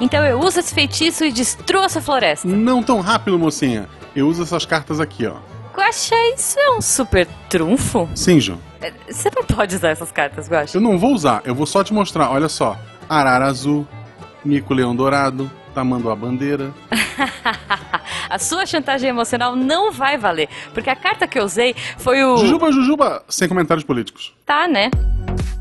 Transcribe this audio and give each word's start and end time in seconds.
Então 0.00 0.24
eu 0.24 0.38
uso 0.40 0.60
esse 0.60 0.74
feitiço 0.74 1.24
e 1.24 1.32
destruo 1.32 1.82
essa 1.84 2.00
floresta. 2.00 2.46
Não 2.46 2.82
tão 2.82 3.00
rápido, 3.00 3.38
mocinha. 3.38 3.88
Eu 4.14 4.28
uso 4.28 4.42
essas 4.42 4.64
cartas 4.64 5.00
aqui, 5.00 5.26
ó. 5.26 5.36
Guaxa, 5.74 6.14
isso 6.34 6.58
é 6.58 6.70
um 6.70 6.80
super 6.80 7.26
trunfo? 7.48 8.08
Sim, 8.14 8.40
João. 8.40 8.58
É, 8.80 8.92
Você 9.10 9.30
não 9.34 9.44
pode 9.44 9.76
usar 9.76 9.90
essas 9.90 10.10
cartas, 10.10 10.48
Guaxa. 10.48 10.76
Eu 10.76 10.80
não 10.80 10.98
vou 10.98 11.12
usar, 11.12 11.42
eu 11.44 11.54
vou 11.54 11.66
só 11.66 11.84
te 11.84 11.92
mostrar. 11.92 12.30
Olha 12.30 12.48
só. 12.48 12.78
Arara 13.08 13.46
azul, 13.46 13.86
mico 14.44 14.72
leão 14.74 14.96
dourado, 14.96 15.50
tamanduá 15.74 16.16
bandeira. 16.16 16.72
A 18.28 18.38
sua 18.38 18.66
chantagem 18.66 19.08
emocional 19.08 19.54
não 19.54 19.92
vai 19.92 20.18
valer, 20.18 20.48
porque 20.74 20.90
a 20.90 20.96
carta 20.96 21.28
que 21.28 21.38
eu 21.38 21.44
usei 21.44 21.76
foi 21.96 22.24
o... 22.24 22.36
Jujuba, 22.38 22.72
jujuba, 22.72 23.24
sem 23.28 23.48
comentários 23.48 23.84
políticos. 23.84 24.34
Tá, 24.44 24.66
né? 24.66 24.90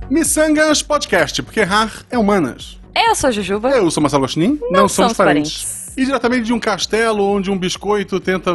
Missangas 0.09 0.81
Podcast, 0.81 1.43
porque 1.43 1.59
errar 1.59 1.91
é 2.09 2.17
humanas. 2.17 2.79
Eu 2.95 3.13
sou 3.13 3.31
Jujuba. 3.31 3.69
Eu 3.71 3.91
sou 3.91 4.01
Marcelo 4.01 4.21
Gostin, 4.21 4.59
não, 4.71 4.87
somos 4.87 5.13
parentes. 5.13 5.93
E 5.97 6.05
diretamente 6.05 6.45
de 6.45 6.53
um 6.53 6.59
castelo 6.59 7.23
onde 7.23 7.51
um 7.51 7.57
biscoito 7.57 8.19
tenta 8.19 8.51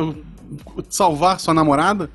salvar 0.88 1.38
sua 1.38 1.52
namorada, 1.52 2.10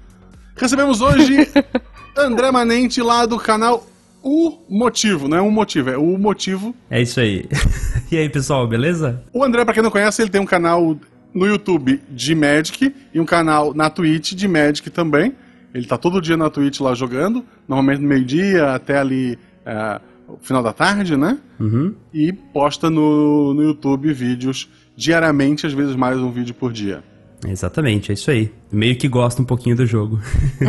recebemos 0.55 1.01
hoje 1.01 1.47
André 2.17 2.51
Manente 2.51 3.01
lá 3.01 3.25
do 3.25 3.37
canal 3.37 3.85
O 4.23 4.57
Motivo, 4.67 5.27
não 5.27 5.37
é 5.37 5.41
um 5.41 5.51
motivo, 5.51 5.89
é 5.89 5.97
o 5.97 6.17
motivo. 6.17 6.75
É 6.89 7.01
isso 7.01 7.19
aí. 7.19 7.45
e 8.11 8.17
aí, 8.17 8.27
pessoal, 8.27 8.67
beleza? 8.67 9.23
O 9.31 9.43
André, 9.43 9.63
pra 9.63 9.73
quem 9.73 9.83
não 9.83 9.91
conhece, 9.91 10.21
ele 10.21 10.31
tem 10.31 10.41
um 10.41 10.45
canal 10.45 10.97
no 11.33 11.45
YouTube 11.45 12.01
de 12.09 12.33
Magic 12.33 12.95
e 13.13 13.19
um 13.19 13.25
canal 13.25 13.73
na 13.73 13.89
Twitch 13.89 14.33
de 14.33 14.47
Magic 14.47 14.89
também. 14.89 15.35
Ele 15.73 15.85
tá 15.85 15.97
todo 15.97 16.21
dia 16.21 16.37
na 16.37 16.49
Twitch 16.49 16.79
lá 16.79 16.95
jogando, 16.95 17.45
normalmente 17.67 18.01
no 18.01 18.07
meio-dia 18.07 18.73
até 18.73 18.97
ali 18.97 19.37
é, 19.65 19.99
o 20.14 20.14
final 20.41 20.63
da 20.63 20.73
tarde, 20.73 21.15
né? 21.15 21.37
Uhum. 21.59 21.93
E 22.13 22.33
posta 22.33 22.89
no, 22.89 23.53
no 23.53 23.63
YouTube 23.63 24.11
vídeos 24.13 24.69
diariamente, 24.95 25.65
às 25.65 25.73
vezes 25.73 25.95
mais 25.95 26.17
um 26.17 26.31
vídeo 26.31 26.53
por 26.53 26.71
dia. 26.71 27.03
Exatamente, 27.47 28.11
é 28.11 28.13
isso 28.13 28.31
aí. 28.31 28.51
Meio 28.71 28.95
que 28.95 29.07
gosta 29.07 29.41
um 29.41 29.45
pouquinho 29.45 29.75
do 29.75 29.85
jogo. 29.85 30.19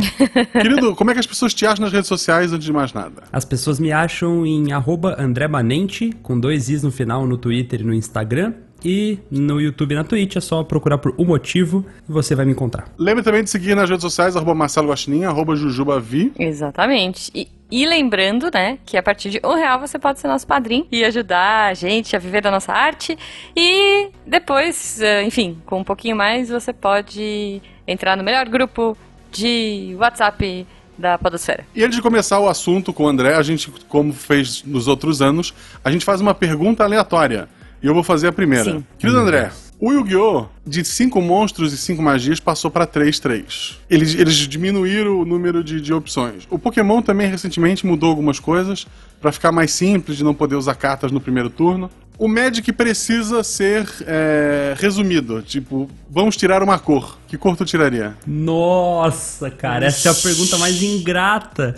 Querido, 0.52 0.94
como 0.94 1.10
é 1.10 1.14
que 1.14 1.20
as 1.20 1.26
pessoas 1.26 1.54
te 1.54 1.64
acham 1.64 1.84
nas 1.84 1.92
redes 1.92 2.08
sociais 2.08 2.52
antes 2.52 2.66
de 2.66 2.72
mais 2.72 2.92
nada? 2.92 3.22
As 3.32 3.44
pessoas 3.44 3.80
me 3.80 3.92
acham 3.92 4.44
em 4.44 4.72
arroba 4.72 5.16
André 5.18 5.48
Manente, 5.48 6.12
com 6.22 6.38
dois 6.38 6.68
is 6.68 6.82
no 6.82 6.90
final, 6.90 7.26
no 7.26 7.38
Twitter 7.38 7.80
e 7.80 7.84
no 7.84 7.94
Instagram. 7.94 8.52
E 8.88 9.18
no 9.32 9.60
YouTube 9.60 9.90
e 9.90 9.94
na 9.96 10.04
Twitch 10.04 10.36
é 10.36 10.40
só 10.40 10.62
procurar 10.62 10.98
por 10.98 11.12
O 11.18 11.24
Motivo 11.24 11.84
e 12.08 12.12
você 12.12 12.36
vai 12.36 12.46
me 12.46 12.52
encontrar. 12.52 12.88
Lembre 12.96 13.24
também 13.24 13.42
de 13.42 13.50
seguir 13.50 13.74
nas 13.74 13.90
redes 13.90 14.02
sociais, 14.02 14.36
arroba 14.36 14.54
Marcelo 14.54 14.90
Guaxinim, 14.90 15.24
arroba 15.24 15.56
Jujubavi. 15.56 16.32
Exatamente. 16.38 17.32
E, 17.34 17.48
e 17.68 17.84
lembrando, 17.84 18.48
né, 18.54 18.78
que 18.86 18.96
a 18.96 19.02
partir 19.02 19.30
de 19.30 19.40
um 19.44 19.54
real 19.54 19.80
você 19.80 19.98
pode 19.98 20.20
ser 20.20 20.28
nosso 20.28 20.46
padrinho 20.46 20.86
e 20.92 21.04
ajudar 21.04 21.68
a 21.68 21.74
gente 21.74 22.14
a 22.14 22.18
viver 22.20 22.40
da 22.40 22.48
nossa 22.48 22.72
arte. 22.72 23.18
E 23.56 24.10
depois, 24.24 25.00
eh, 25.02 25.24
enfim, 25.24 25.58
com 25.66 25.80
um 25.80 25.84
pouquinho 25.84 26.14
mais, 26.14 26.48
você 26.48 26.72
pode 26.72 27.60
entrar 27.88 28.16
no 28.16 28.22
melhor 28.22 28.48
grupo 28.48 28.96
de 29.32 29.96
WhatsApp 29.98 30.64
da 30.96 31.18
Podosfera. 31.18 31.66
E 31.74 31.82
antes 31.82 31.96
de 31.96 32.02
começar 32.02 32.38
o 32.38 32.48
assunto 32.48 32.92
com 32.92 33.02
o 33.02 33.08
André, 33.08 33.34
a 33.34 33.42
gente, 33.42 33.68
como 33.88 34.12
fez 34.12 34.62
nos 34.62 34.86
outros 34.86 35.20
anos, 35.20 35.52
a 35.84 35.90
gente 35.90 36.04
faz 36.04 36.20
uma 36.20 36.36
pergunta 36.36 36.84
aleatória. 36.84 37.48
E 37.82 37.86
eu 37.86 37.94
vou 37.94 38.02
fazer 38.02 38.28
a 38.28 38.32
primeira. 38.32 38.72
Sim. 38.72 38.84
Querido 38.98 39.18
André, 39.18 39.50
o 39.78 39.92
Yu-Gi-Oh! 39.92 40.46
de 40.66 40.82
5 40.84 41.20
monstros 41.20 41.72
e 41.72 41.76
5 41.76 42.02
magias 42.02 42.40
passou 42.40 42.70
pra 42.70 42.86
3-3. 42.86 43.76
Eles, 43.90 44.14
eles 44.14 44.34
diminuíram 44.34 45.20
o 45.20 45.24
número 45.24 45.62
de, 45.62 45.80
de 45.80 45.92
opções. 45.92 46.46
O 46.50 46.58
Pokémon 46.58 47.02
também 47.02 47.28
recentemente 47.28 47.86
mudou 47.86 48.08
algumas 48.08 48.40
coisas 48.40 48.86
pra 49.20 49.30
ficar 49.30 49.52
mais 49.52 49.70
simples 49.72 50.16
de 50.16 50.24
não 50.24 50.34
poder 50.34 50.56
usar 50.56 50.74
cartas 50.74 51.12
no 51.12 51.20
primeiro 51.20 51.50
turno. 51.50 51.90
O 52.18 52.26
Magic 52.26 52.72
precisa 52.72 53.44
ser 53.44 53.86
é, 54.06 54.74
resumido. 54.78 55.42
Tipo, 55.42 55.90
vamos 56.08 56.34
tirar 56.36 56.62
uma 56.62 56.78
cor. 56.78 57.18
Que 57.28 57.36
cor 57.36 57.54
tu 57.54 57.64
tiraria? 57.66 58.16
Nossa, 58.26 59.50
cara, 59.50 59.84
essa 59.84 60.08
é 60.08 60.12
a 60.12 60.14
pergunta 60.14 60.56
mais 60.56 60.82
ingrata. 60.82 61.74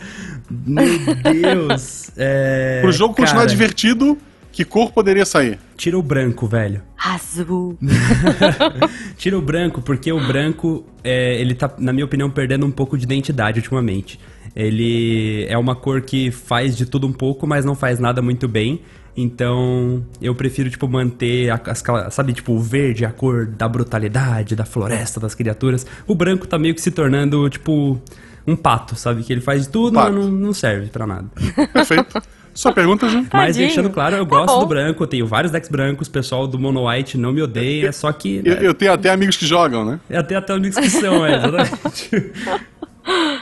Meu 0.49 0.87
Deus. 1.33 2.13
É, 2.17 2.79
Pro 2.83 2.93
jogo 2.93 3.15
continuar 3.15 3.41
cara, 3.41 3.51
divertido, 3.51 4.17
que 4.59 4.65
cor 4.65 4.91
poderia 4.91 5.25
sair? 5.25 5.57
Tira 5.77 5.97
o 5.97 6.03
branco, 6.03 6.49
velho. 6.49 6.83
Azul. 6.99 7.79
Tira 9.17 9.39
o 9.39 9.41
branco, 9.41 9.81
porque 9.81 10.11
o 10.13 10.19
branco, 10.27 10.85
é, 11.05 11.41
ele 11.41 11.55
tá, 11.55 11.71
na 11.79 11.93
minha 11.93 12.05
opinião, 12.05 12.29
perdendo 12.29 12.67
um 12.67 12.71
pouco 12.73 12.99
de 12.99 13.05
identidade 13.05 13.61
ultimamente. 13.61 14.19
Ele 14.57 15.47
é 15.49 15.57
uma 15.57 15.77
cor 15.77 16.01
que 16.03 16.33
faz 16.33 16.77
de 16.77 16.87
tudo 16.87 17.07
um 17.07 17.13
pouco, 17.13 17.47
mas 17.47 17.65
não 17.65 17.77
faz 17.77 18.01
nada 18.01 18.21
muito 18.21 18.49
bem. 18.49 18.81
Então, 19.17 20.05
eu 20.21 20.35
prefiro, 20.35 20.69
tipo, 20.69 20.89
manter, 20.89 21.51
a- 21.51 21.61
as, 21.67 21.81
cla- 21.81 22.11
sabe, 22.11 22.33
tipo, 22.33 22.53
o 22.53 22.59
verde, 22.61 23.05
a 23.05 23.13
cor 23.13 23.47
da 23.47 23.69
brutalidade, 23.69 24.57
da 24.57 24.65
floresta, 24.65 25.21
das 25.21 25.37
criaturas. 25.37 25.87
O 26.05 26.17
branco 26.17 26.49
tá 26.49 26.59
meio 26.59 26.75
que 26.75 26.81
se 26.81 26.91
tornando, 26.91 27.49
tipo, 27.49 28.01
um 28.45 28.57
pato, 28.57 28.97
sabe? 28.97 29.23
Que 29.23 29.33
ele 29.33 29.41
faz 29.41 29.63
de 29.63 29.69
tudo, 29.69 29.95
Pato. 29.95 30.13
mas 30.13 30.25
não, 30.25 30.31
não 30.33 30.53
serve 30.53 30.89
pra 30.89 31.07
nada. 31.07 31.27
Perfeito. 31.73 32.21
Sua 32.59 32.73
pergunta, 32.73 33.09
Ju? 33.09 33.19
Mas 33.19 33.29
Tadinho. 33.31 33.67
deixando 33.67 33.89
claro, 33.91 34.17
eu 34.17 34.25
Tá 34.27 34.31
gosto 34.37 34.55
bom. 34.55 34.61
do 34.61 34.67
branco, 34.67 35.03
eu 35.03 35.07
tenho 35.07 35.27
vários 35.27 35.53
decks 35.53 35.71
brancos, 35.71 36.09
o 36.09 36.11
pessoal 36.11 36.47
do 36.47 36.59
Mono 36.59 36.89
White 36.89 37.17
não 37.17 37.33
me 37.33 37.41
odeia, 37.41 37.93
só 37.93 38.11
que... 38.11 38.43
Eu, 38.45 38.55
né, 38.57 38.59
eu 38.63 38.75
tenho 38.75 38.93
até 38.93 39.11
amigos 39.11 39.37
que 39.37 39.47
jogam, 39.47 39.85
né? 39.85 40.01
É 40.11 40.17
até 40.19 40.35
até 40.35 40.53
amigos 40.53 40.77
que 40.77 40.91
são, 40.91 41.25
é, 41.25 41.37
exatamente. 41.37 42.33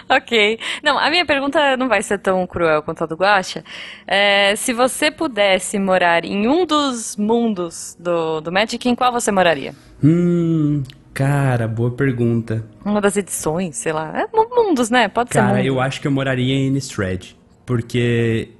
Ok. 0.08 0.60
Não, 0.82 0.96
a 0.96 1.10
minha 1.10 1.26
pergunta 1.26 1.76
não 1.76 1.88
vai 1.88 2.00
ser 2.00 2.18
tão 2.18 2.46
cruel 2.46 2.82
quanto 2.82 3.02
a 3.02 3.06
do 3.06 3.16
Guaxa. 3.16 3.64
É, 4.06 4.54
se 4.54 4.72
você 4.72 5.10
pudesse 5.10 5.76
morar 5.78 6.24
em 6.24 6.46
um 6.46 6.64
dos 6.64 7.16
mundos 7.16 7.96
do, 7.98 8.40
do 8.40 8.52
Magic, 8.52 8.88
em 8.88 8.94
qual 8.94 9.10
você 9.10 9.32
moraria? 9.32 9.74
hum, 10.04 10.84
cara, 11.12 11.66
boa 11.66 11.90
pergunta. 11.90 12.64
Uma 12.84 13.00
das 13.00 13.16
edições, 13.16 13.76
sei 13.76 13.92
lá. 13.92 14.12
É, 14.16 14.26
mu- 14.36 14.48
mundos, 14.54 14.88
né? 14.88 15.08
Pode 15.08 15.30
ser 15.32 15.38
Cara, 15.40 15.64
eu 15.64 15.80
acho 15.80 16.00
que 16.00 16.06
eu 16.06 16.12
moraria 16.12 16.54
em 16.54 16.68
Innistrad. 16.68 17.30
Porque 17.66 18.50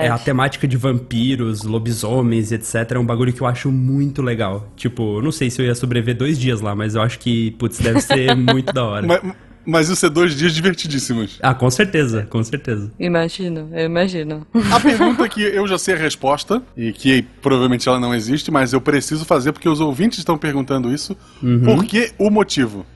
é 0.00 0.08
a 0.08 0.18
temática 0.18 0.66
de 0.66 0.78
vampiros, 0.78 1.62
lobisomens, 1.62 2.50
etc. 2.52 2.92
É 2.92 2.98
um 2.98 3.04
bagulho 3.04 3.30
que 3.32 3.42
eu 3.42 3.46
acho 3.46 3.70
muito 3.70 4.22
legal. 4.22 4.72
Tipo, 4.74 5.18
eu 5.18 5.22
não 5.22 5.30
sei 5.30 5.50
se 5.50 5.60
eu 5.60 5.66
ia 5.66 5.74
sobreviver 5.74 6.16
dois 6.16 6.38
dias 6.38 6.62
lá, 6.62 6.74
mas 6.74 6.94
eu 6.94 7.02
acho 7.02 7.18
que, 7.18 7.50
putz, 7.52 7.78
deve 7.78 8.00
ser 8.00 8.34
muito 8.34 8.72
da 8.72 8.82
hora. 8.82 9.06
Mas, 9.06 9.20
mas 9.66 9.88
isso 9.90 10.06
é 10.06 10.08
dois 10.08 10.34
dias 10.34 10.54
divertidíssimos. 10.54 11.38
Ah, 11.42 11.52
com 11.52 11.68
certeza, 11.70 12.26
com 12.30 12.42
certeza. 12.42 12.90
Imagino, 12.98 13.68
eu 13.74 13.84
imagino. 13.84 14.46
A 14.72 14.80
pergunta 14.80 15.28
que 15.28 15.42
eu 15.42 15.66
já 15.68 15.76
sei 15.76 15.92
a 15.94 15.98
resposta, 15.98 16.62
e 16.74 16.92
que 16.92 17.22
provavelmente 17.42 17.86
ela 17.86 18.00
não 18.00 18.14
existe, 18.14 18.50
mas 18.50 18.72
eu 18.72 18.80
preciso 18.80 19.26
fazer 19.26 19.52
porque 19.52 19.68
os 19.68 19.80
ouvintes 19.80 20.18
estão 20.20 20.38
perguntando 20.38 20.90
isso. 20.94 21.14
Por 21.62 21.84
que 21.84 22.10
o 22.18 22.30
motivo? 22.30 22.86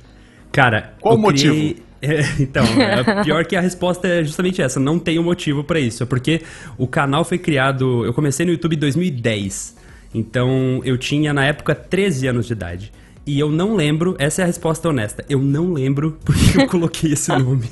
Cara, 0.52 0.94
Qual 1.00 1.16
o 1.16 1.18
motivo? 1.18 1.54
criei- 1.54 1.82
É, 2.02 2.20
então, 2.40 2.64
é, 2.64 3.22
pior 3.22 3.44
que 3.44 3.56
a 3.56 3.60
resposta 3.60 4.08
é 4.08 4.24
justamente 4.24 4.62
essa, 4.62 4.80
não 4.80 4.98
tem 4.98 5.18
um 5.18 5.22
motivo 5.22 5.62
pra 5.62 5.78
isso. 5.78 6.02
É 6.02 6.06
porque 6.06 6.42
o 6.78 6.86
canal 6.86 7.24
foi 7.24 7.38
criado. 7.38 8.04
Eu 8.04 8.14
comecei 8.14 8.44
no 8.46 8.52
YouTube 8.52 8.76
em 8.76 8.78
2010. 8.78 9.76
Então 10.14 10.80
eu 10.84 10.98
tinha 10.98 11.32
na 11.32 11.44
época 11.44 11.74
13 11.74 12.26
anos 12.28 12.46
de 12.46 12.52
idade. 12.52 12.92
E 13.26 13.38
eu 13.38 13.50
não 13.50 13.76
lembro, 13.76 14.16
essa 14.18 14.40
é 14.40 14.44
a 14.44 14.46
resposta 14.46 14.88
honesta, 14.88 15.24
eu 15.28 15.38
não 15.38 15.72
lembro 15.72 16.18
porque 16.24 16.62
eu 16.62 16.66
coloquei 16.66 17.12
esse 17.12 17.30
nome. 17.30 17.68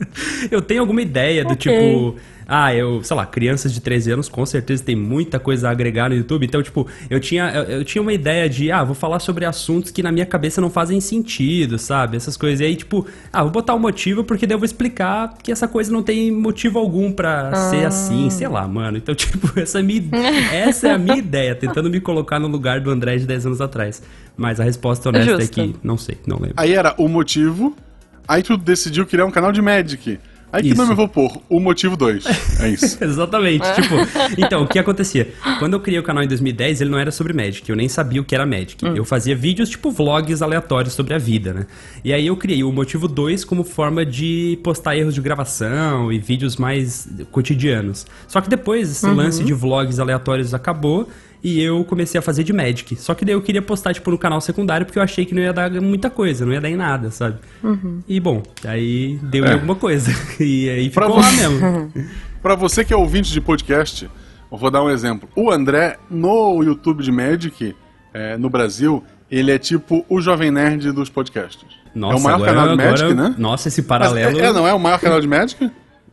eu 0.50 0.60
tenho 0.60 0.80
alguma 0.80 1.02
ideia 1.02 1.42
do 1.42 1.54
Ok. 1.54 1.72
tipo, 1.72 2.16
ah, 2.52 2.74
eu, 2.74 3.00
sei 3.04 3.16
lá, 3.16 3.24
crianças 3.24 3.72
de 3.72 3.80
13 3.80 4.10
anos 4.10 4.28
com 4.28 4.44
certeza 4.44 4.82
tem 4.82 4.96
muita 4.96 5.38
coisa 5.38 5.68
a 5.68 5.70
agregar 5.70 6.08
no 6.08 6.16
YouTube. 6.16 6.44
Então, 6.44 6.60
tipo, 6.60 6.84
eu 7.08 7.20
tinha, 7.20 7.48
eu, 7.50 7.62
eu 7.62 7.84
tinha 7.84 8.02
uma 8.02 8.12
ideia 8.12 8.50
de, 8.50 8.72
ah, 8.72 8.82
vou 8.82 8.96
falar 8.96 9.20
sobre 9.20 9.44
assuntos 9.44 9.92
que 9.92 10.02
na 10.02 10.10
minha 10.10 10.26
cabeça 10.26 10.60
não 10.60 10.68
fazem 10.68 11.00
sentido, 11.00 11.78
sabe? 11.78 12.16
Essas 12.16 12.36
coisas. 12.36 12.58
E 12.58 12.64
aí, 12.64 12.74
tipo, 12.74 13.06
ah, 13.32 13.44
vou 13.44 13.52
botar 13.52 13.72
um 13.76 13.78
motivo 13.78 14.24
porque 14.24 14.48
daí 14.48 14.56
eu 14.56 14.58
vou 14.58 14.66
explicar 14.66 15.38
que 15.40 15.52
essa 15.52 15.68
coisa 15.68 15.92
não 15.92 16.02
tem 16.02 16.32
motivo 16.32 16.80
algum 16.80 17.12
pra 17.12 17.54
ser 17.70 17.86
assim, 17.86 18.28
sei 18.30 18.48
lá, 18.48 18.66
mano. 18.66 18.98
Então, 18.98 19.14
tipo, 19.16 19.56
essa 19.56 19.78
é, 19.78 19.80
a 19.80 19.84
minha, 19.84 20.02
essa 20.52 20.88
é 20.88 20.90
a 20.90 20.98
minha 20.98 21.18
ideia, 21.18 21.54
tentando 21.54 21.88
me 21.88 22.00
colocar 22.00 22.40
no 22.40 22.48
lugar 22.48 22.80
do 22.80 22.90
André 22.90 23.16
de 23.16 23.26
10 23.26 23.46
anos 23.46 23.60
atrás. 23.60 24.02
Mas 24.36 24.58
a 24.58 24.64
resposta 24.64 25.08
honesta 25.08 25.40
é 25.40 25.46
que 25.46 25.76
não 25.84 25.96
sei, 25.96 26.18
não 26.26 26.38
lembro. 26.38 26.54
Aí 26.56 26.74
era 26.74 26.96
o 26.98 27.06
motivo, 27.06 27.76
aí 28.26 28.42
tu 28.42 28.56
decidiu 28.56 29.06
criar 29.06 29.24
um 29.24 29.30
canal 29.30 29.52
de 29.52 29.62
Magic. 29.62 30.18
Aí 30.52 30.62
que 30.62 30.68
Isso. 30.68 30.76
nome 30.76 30.92
eu 30.92 30.96
vou 30.96 31.08
pôr? 31.08 31.40
O 31.48 31.60
motivo 31.60 31.96
2. 31.96 32.24
É 32.60 32.68
isso. 32.68 32.98
Exatamente, 33.02 33.64
tipo, 33.74 33.94
então, 34.36 34.62
o 34.62 34.66
que 34.66 34.78
acontecia? 34.78 35.32
Quando 35.58 35.74
eu 35.74 35.80
criei 35.80 35.98
o 35.98 36.02
canal 36.02 36.24
em 36.24 36.28
2010, 36.28 36.80
ele 36.80 36.90
não 36.90 36.98
era 36.98 37.12
sobre 37.12 37.32
Magic, 37.32 37.68
eu 37.68 37.76
nem 37.76 37.88
sabia 37.88 38.20
o 38.20 38.24
que 38.24 38.34
era 38.34 38.44
Magic. 38.44 38.84
Eu 38.84 39.04
fazia 39.04 39.36
vídeos, 39.36 39.68
tipo, 39.68 39.90
vlogs 39.90 40.42
aleatórios 40.42 40.94
sobre 40.94 41.14
a 41.14 41.18
vida, 41.18 41.52
né? 41.52 41.66
E 42.04 42.12
aí 42.12 42.26
eu 42.26 42.36
criei 42.36 42.64
o 42.64 42.72
Motivo 42.72 43.06
2 43.06 43.44
como 43.44 43.62
forma 43.62 44.04
de 44.04 44.58
postar 44.62 44.96
erros 44.96 45.14
de 45.14 45.20
gravação 45.20 46.12
e 46.12 46.18
vídeos 46.18 46.56
mais 46.56 47.08
cotidianos. 47.30 48.06
Só 48.26 48.40
que 48.40 48.48
depois, 48.48 48.90
esse 48.90 49.06
lance 49.06 49.44
de 49.44 49.52
vlogs 49.52 49.98
aleatórios 49.98 50.52
acabou 50.54 51.08
e 51.42 51.60
eu 51.62 51.84
comecei 51.84 52.18
a 52.18 52.22
fazer 52.22 52.44
de 52.44 52.52
Magic. 52.52 52.96
Só 52.96 53.14
que 53.14 53.24
daí 53.24 53.34
eu 53.34 53.40
queria 53.42 53.62
postar, 53.62 53.94
tipo, 53.94 54.10
no 54.10 54.18
canal 54.18 54.40
secundário, 54.40 54.84
porque 54.86 54.98
eu 54.98 55.02
achei 55.02 55.24
que 55.24 55.34
não 55.34 55.42
ia 55.42 55.52
dar 55.52 55.70
muita 55.80 56.10
coisa, 56.10 56.44
não 56.44 56.52
ia 56.52 56.60
dar 56.60 56.68
em 56.70 56.76
nada, 56.76 57.10
sabe? 57.10 57.38
E 58.08 58.20
bom, 58.20 58.42
aí 58.64 59.18
deu 59.22 59.44
em 59.44 59.48
É. 59.48 59.52
alguma 59.54 59.74
coisa. 59.74 60.10
E 60.40 60.68
aí 60.68 60.90
Pra 60.90 61.06
ficou 61.06 61.20
lá 61.20 61.28
você- 61.30 61.48
mesmo. 61.48 61.92
Pra 62.42 62.54
você 62.54 62.84
que 62.84 62.92
é 62.92 62.96
ouvinte 62.96 63.32
de 63.32 63.40
podcast, 63.40 64.08
Eu 64.52 64.58
vou 64.58 64.68
dar 64.70 64.82
um 64.82 64.90
exemplo. 64.90 65.28
O 65.36 65.48
André, 65.50 65.96
no 66.10 66.60
YouTube 66.64 67.04
de 67.04 67.12
Magic, 67.12 67.76
é, 68.12 68.36
no 68.36 68.50
Brasil, 68.50 69.04
ele 69.30 69.52
é 69.52 69.58
tipo 69.60 70.04
o 70.08 70.20
Jovem 70.20 70.50
Nerd 70.50 70.90
dos 70.90 71.08
podcasts. 71.08 71.64
Nossa, 71.94 72.16
é 72.16 72.18
o 72.18 72.22
maior 72.22 72.34
agora, 72.36 72.52
canal 72.52 72.68
de 72.76 72.76
Magic, 72.84 73.12
agora- 73.12 73.28
né? 73.30 73.34
Nossa, 73.38 73.68
esse 73.68 73.80
Mas 73.80 73.86
paralelo. 73.86 74.40
é, 74.40 74.44
é, 74.46 74.52
não 74.52 74.66
é 74.66 74.74
o 74.74 74.80
maior 74.80 74.98
canal 74.98 75.20
de 75.20 75.28
Magic? 75.28 75.70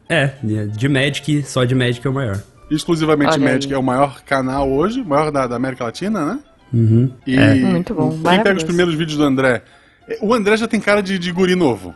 É, 0.08 0.34
de 0.44 0.88
Magic, 0.88 1.42
só 1.48 1.64
de 1.64 1.74
Magic 1.74 2.06
é 2.06 2.10
o 2.10 2.14
maior. 2.14 2.40
Exclusivamente 2.70 3.32
Olha 3.34 3.54
Magic 3.54 3.68
aí. 3.68 3.74
é 3.74 3.78
o 3.78 3.84
maior 3.84 4.22
canal 4.24 4.70
hoje, 4.70 5.04
maior 5.04 5.32
da, 5.32 5.48
da 5.48 5.56
América 5.56 5.84
Latina, 5.86 6.26
né? 6.26 6.40
Uhum. 6.74 7.12
E 7.26 7.36
É. 7.38 7.56
Muito 7.56 7.94
bom, 7.94 8.12
Quem 8.12 8.44
pega 8.44 8.58
os 8.58 8.64
primeiros 8.64 8.94
vídeos 8.94 9.18
do 9.18 9.24
André. 9.24 9.64
é, 10.08 10.18
O 10.22 10.34
André 10.34 10.58
já 10.58 10.68
tem 10.68 10.80
cara 10.80 11.02
de, 11.02 11.18
de 11.18 11.32
guri 11.32 11.56
novo. 11.56 11.96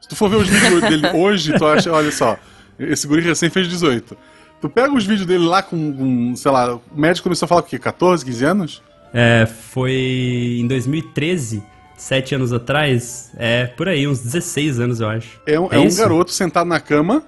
Se 0.00 0.08
tu 0.08 0.16
for 0.16 0.28
ver 0.28 0.36
os 0.36 0.48
vídeos 0.48 0.80
dele 0.82 1.06
hoje, 1.16 1.56
tu 1.56 1.66
acha, 1.66 1.90
olha 1.92 2.10
só, 2.12 2.38
esse 2.78 3.06
guri 3.06 3.22
recém 3.22 3.48
fez 3.50 3.68
18. 3.68 4.16
Tu 4.60 4.68
pega 4.68 4.92
os 4.92 5.06
vídeos 5.06 5.26
dele 5.26 5.44
lá 5.44 5.62
com, 5.62 5.92
com, 5.94 6.36
sei 6.36 6.50
lá, 6.50 6.74
o 6.74 6.82
médico 6.94 7.24
começou 7.24 7.46
a 7.46 7.48
falar 7.48 7.60
o 7.62 7.64
quê? 7.64 7.78
14, 7.78 8.24
15 8.24 8.44
anos? 8.44 8.82
É, 9.12 9.46
foi 9.46 10.58
em 10.60 10.66
2013, 10.66 11.62
sete 11.96 12.34
anos 12.34 12.52
atrás, 12.52 13.30
é 13.36 13.66
por 13.66 13.88
aí, 13.88 14.06
uns 14.06 14.20
16 14.20 14.78
anos, 14.80 15.00
eu 15.00 15.08
acho. 15.08 15.40
É 15.46 15.58
um, 15.58 15.68
é 15.70 15.78
um 15.78 15.94
garoto 15.94 16.30
sentado 16.30 16.66
na 16.66 16.78
cama, 16.78 17.22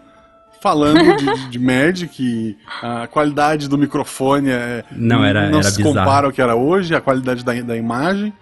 falando 0.62 1.16
de, 1.16 1.48
de, 1.50 1.58
Magic, 1.58 2.56
a 2.80 3.06
qualidade 3.08 3.68
do 3.68 3.76
microfone 3.76 4.50
é, 4.50 4.84
Não, 4.92 5.24
era- 5.24 5.50
não 5.50 5.58
era 5.58 5.70
se 5.70 5.78
bizarro. 5.78 5.94
compara 5.96 6.26
ao 6.26 6.32
que 6.32 6.40
era 6.40 6.54
hoje, 6.54 6.94
a 6.94 7.00
qualidade 7.00 7.44
da, 7.44 7.52
da 7.60 7.76
imagem. 7.76 8.32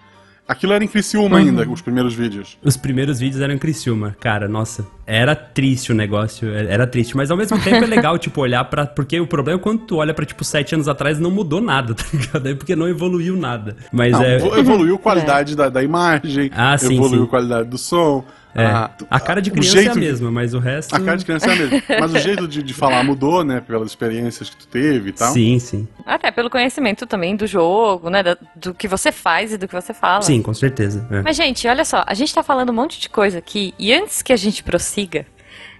Aquilo 0.47 0.73
era 0.73 0.83
em 0.83 0.87
Criciúma 0.87 1.37
Uhum. 1.37 1.43
ainda, 1.47 1.69
os 1.69 1.81
primeiros 1.81 2.13
vídeos. 2.13 2.57
Os 2.61 2.75
primeiros 2.75 3.19
vídeos 3.19 3.41
eram 3.41 3.53
em 3.53 3.57
Criciúma. 3.57 4.17
Cara, 4.19 4.49
nossa, 4.49 4.85
era 5.07 5.33
triste 5.33 5.93
o 5.93 5.95
negócio, 5.95 6.53
era 6.53 6.85
triste. 6.85 7.15
Mas 7.15 7.31
ao 7.31 7.37
mesmo 7.37 7.57
tempo 7.61 7.77
é 7.85 7.87
legal, 7.87 8.17
tipo, 8.19 8.41
olhar 8.41 8.65
pra... 8.65 8.85
Porque 8.85 9.17
o 9.19 9.25
problema 9.25 9.59
é 9.59 9.63
quando 9.63 9.79
tu 9.85 9.97
olha 9.97 10.13
pra, 10.13 10.25
tipo, 10.25 10.43
sete 10.43 10.75
anos 10.75 10.89
atrás 10.89 11.17
não 11.19 11.31
mudou 11.31 11.61
nada, 11.61 11.93
tá 11.95 12.03
ligado? 12.13 12.49
É 12.49 12.53
porque 12.53 12.75
não 12.75 12.87
evoluiu 12.89 13.37
nada. 13.37 13.77
Mas 13.93 14.11
Não, 14.11 14.23
é... 14.23 14.35
evo- 14.35 14.57
evoluiu 14.57 14.95
a 14.95 14.99
qualidade 14.99 15.55
da, 15.55 15.69
da 15.69 15.81
imagem, 15.81 16.51
Ah, 16.53 16.77
sim, 16.77 16.95
evoluiu 16.95 17.21
sim. 17.21 17.27
a 17.27 17.29
qualidade 17.29 17.69
do 17.69 17.77
som. 17.77 18.25
É, 18.55 18.65
a, 18.65 18.91
a 19.09 19.19
cara 19.19 19.41
de 19.41 19.49
o 19.49 19.53
criança 19.53 19.77
é 19.77 19.79
a 19.79 19.83
jeito- 19.83 19.99
mesma, 19.99 20.31
mas 20.31 20.53
o 20.53 20.59
resto... 20.59 20.95
A 20.95 20.99
cara 20.99 21.17
de 21.17 21.25
criança 21.25 21.49
é 21.49 21.53
a 21.53 21.55
mesma. 21.55 21.81
Mas 21.99 22.13
o 22.13 22.19
jeito 22.19 22.47
de, 22.47 22.61
de 22.63 22.73
falar 22.73 23.03
mudou, 23.03 23.43
né? 23.43 23.61
Pelas 23.61 23.87
experiências 23.89 24.49
que 24.49 24.55
tu 24.57 24.67
teve 24.67 25.09
e 25.09 25.13
tal. 25.13 25.31
Sim, 25.33 25.57
sim. 25.59 25.87
Até 26.05 26.31
pelo 26.31 26.49
conhecimento 26.49 27.05
também 27.05 27.35
do 27.35 27.45
jogo, 27.47 28.09
né? 28.09 28.21
da- 28.23 28.37
Do 28.55 28.73
que 28.73 28.87
você 28.87 29.11
faz 29.11 29.53
e 29.53 29.57
do 29.57 29.67
que 29.67 29.73
você 29.73 29.93
fala. 29.93 30.21
Sim, 30.21 30.41
com 30.41 30.53
certeza. 30.53 31.07
é. 31.11 31.21
Mas, 31.21 31.35
gente, 31.37 31.67
olha 31.67 31.85
só, 31.85 32.03
a 32.05 32.13
gente 32.13 32.33
tá 32.33 32.43
falando 32.43 32.69
um 32.71 32.73
monte 32.73 32.99
de 32.99 33.07
coisa 33.09 33.37
aqui, 33.37 33.73
e 33.79 33.93
antes 33.93 34.21
que 34.21 34.33
a 34.33 34.37
gente 34.37 34.63
prossiga, 34.63 35.25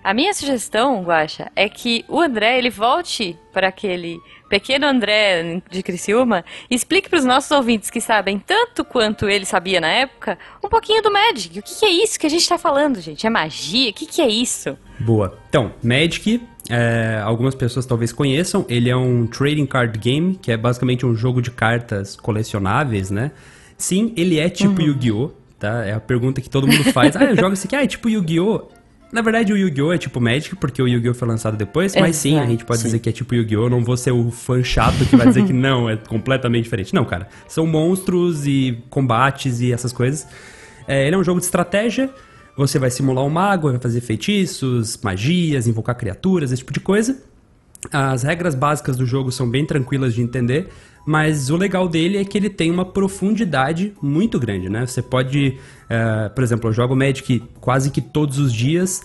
a 0.04 0.14
minha 0.14 0.34
sugestão, 0.34 1.04
Guaxa, 1.04 1.52
é 1.56 1.68
que 1.70 2.04
o 2.08 2.20
André, 2.20 2.58
ele 2.58 2.70
volte 2.70 3.38
para 3.54 3.68
aquele 3.68 4.18
pequeno 4.52 4.86
André 4.86 5.62
de 5.72 5.82
Criciúma 5.82 6.44
explique 6.70 7.10
para 7.10 7.20
os 7.20 7.24
nossos 7.26 7.50
ouvintes 7.52 7.90
que 7.90 8.02
sabem 8.02 8.38
tanto 8.38 8.84
quanto 8.84 9.30
ele 9.30 9.46
sabia 9.46 9.80
na 9.80 9.88
época, 9.88 10.38
um 10.62 10.68
pouquinho 10.68 11.02
do 11.02 11.10
Magic. 11.10 11.58
O 11.58 11.64
que, 11.64 11.80
que 11.80 11.86
é 11.86 11.90
isso 11.90 12.20
que 12.20 12.28
a 12.28 12.30
gente 12.30 12.48
tá 12.48 12.58
falando, 12.58 13.00
gente? 13.00 13.26
É 13.26 13.30
magia? 13.30 13.90
O 13.90 13.94
que, 13.94 14.06
que 14.06 14.22
é 14.22 14.28
isso? 14.28 14.78
Boa. 15.00 15.40
Então, 15.48 15.72
Magic, 15.82 16.42
é, 16.70 17.22
algumas 17.24 17.56
pessoas 17.56 17.86
talvez 17.86 18.12
conheçam, 18.12 18.66
ele 18.68 18.90
é 18.90 18.96
um 18.96 19.26
trading 19.26 19.66
card 19.66 19.98
game, 19.98 20.36
que 20.36 20.52
é 20.52 20.58
basicamente 20.58 21.06
um 21.06 21.16
jogo 21.16 21.42
de 21.42 21.50
cartas 21.50 22.18
colecionáveis, 22.18 23.10
né? 23.10 23.32
Sim, 23.78 24.14
ele 24.18 24.38
é 24.38 24.50
tipo 24.50 24.82
Yu-Gi-Oh! 24.82 25.32
Tá? 25.58 25.86
É 25.86 25.94
a 25.94 26.00
pergunta 26.00 26.42
que 26.42 26.50
todo 26.50 26.68
mundo 26.68 26.84
faz. 26.92 27.16
ah, 27.16 27.24
eu 27.24 27.38
jogo 27.38 27.54
esse 27.54 27.68
aqui, 27.68 27.76
ah, 27.76 27.84
é 27.84 27.88
tipo 27.88 28.10
Yu-Gi-Oh! 28.10 28.81
Na 29.12 29.22
verdade, 29.22 29.52
o 29.52 29.58
Yu-Gi-Oh! 29.58 29.92
é 29.92 29.98
tipo 29.98 30.22
Magic, 30.22 30.56
porque 30.56 30.82
o 30.82 30.88
Yu-Gi-Oh! 30.88 31.14
foi 31.14 31.28
lançado 31.28 31.58
depois, 31.58 31.96
mas 31.96 32.16
sim, 32.16 32.40
a 32.40 32.46
gente 32.46 32.64
pode 32.64 32.80
Sim. 32.80 32.86
dizer 32.86 33.00
que 33.00 33.10
é 33.10 33.12
tipo 33.12 33.36
Yu-Gi-Oh! 33.36 33.70
Não 33.70 33.84
vou 33.84 33.98
ser 33.98 34.12
o 34.12 34.32
fã 34.32 34.64
chato 34.64 35.06
que 35.06 35.16
vai 35.16 35.28
dizer 35.28 35.46
que 35.46 35.52
não, 35.54 35.90
é 35.90 35.98
completamente 35.98 36.64
diferente. 36.64 36.96
Não, 36.96 37.04
cara. 37.04 37.28
São 37.48 37.68
monstros 37.68 38.48
e 38.48 38.82
combates 38.90 39.60
e 39.60 39.74
essas 39.74 39.92
coisas. 39.92 40.26
É, 40.88 41.06
ele 41.06 41.16
é 41.16 41.20
um 41.20 41.24
jogo 41.24 41.40
de 41.40 41.46
estratégia. 41.46 42.10
Você 42.56 42.80
vai 42.80 42.90
simular 42.90 43.26
um 43.26 43.30
mago, 43.30 43.70
vai 43.70 43.80
fazer 43.80 44.02
feitiços, 44.02 44.98
magias, 45.02 45.68
invocar 45.68 45.96
criaturas, 45.96 46.52
esse 46.52 46.62
tipo 46.62 46.74
de 46.74 46.80
coisa. 46.80 47.22
As 47.92 48.24
regras 48.24 48.54
básicas 48.54 48.96
do 48.96 49.06
jogo 49.06 49.32
são 49.32 49.50
bem 49.50 49.66
tranquilas 49.66 50.14
de 50.14 50.22
entender, 50.22 50.70
mas 51.06 51.50
o 51.50 51.58
legal 51.58 51.88
dele 51.88 52.18
é 52.18 52.26
que 52.26 52.38
ele 52.38 52.50
tem 52.50 52.70
uma 52.70 52.86
profundidade 52.86 53.94
muito 54.02 54.40
grande, 54.40 54.70
né? 54.70 54.86
Você 54.86 55.02
pode, 55.02 55.58
eh, 55.90 56.30
por 56.30 56.44
exemplo, 56.44 56.70
eu 56.70 56.74
jogo 56.74 56.96
Magic 56.96 57.44
quase 57.60 57.92
que 57.92 58.02
todos 58.02 58.38
os 58.38 58.54
dias, 58.54 59.02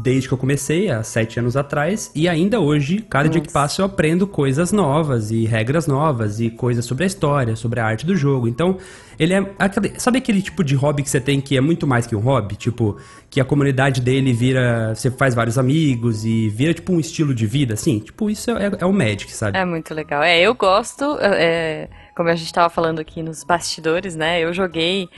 desde 0.00 0.28
que 0.28 0.34
eu 0.34 0.38
comecei, 0.38 0.88
há 0.90 1.02
sete 1.02 1.38
anos 1.40 1.56
atrás, 1.56 2.12
e 2.14 2.28
ainda 2.28 2.60
hoje, 2.60 3.04
cada 3.10 3.28
dia 3.28 3.40
que 3.40 3.52
passa, 3.52 3.82
eu 3.82 3.86
aprendo 3.86 4.26
coisas 4.26 4.70
novas 4.70 5.30
e 5.30 5.44
regras 5.44 5.86
novas 5.86 6.38
e 6.40 6.48
coisas 6.48 6.84
sobre 6.84 7.04
a 7.04 7.06
história, 7.06 7.56
sobre 7.56 7.80
a 7.80 7.84
arte 7.86 8.06
do 8.06 8.14
jogo. 8.14 8.46
Então, 8.46 8.78
ele 9.18 9.34
é. 9.34 9.44
aquele- 9.58 9.98
sabe 9.98 10.18
aquele 10.18 10.40
tipo 10.40 10.62
de 10.62 10.74
hobby 10.74 11.02
que 11.02 11.10
você 11.10 11.20
tem 11.20 11.40
que 11.40 11.56
é 11.56 11.60
muito 11.60 11.86
mais 11.86 12.06
que 12.06 12.14
um 12.14 12.20
hobby? 12.20 12.54
Tipo, 12.54 12.96
que 13.28 13.40
a 13.40 13.44
comunidade 13.44 14.00
dele 14.00 14.32
vira. 14.32 14.94
Você 14.94 15.10
faz 15.10 15.34
vários 15.34 15.58
amigos 15.58 16.24
e 16.24 16.48
vira 16.48 16.72
tipo 16.72 16.92
um 16.92 17.00
estilo 17.00 17.34
de 17.34 17.46
vida, 17.46 17.74
assim? 17.74 17.98
Tipo, 17.98 18.30
isso 18.30 18.50
é, 18.52 18.70
é 18.78 18.86
o 18.86 18.92
Magic, 18.92 19.30
sabe? 19.32 19.58
É 19.58 19.64
muito 19.64 19.92
legal. 19.92 20.22
É, 20.22 20.40
eu 20.40 20.54
gosto, 20.54 21.18
é, 21.20 21.88
como 22.16 22.28
a 22.28 22.34
gente 22.34 22.46
estava 22.46 22.70
falando 22.70 23.00
aqui 23.00 23.22
nos 23.22 23.42
bastidores, 23.44 24.14
né? 24.14 24.40
Eu 24.40 24.52
joguei 24.52 25.08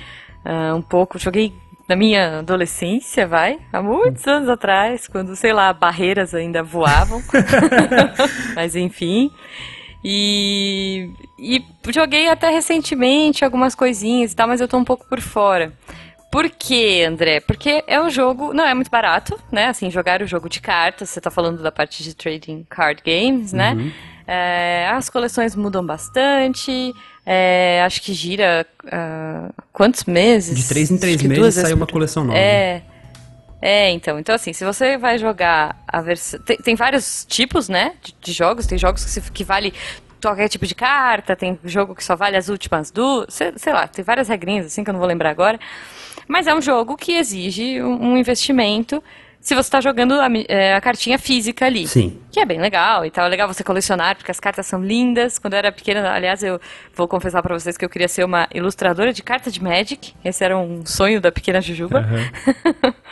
ah, 0.45 0.75
um 0.75 0.83
pouco, 0.83 1.19
joguei 1.19 1.53
na 1.89 1.95
minha 1.95 2.39
adolescência, 2.39 3.27
vai, 3.27 3.59
há 3.73 3.83
muitos 3.83 4.27
anos 4.27 4.49
atrás, 4.49 5.07
quando, 5.07 5.37
sei 5.37 5.53
lá, 5.53 5.73
barreiras 5.73 6.35
ainda 6.35 6.63
voavam. 6.63 7.23
Mas 8.55 8.75
enfim. 8.75 9.31
E, 10.03 11.11
e 11.39 11.65
joguei 11.91 12.29
até 12.29 12.51
recentemente 12.51 13.45
algumas 13.45 13.75
coisinhas 13.75 14.33
e 14.33 14.37
tal, 14.37 14.47
mas 14.47 14.61
eu 14.61 14.69
tô 14.69 14.77
um 14.77 14.85
pouco 14.85 15.07
por 15.09 15.19
fora. 15.19 15.73
Por 16.31 16.51
quê, 16.51 17.07
André? 17.09 17.41
Porque 17.41 17.83
é 17.87 17.99
um 17.99 18.11
jogo, 18.11 18.53
não 18.53 18.67
é 18.67 18.75
muito 18.75 18.91
barato, 18.91 19.41
né? 19.51 19.69
Assim, 19.69 19.91
jogar 19.91 20.21
o 20.21 20.27
jogo 20.27 20.47
de 20.47 20.61
cartas, 20.61 21.09
você 21.09 21.23
tá 21.23 21.31
falando 21.31 21.63
da 21.63 21.73
parte 21.73 22.03
de 22.03 22.15
trading 22.15 22.67
card 22.69 23.03
games, 23.03 23.55
né? 23.55 23.95
É, 24.27 24.91
as 24.93 25.09
coleções 25.09 25.55
mudam 25.57 25.85
bastante, 25.85 26.93
é, 27.25 27.83
acho 27.85 28.03
que 28.03 28.13
gira 28.13 28.67
ah, 28.91 29.51
quantos 29.75 30.05
meses? 30.05 30.57
De 30.57 30.67
três 30.67 30.91
em 30.91 30.97
três 30.97 31.21
meses 31.21 31.39
duas 31.39 31.55
sai 31.55 31.75
uma 31.75 31.85
por- 31.87 31.93
coleção 31.93 32.25
nova. 32.25 32.39
É. 32.39 32.81
É, 33.61 33.91
então. 33.91 34.19
Então, 34.19 34.35
assim, 34.35 34.53
se 34.55 34.65
você 34.65 34.97
vai 34.97 35.19
jogar 35.19 35.83
a 35.87 36.01
versão. 36.01 36.41
Tem, 36.41 36.57
tem 36.57 36.75
vários 36.75 37.25
tipos, 37.29 37.69
né? 37.69 37.93
De, 38.03 38.15
de 38.21 38.33
jogos. 38.33 38.67
Tem 38.67 38.79
jogos 38.79 39.05
que, 39.05 39.11
se- 39.11 39.31
que 39.33 39.45
vale 39.45 39.73
qualquer 40.23 40.49
tipo 40.49 40.67
de 40.67 40.75
carta, 40.75 41.37
tem 41.37 41.59
jogo 41.65 41.95
que 41.95 42.03
só 42.03 42.17
vale 42.17 42.37
as 42.37 42.49
últimas 42.49 42.91
duas. 42.91 43.27
Sei, 43.35 43.53
sei 43.57 43.73
lá, 43.75 43.87
tem 43.87 44.03
várias 44.05 44.29
regrinhas 44.29 44.65
assim 44.67 44.83
que 44.83 44.89
eu 44.89 44.93
não 44.93 44.99
vou 45.01 45.09
lembrar 45.09 45.29
agora. 45.31 45.59
Mas 46.29 46.47
é 46.47 46.55
um 46.55 46.63
jogo 46.63 46.97
que 46.97 47.13
exige 47.13 47.83
um, 47.83 48.13
um 48.13 48.17
investimento 48.17 49.03
se 49.45 49.55
você 49.55 49.61
está 49.61 49.79
jogando 49.79 50.15
a, 50.15 50.27
é, 50.49 50.75
a 50.75 50.81
cartinha 50.81 51.19
física 51.19 51.67
ali. 51.67 51.87
Sim. 51.87 52.19
Que 52.33 52.41
é 52.41 52.47
bem 52.47 52.59
legal 52.59 53.05
e 53.05 53.11
tal. 53.11 53.27
É 53.27 53.29
legal 53.29 53.47
você 53.47 53.63
colecionar, 53.63 54.17
porque 54.17 54.31
as 54.31 54.41
cartas 54.41 54.67
são 54.67 54.83
lindas. 54.83 55.39
Quando 55.39 55.53
eu 55.53 55.59
era 55.59 55.71
pequena, 55.71 56.11
aliás, 56.11 56.43
eu 56.43 56.59
vou 56.95 57.07
confessar 57.07 57.43
pra 57.43 57.53
vocês 57.53 57.77
que 57.77 57.85
eu 57.85 57.91
queria 57.91 58.09
ser 58.09 58.25
uma 58.25 58.49
ilustradora 58.55 59.13
de 59.13 59.23
carta 59.23 59.51
de 59.51 59.63
Magic. 59.63 60.15
Esse 60.25 60.43
era 60.43 60.57
um 60.57 60.87
sonho 60.87 61.21
da 61.21 61.31
pequena 61.31 61.61
Jujuba. 61.61 61.99
Aham. 62.01 62.95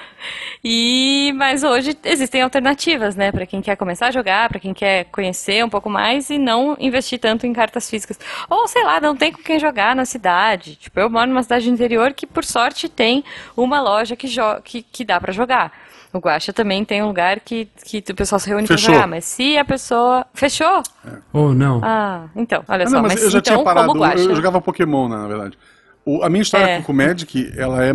E 0.64 1.32
mas 1.34 1.64
hoje 1.64 1.98
existem 2.04 2.40
alternativas, 2.40 3.16
né, 3.16 3.32
Pra 3.32 3.44
quem 3.44 3.60
quer 3.60 3.74
começar 3.74 4.06
a 4.06 4.10
jogar, 4.12 4.48
pra 4.48 4.60
quem 4.60 4.72
quer 4.72 5.06
conhecer 5.06 5.64
um 5.64 5.68
pouco 5.68 5.90
mais 5.90 6.30
e 6.30 6.38
não 6.38 6.76
investir 6.78 7.18
tanto 7.18 7.48
em 7.48 7.52
cartas 7.52 7.90
físicas. 7.90 8.16
Ou 8.48 8.68
sei 8.68 8.84
lá, 8.84 9.00
não 9.00 9.16
tem 9.16 9.32
com 9.32 9.42
quem 9.42 9.58
jogar 9.58 9.96
na 9.96 10.04
cidade. 10.04 10.76
Tipo, 10.76 11.00
eu 11.00 11.10
moro 11.10 11.26
numa 11.26 11.42
cidade 11.42 11.68
do 11.68 11.74
interior 11.74 12.12
que 12.12 12.28
por 12.28 12.44
sorte 12.44 12.88
tem 12.88 13.24
uma 13.56 13.80
loja 13.80 14.14
que 14.14 14.28
que, 14.62 14.82
que 14.82 15.04
dá 15.04 15.20
pra 15.20 15.32
jogar. 15.32 15.72
O 16.12 16.18
Guaxa 16.18 16.52
também 16.52 16.84
tem 16.84 17.02
um 17.02 17.06
lugar 17.06 17.40
que, 17.40 17.66
que 17.86 18.04
o 18.10 18.14
pessoal 18.14 18.38
se 18.38 18.48
reúne 18.48 18.66
Fechou. 18.66 18.86
pra 18.86 18.94
jogar, 18.94 19.06
mas 19.06 19.24
se 19.24 19.56
a 19.56 19.64
pessoa 19.64 20.26
fechou? 20.34 20.82
Oh, 21.32 21.54
não. 21.54 21.80
Ah, 21.82 22.26
então, 22.36 22.62
olha 22.68 22.84
Ah, 22.84 22.86
só, 22.86 22.96
não, 22.96 23.02
mas, 23.02 23.14
mas 23.14 23.22
eu 23.22 23.30
já 23.30 23.38
então 23.38 23.54
tinha 23.54 23.64
parado. 23.64 23.92
Eu, 24.20 24.30
eu 24.30 24.36
jogava 24.36 24.60
Pokémon, 24.60 25.08
né, 25.08 25.16
na 25.16 25.26
verdade. 25.26 25.58
O- 26.04 26.22
a 26.22 26.28
minha 26.28 26.42
história 26.42 26.66
É. 26.66 26.80
com, 26.82 26.92
o 26.92 26.94
Magic, 26.94 27.52
ela 27.56 27.82
é. 27.84 27.92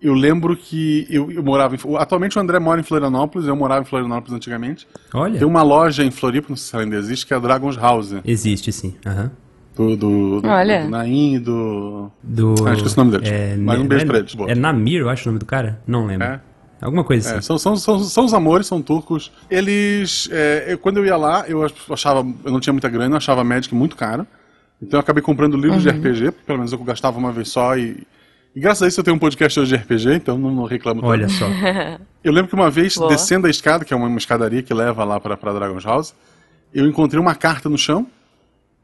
Eu 0.00 0.12
lembro 0.12 0.54
que 0.54 1.06
eu, 1.10 1.30
eu 1.32 1.42
morava 1.42 1.74
em. 1.74 1.78
Atualmente 1.96 2.36
o 2.38 2.40
André 2.40 2.58
mora 2.58 2.78
em 2.78 2.84
Florianópolis, 2.84 3.48
eu 3.48 3.56
morava 3.56 3.80
em 3.80 3.84
Florianópolis 3.86 4.32
antigamente. 4.34 4.86
Olha. 5.12 5.38
Tem 5.38 5.48
uma 5.48 5.62
loja 5.62 6.04
em 6.04 6.10
Floripa, 6.10 6.48
não 6.50 6.56
sei 6.56 6.68
se 6.68 6.74
ela 6.76 6.84
ainda 6.84 6.96
existe, 6.96 7.26
que 7.26 7.32
é 7.32 7.36
a 7.36 7.40
Dragon's 7.40 7.76
House. 7.76 8.14
Existe, 8.24 8.70
sim. 8.70 8.94
Aham. 9.06 9.30
Do, 9.74 9.96
do, 9.96 10.40
do, 10.42 10.48
Olha. 10.48 10.84
do 10.84 10.90
Nain 10.90 11.34
e 11.34 11.38
do. 11.40 12.10
Do... 12.22 12.54
Ah, 12.68 12.74
esqueci 12.74 12.94
o 12.96 13.04
nome 13.04 13.10
deles. 13.12 13.28
É, 13.28 13.56
Mas 13.56 13.80
um 13.80 13.86
beijo 13.88 14.04
é, 14.04 14.06
pra 14.06 14.18
eles, 14.18 14.34
boa. 14.34 14.48
É 14.50 14.54
Namir, 14.54 15.00
eu 15.00 15.08
acho 15.08 15.24
o 15.28 15.32
nome 15.32 15.38
do 15.40 15.46
cara? 15.46 15.80
Não 15.86 16.06
lembro. 16.06 16.26
É. 16.28 16.40
Alguma 16.84 17.02
coisa 17.04 17.28
É, 17.28 17.32
assim. 17.38 17.46
são, 17.46 17.58
são, 17.58 17.76
são, 17.76 17.98
são 18.00 18.24
os 18.26 18.34
amores, 18.34 18.66
são 18.66 18.80
turcos. 18.82 19.32
Eles. 19.50 20.28
é, 20.30 20.66
eu- 20.72 20.78
quando 20.78 20.98
eu 20.98 21.06
ia 21.06 21.16
lá, 21.16 21.44
eu 21.48 21.64
achava. 21.90 22.20
Eu 22.44 22.52
não 22.52 22.60
tinha 22.60 22.72
muita 22.72 22.88
grana, 22.88 23.14
eu 23.14 23.16
achava 23.16 23.42
Magic 23.42 23.74
muito 23.74 23.96
caro. 23.96 24.26
Então 24.82 24.98
eu 24.98 25.00
acabei 25.00 25.22
comprando 25.22 25.56
livros 25.56 25.82
de 25.82 25.88
RPG, 25.88 26.30
pelo 26.46 26.58
menos 26.58 26.72
eu 26.72 26.78
gastava 26.80 27.18
uma 27.18 27.32
vez 27.32 27.48
só 27.48 27.76
e. 27.76 28.06
E 28.54 28.60
graças 28.60 28.82
a 28.82 28.86
isso 28.86 29.00
eu 29.00 29.04
tenho 29.04 29.16
um 29.16 29.18
podcast 29.18 29.58
hoje 29.58 29.76
de 29.76 29.82
RPG, 29.82 30.14
então 30.14 30.38
não, 30.38 30.50
não 30.52 30.64
reclamo 30.64 31.00
tanto. 31.00 31.10
Olha 31.10 31.28
só. 31.28 31.46
Eu 32.22 32.32
lembro 32.32 32.48
que 32.48 32.54
uma 32.54 32.70
vez, 32.70 32.96
Boa. 32.96 33.08
descendo 33.10 33.46
a 33.48 33.50
escada, 33.50 33.84
que 33.84 33.92
é 33.92 33.96
uma, 33.96 34.06
uma 34.06 34.16
escadaria 34.16 34.62
que 34.62 34.72
leva 34.72 35.02
lá 35.04 35.18
pra 35.20 35.34
Dragon's 35.52 35.84
House, 35.84 36.14
eu 36.72 36.86
encontrei 36.86 37.20
uma 37.20 37.34
carta 37.34 37.68
no 37.68 37.76
chão. 37.76 38.06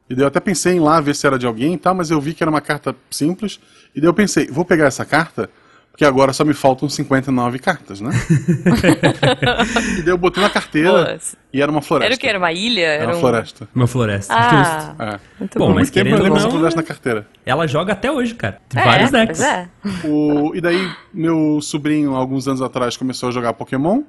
E 0.09 0.13
daí 0.13 0.23
eu 0.23 0.27
até 0.27 0.39
pensei 0.41 0.73
em 0.73 0.75
ir 0.75 0.79
lá 0.81 0.99
ver 0.99 1.15
se 1.15 1.25
era 1.25 1.39
de 1.39 1.47
alguém 1.47 1.73
e 1.73 1.77
tal, 1.77 1.95
mas 1.95 2.11
eu 2.11 2.19
vi 2.19 2.33
que 2.33 2.43
era 2.43 2.49
uma 2.51 2.59
carta 2.61 2.93
simples. 3.09 3.59
E 3.95 4.01
daí 4.01 4.09
eu 4.09 4.13
pensei, 4.13 4.47
vou 4.47 4.65
pegar 4.65 4.85
essa 4.87 5.05
carta, 5.05 5.49
porque 5.91 6.05
agora 6.05 6.33
só 6.33 6.43
me 6.45 6.53
faltam 6.53 6.87
59 6.89 7.59
cartas, 7.59 8.01
né? 8.01 8.11
e 9.97 10.01
daí 10.01 10.07
eu 10.13 10.17
botei 10.17 10.41
na 10.41 10.49
carteira 10.49 10.91
Boa. 10.91 11.17
e 11.53 11.61
era 11.61 11.71
uma 11.71 11.81
floresta. 11.81 12.07
Era 12.07 12.15
o 12.15 12.19
que? 12.19 12.27
Era 12.27 12.37
uma 12.37 12.51
ilha? 12.51 12.81
Era 12.85 13.07
uma 13.07 13.17
um... 13.17 13.19
floresta. 13.19 13.67
Uma 13.75 13.87
floresta. 13.87 14.33
Ah, 14.33 14.95
É. 14.99 15.19
muito 15.39 15.59
Bom, 15.59 15.67
bom. 15.67 15.73
mas 15.75 15.89
tempo 15.89 16.09
querendo 16.09 16.25
eu 16.27 16.33
não- 16.33 16.51
floresta 16.51 16.79
na 16.81 16.85
carteira. 16.87 17.27
Ela 17.45 17.67
joga 17.67 17.93
até 17.93 18.11
hoje, 18.11 18.33
cara. 18.35 18.59
É, 18.75 18.83
Vários 18.83 19.11
decks. 19.11 19.41
É. 19.41 19.67
O- 20.05 20.53
e 20.55 20.61
daí, 20.61 20.89
meu 21.13 21.59
sobrinho, 21.61 22.15
alguns 22.15 22.47
anos 22.47 22.61
atrás, 22.61 22.95
começou 22.97 23.29
a 23.29 23.31
jogar 23.31 23.53
Pokémon, 23.53 24.01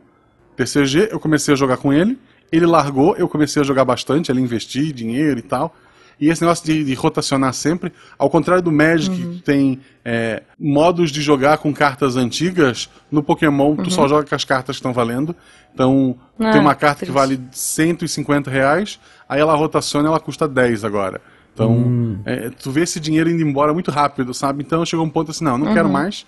TCG, 0.56 1.08
eu 1.10 1.18
comecei 1.20 1.52
a 1.54 1.56
jogar 1.56 1.76
com 1.78 1.92
ele. 1.92 2.18
Ele 2.50 2.66
largou, 2.66 3.16
eu 3.16 3.26
comecei 3.28 3.62
a 3.62 3.64
jogar 3.64 3.84
bastante, 3.84 4.30
ele 4.30 4.40
investir 4.40 4.92
dinheiro 4.92 5.38
e 5.38 5.42
tal. 5.42 5.74
E 6.20 6.28
esse 6.28 6.40
negócio 6.42 6.64
de, 6.64 6.84
de 6.84 6.94
rotacionar 6.94 7.52
sempre, 7.52 7.92
ao 8.18 8.30
contrário 8.30 8.62
do 8.62 8.70
Magic, 8.72 9.10
Uhum. 9.22 9.32
que 9.34 9.42
tem 9.42 9.80
é, 10.04 10.42
modos 10.58 11.10
de 11.10 11.20
jogar 11.22 11.58
com 11.58 11.72
cartas 11.72 12.16
antigas, 12.16 12.88
no 13.10 13.22
Pokémon 13.22 13.76
tu 13.76 13.90
só 13.90 14.06
joga 14.08 14.26
com 14.28 14.34
as 14.34 14.44
cartas 14.44 14.76
que 14.76 14.80
estão 14.80 14.92
valendo. 14.92 15.34
Então, 15.74 16.16
Uhum. 16.38 16.46
Ah, 16.46 16.50
tem 16.52 16.60
uma 16.60 16.74
carta 16.74 17.04
que 17.06 17.12
vale 17.12 17.40
150 17.52 18.50
reais, 18.50 18.98
aí 19.28 19.40
ela 19.40 19.54
rotaciona 19.54 20.08
e 20.08 20.10
ela 20.10 20.20
custa 20.20 20.46
10 20.48 20.84
agora. 20.84 21.20
Então, 21.54 22.18
é, 22.24 22.48
tu 22.50 22.70
vê 22.70 22.80
esse 22.82 22.98
dinheiro 22.98 23.30
indo 23.30 23.42
embora 23.42 23.72
muito 23.74 23.90
rápido, 23.90 24.32
sabe? 24.32 24.62
Então 24.62 24.84
chegou 24.86 25.04
um 25.04 25.10
ponto 25.10 25.30
assim, 25.30 25.44
não, 25.44 25.58
não 25.58 25.72
quero 25.74 25.86
Uhum. 25.86 25.92
mais. 25.92 26.24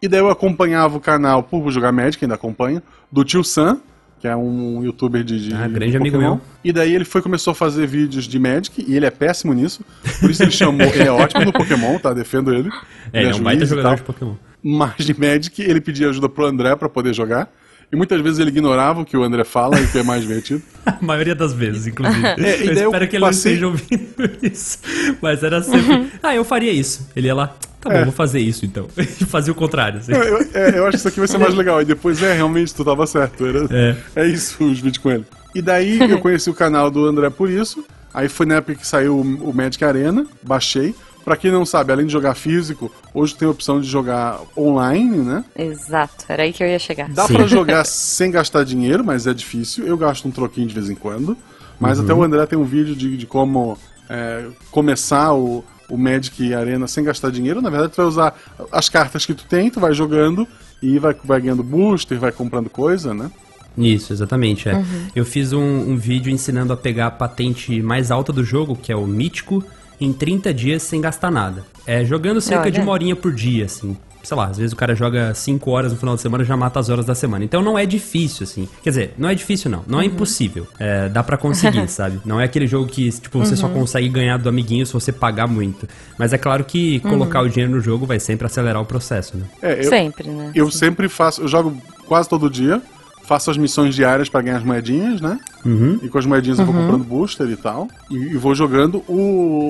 E 0.00 0.08
daí 0.08 0.20
eu 0.20 0.28
acompanhava 0.30 0.96
o 0.96 1.00
canal 1.00 1.42
por 1.42 1.70
jogar 1.70 1.92
Magic, 1.92 2.24
ainda 2.24 2.34
acompanho, 2.34 2.82
do 3.12 3.24
tio 3.24 3.44
Sam, 3.44 3.78
que 4.24 4.28
é 4.28 4.34
um 4.34 4.82
youtuber 4.82 5.22
de, 5.22 5.38
de 5.50 5.54
Ah, 5.54 5.68
de 5.68 5.74
grande 5.74 5.98
amigo 5.98 6.16
Pokémon. 6.16 6.36
meu. 6.36 6.40
E 6.64 6.72
daí 6.72 6.94
ele 6.94 7.04
foi 7.04 7.20
começou 7.20 7.50
a 7.50 7.54
fazer 7.54 7.86
vídeos 7.86 8.24
de 8.24 8.38
Magic, 8.38 8.82
e 8.88 8.96
ele 8.96 9.04
é 9.04 9.10
péssimo 9.10 9.52
nisso. 9.52 9.84
Por 10.18 10.30
isso 10.30 10.42
ele 10.42 10.50
chamou, 10.50 10.86
ele 10.86 11.02
é 11.02 11.12
ótimo 11.12 11.44
no 11.44 11.52
Pokémon, 11.52 11.98
tá? 11.98 12.14
Defendo 12.14 12.50
ele. 12.54 12.70
É, 13.12 13.18
ele 13.20 13.26
é 13.26 13.28
um 13.28 13.32
juiz 13.34 13.44
baita 13.44 13.66
jogador 13.66 13.96
de 13.96 14.02
Pokémon. 14.02 14.32
Mas 14.62 15.04
de 15.04 15.12
Magic, 15.20 15.60
ele 15.60 15.78
pedia 15.78 16.08
ajuda 16.08 16.26
pro 16.26 16.46
André 16.46 16.74
pra 16.74 16.88
poder 16.88 17.12
jogar. 17.12 17.52
E 17.92 17.96
muitas 17.96 18.20
vezes 18.20 18.38
ele 18.38 18.50
ignorava 18.50 19.00
o 19.00 19.04
que 19.04 19.16
o 19.16 19.22
André 19.22 19.44
fala 19.44 19.78
e 19.78 19.84
o 19.84 19.88
que 19.88 19.98
é 19.98 20.02
mais 20.02 20.22
divertido. 20.22 20.62
A 20.84 20.98
maioria 21.00 21.34
das 21.34 21.52
vezes, 21.52 21.86
inclusive. 21.86 22.26
É, 22.26 22.32
eu 22.32 22.74
daí 22.74 22.82
eu 22.84 22.90
espero 22.90 23.08
que 23.08 23.16
ele 23.16 23.24
passei- 23.24 23.60
não 23.60 23.74
esteja 23.74 23.94
ouvindo 23.96 24.38
isso. 24.42 24.78
Mas 25.22 25.42
era 25.42 25.62
sempre. 25.62 26.10
Ah, 26.22 26.34
eu 26.34 26.44
faria 26.44 26.72
isso. 26.72 27.08
Ele 27.14 27.26
ia 27.28 27.34
lá. 27.34 27.48
Tá 27.80 27.90
bom, 27.90 27.96
É. 27.96 28.04
vou 28.04 28.12
fazer 28.12 28.40
isso 28.40 28.64
então. 28.64 28.88
E 28.96 29.04
fazia 29.26 29.52
o 29.52 29.56
contrário. 29.56 29.98
assim. 30.00 30.12
Eu, 30.12 30.22
eu- 30.22 30.46
é, 30.54 30.78
eu 30.78 30.82
acho 30.84 30.90
que 30.92 30.96
isso 30.96 31.08
aqui 31.08 31.18
vai 31.18 31.28
ser 31.28 31.38
mais 31.38 31.54
legal. 31.54 31.80
E 31.82 31.84
depois, 31.84 32.22
é, 32.22 32.32
realmente, 32.34 32.74
tu 32.74 32.84
tava 32.84 33.06
certo. 33.06 33.44
Era, 33.46 33.66
É. 33.70 33.96
é. 34.16 34.26
isso, 34.26 34.62
os 34.64 34.78
vídeos 34.80 34.98
com 34.98 35.10
ele. 35.10 35.24
E 35.54 35.62
daí 35.62 35.98
eu 36.10 36.18
conheci 36.18 36.50
o 36.50 36.54
canal 36.54 36.90
do 36.90 37.04
André 37.06 37.30
por 37.30 37.48
isso. 37.50 37.84
Aí 38.12 38.28
foi 38.28 38.46
na 38.46 38.56
época 38.56 38.74
que 38.76 38.86
saiu 38.86 39.16
o 39.16 39.50
o 39.50 39.52
Magic 39.54 39.84
Arena, 39.84 40.26
baixei. 40.42 40.94
Pra 41.24 41.36
quem 41.36 41.50
não 41.50 41.64
sabe, 41.64 41.90
além 41.92 42.06
de 42.06 42.12
jogar 42.12 42.34
físico, 42.34 42.92
hoje 43.14 43.34
tem 43.34 43.48
a 43.48 43.50
opção 43.50 43.80
de 43.80 43.88
jogar 43.88 44.40
online, 44.56 45.16
né? 45.18 45.44
Exato, 45.56 46.24
era 46.28 46.42
aí 46.42 46.52
que 46.52 46.62
eu 46.62 46.66
ia 46.68 46.78
chegar. 46.78 47.08
Dá 47.08 47.26
pra 47.26 47.46
jogar 47.46 47.84
sem 47.86 48.30
gastar 48.30 48.64
dinheiro, 48.64 49.02
mas 49.02 49.26
é 49.26 49.32
difícil. 49.32 49.86
Eu 49.86 49.96
gasto 49.96 50.26
um 50.28 50.30
troquinho 50.30 50.66
de 50.68 50.74
vez 50.74 50.90
em 50.90 50.94
quando. 50.94 51.36
Mas 51.80 51.98
Uhum. 51.98 52.04
até 52.04 52.14
o 52.14 52.22
André 52.22 52.46
tem 52.46 52.58
um 52.58 52.64
vídeo 52.64 52.94
de, 52.94 53.16
de 53.16 53.26
como 53.26 53.76
é, 54.08 54.44
começar 54.70 55.32
o, 55.32 55.64
o 55.88 55.96
Magic 55.96 56.52
Arena 56.54 56.86
sem 56.86 57.02
gastar 57.02 57.30
dinheiro. 57.30 57.60
Na 57.62 57.70
verdade, 57.70 57.92
tu 57.92 57.96
vai 57.96 58.06
usar 58.06 58.38
as 58.70 58.88
cartas 58.88 59.24
que 59.24 59.32
tu 59.34 59.44
tem, 59.46 59.70
tu 59.70 59.80
vai 59.80 59.94
jogando 59.94 60.46
e 60.82 60.98
vai, 60.98 61.16
vai 61.24 61.40
ganhando 61.40 61.62
booster, 61.62 62.18
vai 62.18 62.30
comprando 62.32 62.68
coisa, 62.68 63.14
né? 63.14 63.30
Isso, 63.76 64.12
exatamente. 64.12 64.68
É. 64.68 64.74
Uhum. 64.74 65.06
Eu 65.16 65.24
fiz 65.24 65.52
um, 65.52 65.60
um 65.60 65.96
vídeo 65.96 66.30
ensinando 66.30 66.72
a 66.72 66.76
pegar 66.76 67.06
a 67.06 67.10
patente 67.10 67.82
mais 67.82 68.10
alta 68.10 68.32
do 68.32 68.44
jogo, 68.44 68.76
que 68.76 68.92
é 68.92 68.96
o 68.96 69.06
mítico, 69.06 69.64
em 70.00 70.12
30 70.12 70.52
dias 70.52 70.82
sem 70.82 71.00
gastar 71.00 71.30
nada. 71.30 71.64
É, 71.86 72.04
jogando 72.04 72.40
cerca 72.40 72.62
Olha. 72.62 72.70
de 72.70 72.80
uma 72.80 72.92
horinha 72.92 73.14
por 73.16 73.32
dia, 73.32 73.66
assim. 73.66 73.96
Sei 74.22 74.34
lá, 74.34 74.46
às 74.46 74.56
vezes 74.56 74.72
o 74.72 74.76
cara 74.76 74.94
joga 74.94 75.34
5 75.34 75.70
horas 75.70 75.92
no 75.92 75.98
final 75.98 76.14
de 76.14 76.22
semana 76.22 76.42
e 76.42 76.46
já 76.46 76.56
mata 76.56 76.80
as 76.80 76.88
horas 76.88 77.04
da 77.04 77.14
semana. 77.14 77.44
Então 77.44 77.60
não 77.60 77.78
é 77.78 77.84
difícil, 77.84 78.44
assim. 78.44 78.66
Quer 78.82 78.88
dizer, 78.88 79.14
não 79.18 79.28
é 79.28 79.34
difícil 79.34 79.70
não. 79.70 79.84
Não 79.86 80.00
é 80.00 80.06
impossível. 80.06 80.66
É, 80.78 81.10
dá 81.10 81.22
pra 81.22 81.36
conseguir, 81.36 81.86
sabe? 81.92 82.18
Não 82.24 82.40
é 82.40 82.44
aquele 82.44 82.66
jogo 82.66 82.86
que, 82.86 83.10
tipo, 83.10 83.38
você 83.38 83.54
só 83.54 83.68
consegue 83.68 84.08
ganhar 84.08 84.38
do 84.38 84.48
amiguinho 84.48 84.86
se 84.86 84.94
você 84.94 85.12
pagar 85.12 85.46
muito. 85.46 85.86
Mas 86.18 86.32
é 86.32 86.38
claro 86.38 86.64
que 86.64 87.00
colocar 87.00 87.42
o 87.42 87.50
dinheiro 87.50 87.72
no 87.72 87.80
jogo 87.82 88.06
vai 88.06 88.18
sempre 88.18 88.46
acelerar 88.46 88.80
o 88.80 88.86
processo, 88.86 89.36
né? 89.36 89.44
É, 89.60 89.80
eu, 89.84 89.90
Sempre, 89.90 90.28
né? 90.30 90.52
eu 90.54 90.70
sempre 90.70 91.06
faço, 91.06 91.42
eu 91.42 91.48
jogo 91.48 91.76
quase 92.06 92.26
todo 92.26 92.48
dia, 92.48 92.80
faço 93.26 93.50
as 93.50 93.56
missões 93.56 93.94
diárias 93.94 94.28
pra 94.28 94.40
ganhar 94.42 94.58
as 94.58 94.62
moedinhas, 94.64 95.20
né? 95.20 95.38
Uhum. 95.64 95.98
E 96.02 96.08
com 96.08 96.18
as 96.18 96.26
moedinhas 96.26 96.58
eu 96.58 96.66
vou 96.66 96.74
comprando 96.74 97.04
booster 97.04 97.48
e 97.48 97.56
tal. 97.56 97.88
E, 98.10 98.14
e 98.16 98.36
vou 98.36 98.54
jogando. 98.54 99.02
O- 99.08 99.12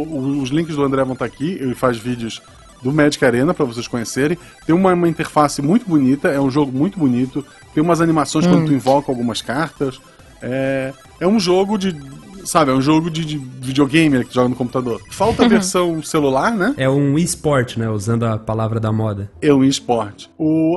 o- 0.08 0.42
os 0.42 0.50
links 0.50 0.76
do 0.76 0.82
André 0.84 1.02
vão 1.04 1.12
estar 1.14 1.24
aqui. 1.24 1.52
Ele 1.60 1.74
faz 1.74 1.96
vídeos 1.96 2.42
do 2.82 2.92
Magic 2.92 3.24
Arena 3.24 3.54
pra 3.54 3.64
vocês 3.64 3.88
conhecerem. 3.88 4.36
Tem 4.66 4.74
uma, 4.74 4.92
uma 4.92 5.08
interface 5.08 5.62
muito 5.62 5.86
bonita, 5.88 6.28
é 6.28 6.40
um 6.40 6.50
jogo 6.50 6.70
muito 6.76 6.98
bonito. 6.98 7.44
Tem 7.72 7.82
umas 7.82 8.00
animações 8.00 8.46
quando 8.46 8.66
tu 8.66 8.72
invoca 8.74 9.10
algumas 9.10 9.40
cartas. 9.40 10.00
É, 10.42 10.92
é 11.20 11.26
um 11.26 11.40
jogo 11.40 11.78
de. 11.78 11.96
Sabe, 12.44 12.70
é 12.70 12.74
um 12.74 12.82
jogo 12.82 13.10
de, 13.10 13.24
de 13.24 13.38
videogame 13.38 14.22
que 14.22 14.34
joga 14.34 14.50
no 14.50 14.54
computador. 14.54 15.00
Falta 15.10 15.46
a 15.46 15.48
versão 15.48 16.02
celular, 16.02 16.50
né? 16.54 16.74
É 16.76 16.90
um 16.90 17.16
eSport, 17.18 17.78
né? 17.78 17.88
Usando 17.88 18.24
a 18.26 18.36
palavra 18.36 18.78
da 18.78 18.92
moda. 18.92 19.30
É 19.40 19.50
um 19.54 19.64
eSport. 19.64 20.26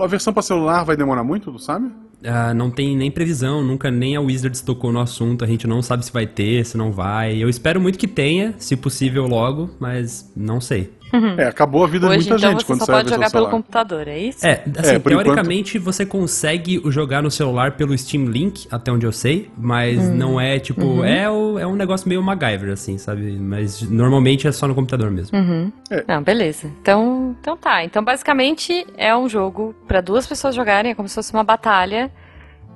A 0.01 0.07
versão 0.07 0.31
pra 0.31 0.41
celular 0.41 0.85
vai 0.85 0.95
demorar 0.95 1.25
muito, 1.25 1.51
tu 1.51 1.59
sabe? 1.59 1.89
Ah, 2.23 2.53
não 2.53 2.71
tem 2.71 2.97
nem 2.97 3.11
previsão, 3.11 3.63
nunca 3.63 3.91
nem 3.91 4.15
a 4.15 4.21
Wizards 4.21 4.61
tocou 4.61 4.91
no 4.91 4.99
assunto, 4.99 5.43
a 5.43 5.47
gente 5.47 5.67
não 5.67 5.81
sabe 5.81 6.03
se 6.03 6.11
vai 6.11 6.25
ter, 6.25 6.65
se 6.65 6.75
não 6.75 6.91
vai. 6.91 7.37
Eu 7.37 7.47
espero 7.47 7.79
muito 7.79 7.99
que 7.99 8.07
tenha, 8.07 8.55
se 8.57 8.75
possível 8.75 9.27
logo, 9.27 9.69
mas 9.79 10.31
não 10.35 10.59
sei. 10.59 10.91
É, 11.37 11.45
acabou 11.47 11.83
a 11.83 11.87
vida 11.87 12.07
de 12.07 12.13
Hoje, 12.15 12.29
muita 12.29 12.35
então, 12.37 12.51
gente 12.51 12.61
você 12.61 12.67
quando 12.67 12.79
só 12.79 12.85
sai 12.85 12.95
a 12.95 12.97
pode 12.99 13.09
versão 13.09 13.17
jogar 13.23 13.31
pelo 13.31 13.43
celular. 13.45 13.51
computador, 13.51 14.07
é 14.07 14.19
isso? 14.19 14.45
É, 14.45 14.63
assim, 14.77 14.95
É, 14.95 14.99
teoricamente 14.99 15.79
você 15.79 16.05
consegue 16.05 16.81
jogar 16.87 17.21
no 17.23 17.31
celular 17.31 17.71
pelo 17.73 17.97
Steam 17.97 18.25
Link, 18.25 18.67
até 18.71 18.91
onde 18.91 19.05
eu 19.05 19.11
sei, 19.11 19.49
mas 19.57 19.97
Hum. 20.03 20.15
não 20.15 20.39
é 20.41 20.59
tipo, 20.59 20.83
Uhum. 20.85 21.05
é, 21.05 21.29
o- 21.29 21.57
é 21.59 21.65
um 21.65 21.75
negócio 21.75 22.07
meio 22.09 22.21
MacGyver, 22.21 22.71
assim, 22.73 22.97
sabe? 22.97 23.31
Mas 23.39 23.81
normalmente 23.81 24.47
é 24.47 24.51
só 24.51 24.67
no 24.67 24.75
computador 24.75 25.09
mesmo. 25.11 25.37
Uhum. 25.37 25.71
Não, 26.07 26.21
beleza. 26.21 26.67
Então, 26.81 27.35
então 27.39 27.55
tá. 27.57 27.83
Então, 27.83 28.03
basicamente, 28.03 28.85
é 28.97 29.15
um 29.15 29.29
jogo 29.29 29.73
pra 29.87 30.01
duas 30.01 30.27
pessoas 30.27 30.53
jogarem, 30.55 30.91
é 30.91 30.95
como 30.95 31.07
se 31.07 31.15
fosse 31.15 31.33
uma 31.33 31.43
batalha. 31.43 32.11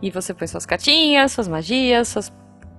E 0.01 0.09
você 0.09 0.33
põe 0.33 0.47
suas 0.47 0.65
cartinhas, 0.65 1.31
suas 1.31 1.47
magias, 1.47 2.07
suas 2.07 2.33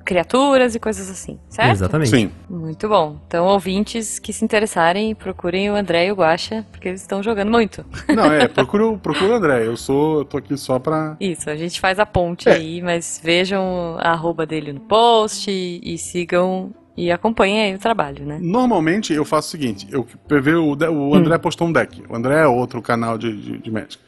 criaturas 0.05 0.75
e 0.75 0.81
coisas 0.81 1.11
assim, 1.11 1.39
certo? 1.49 1.73
Exatamente. 1.73 2.11
Sim. 2.11 2.31
Muito 2.51 2.89
bom. 2.89 3.19
Então, 3.27 3.47
ouvintes 3.47 4.19
que 4.19 4.33
se 4.33 4.45
interessarem, 4.45 5.15
procurem 5.15 5.71
o 5.71 5.75
André 5.75 6.07
e 6.07 6.13
o 6.13 6.15
Guaxa, 6.17 6.67
porque 6.71 6.89
eles 6.89 7.01
estão 7.01 7.23
jogando 7.23 7.51
muito. 7.51 7.85
Não, 8.15 8.25
é, 8.33 8.47
procura, 8.49 8.87
o- 8.87 8.99
procura 8.99 9.33
o 9.33 9.35
André. 9.37 9.67
Eu 9.67 9.77
sou, 9.77 10.19
eu 10.19 10.25
tô 10.25 10.37
aqui 10.37 10.57
só 10.57 10.79
pra. 10.79 11.17
Isso, 11.21 11.49
a 11.49 11.57
gente 11.57 11.81
faz 11.81 11.99
a 11.99 12.07
ponte 12.07 12.49
É. 12.49 12.53
aí, 12.55 12.83
mas 12.83 13.21
vejam 13.23 13.97
a 13.99 14.11
arroba 14.11 14.45
dele 14.47 14.73
no 14.73 14.81
post 14.81 15.51
e, 15.51 15.81
e 15.83 15.99
sigam 15.99 16.73
e 16.97 17.11
acompanhem 17.11 17.63
aí 17.63 17.75
o 17.75 17.79
trabalho, 17.79 18.25
né? 18.27 18.39
Normalmente 18.41 19.13
eu 19.15 19.25
faço 19.25 19.49
o 19.49 19.51
seguinte: 19.51 19.87
eu 19.91 20.07
prevê 20.29 20.55
o, 20.55 20.77
o 20.77 21.15
André 21.15 21.39
postou 21.39 21.67
um 21.69 21.73
deck. 21.73 22.03
O 22.09 22.15
André 22.15 22.41
é 22.43 22.47
outro 22.47 22.83
canal 22.83 23.17
de, 23.17 23.35
de, 23.35 23.59
de 23.59 23.71
Magic. 23.71 23.99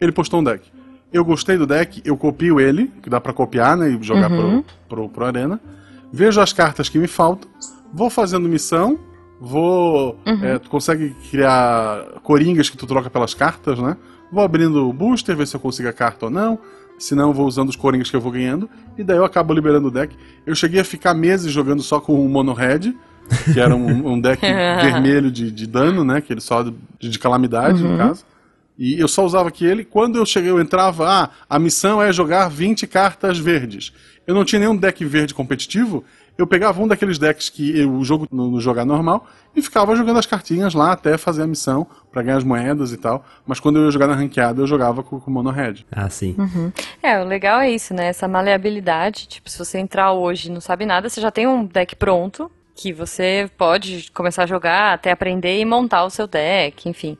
Ele 0.00 0.12
postou 0.12 0.40
um 0.40 0.44
deck. 0.44 0.70
Eu 1.12 1.24
gostei 1.24 1.56
do 1.56 1.66
deck, 1.66 2.00
eu 2.04 2.16
copio 2.16 2.60
ele, 2.60 2.92
que 3.02 3.10
dá 3.10 3.20
pra 3.20 3.32
copiar, 3.32 3.76
né? 3.76 3.90
E 3.90 4.02
jogar 4.02 4.30
Uhum. 4.30 4.62
pro, 4.62 4.96
pro, 4.96 5.08
pro 5.08 5.24
Arena. 5.26 5.60
Vejo 6.12 6.40
as 6.40 6.52
cartas 6.52 6.88
que 6.88 6.98
me 6.98 7.06
faltam, 7.08 7.48
vou 7.92 8.08
fazendo 8.10 8.48
missão, 8.48 8.98
vou. 9.40 10.16
Uhum. 10.26 10.44
é, 10.44 10.58
tu 10.58 10.68
consegue 10.70 11.14
criar 11.30 12.04
coringas 12.22 12.68
que 12.70 12.76
tu 12.76 12.86
troca 12.86 13.10
pelas 13.10 13.34
cartas, 13.34 13.78
né? 13.78 13.96
Vou 14.32 14.44
abrindo 14.44 14.88
o 14.88 14.92
booster, 14.92 15.36
ver 15.36 15.46
se 15.46 15.56
eu 15.56 15.60
consigo 15.60 15.88
a 15.88 15.92
carta 15.92 16.26
ou 16.26 16.30
não. 16.30 16.58
Se 16.98 17.14
não, 17.14 17.32
vou 17.32 17.46
usando 17.46 17.70
os 17.70 17.76
coringas 17.76 18.10
que 18.10 18.14
eu 18.16 18.20
vou 18.20 18.30
ganhando. 18.30 18.68
E 18.96 19.02
daí 19.02 19.16
eu 19.16 19.24
acabo 19.24 19.52
liberando 19.54 19.88
o 19.88 19.90
deck. 19.90 20.14
Eu 20.46 20.54
cheguei 20.54 20.80
a 20.80 20.84
ficar 20.84 21.14
meses 21.14 21.50
jogando 21.50 21.82
só 21.82 21.98
com 21.98 22.24
o 22.24 22.28
Mono 22.28 22.52
Red, 22.52 22.94
que 23.52 23.58
era 23.58 23.74
um, 23.74 24.12
um 24.12 24.20
deck 24.20 24.40
vermelho 24.82 25.30
de, 25.30 25.50
de 25.50 25.66
dano, 25.66 26.04
né? 26.04 26.20
Que 26.20 26.32
ele 26.34 26.40
só 26.42 26.62
de, 26.62 26.74
de 27.00 27.18
calamidade, 27.18 27.82
no 27.82 27.96
caso. 27.96 28.24
E 28.80 28.98
eu 28.98 29.06
só 29.06 29.26
usava 29.26 29.50
aquele. 29.50 29.84
Quando 29.84 30.16
eu 30.16 30.24
cheguei, 30.24 30.50
eu 30.50 30.58
entrava, 30.58 31.06
ah, 31.06 31.28
a 31.50 31.58
missão 31.58 32.02
é 32.02 32.10
jogar 32.10 32.48
20 32.48 32.86
cartas 32.86 33.38
verdes. 33.38 33.92
Eu 34.26 34.34
não 34.34 34.42
tinha 34.42 34.58
nenhum 34.58 34.74
deck 34.74 35.04
verde 35.04 35.34
competitivo. 35.34 36.02
Eu 36.38 36.46
pegava 36.46 36.80
um 36.82 36.88
daqueles 36.88 37.18
decks 37.18 37.50
que 37.50 37.78
eu, 37.78 37.92
o 37.92 38.02
jogo 38.02 38.26
no, 38.32 38.50
no 38.50 38.58
jogar 38.58 38.86
normal 38.86 39.26
e 39.54 39.60
ficava 39.60 39.94
jogando 39.94 40.18
as 40.18 40.24
cartinhas 40.24 40.72
lá 40.72 40.92
até 40.92 41.18
fazer 41.18 41.42
a 41.42 41.46
missão 41.46 41.86
pra 42.10 42.22
ganhar 42.22 42.38
as 42.38 42.44
moedas 42.44 42.90
e 42.90 42.96
tal. 42.96 43.22
Mas 43.46 43.60
quando 43.60 43.78
eu 43.78 43.84
ia 43.84 43.90
jogar 43.90 44.06
na 44.06 44.14
ranqueada, 44.14 44.62
eu 44.62 44.66
jogava 44.66 45.02
com, 45.02 45.20
com 45.20 45.30
o 45.30 45.34
Mono 45.34 45.50
Red. 45.50 45.84
Ah, 45.92 46.08
sim. 46.08 46.34
É, 47.02 47.20
o 47.20 47.26
legal 47.26 47.60
é 47.60 47.70
isso, 47.70 47.92
né? 47.92 48.06
Essa 48.06 48.26
maleabilidade. 48.26 49.28
Tipo, 49.28 49.50
se 49.50 49.58
você 49.58 49.78
entrar 49.78 50.12
hoje 50.12 50.48
e 50.48 50.52
não 50.52 50.60
sabe 50.62 50.86
nada, 50.86 51.06
você 51.06 51.20
já 51.20 51.30
tem 51.30 51.46
um 51.46 51.66
deck 51.66 51.96
pronto 51.96 52.50
que 52.74 52.94
você 52.94 53.50
pode 53.58 54.10
começar 54.14 54.44
a 54.44 54.46
jogar, 54.46 54.94
até 54.94 55.10
aprender 55.10 55.60
e 55.60 55.66
montar 55.66 56.02
o 56.04 56.08
seu 56.08 56.26
deck, 56.26 56.88
enfim. 56.88 57.18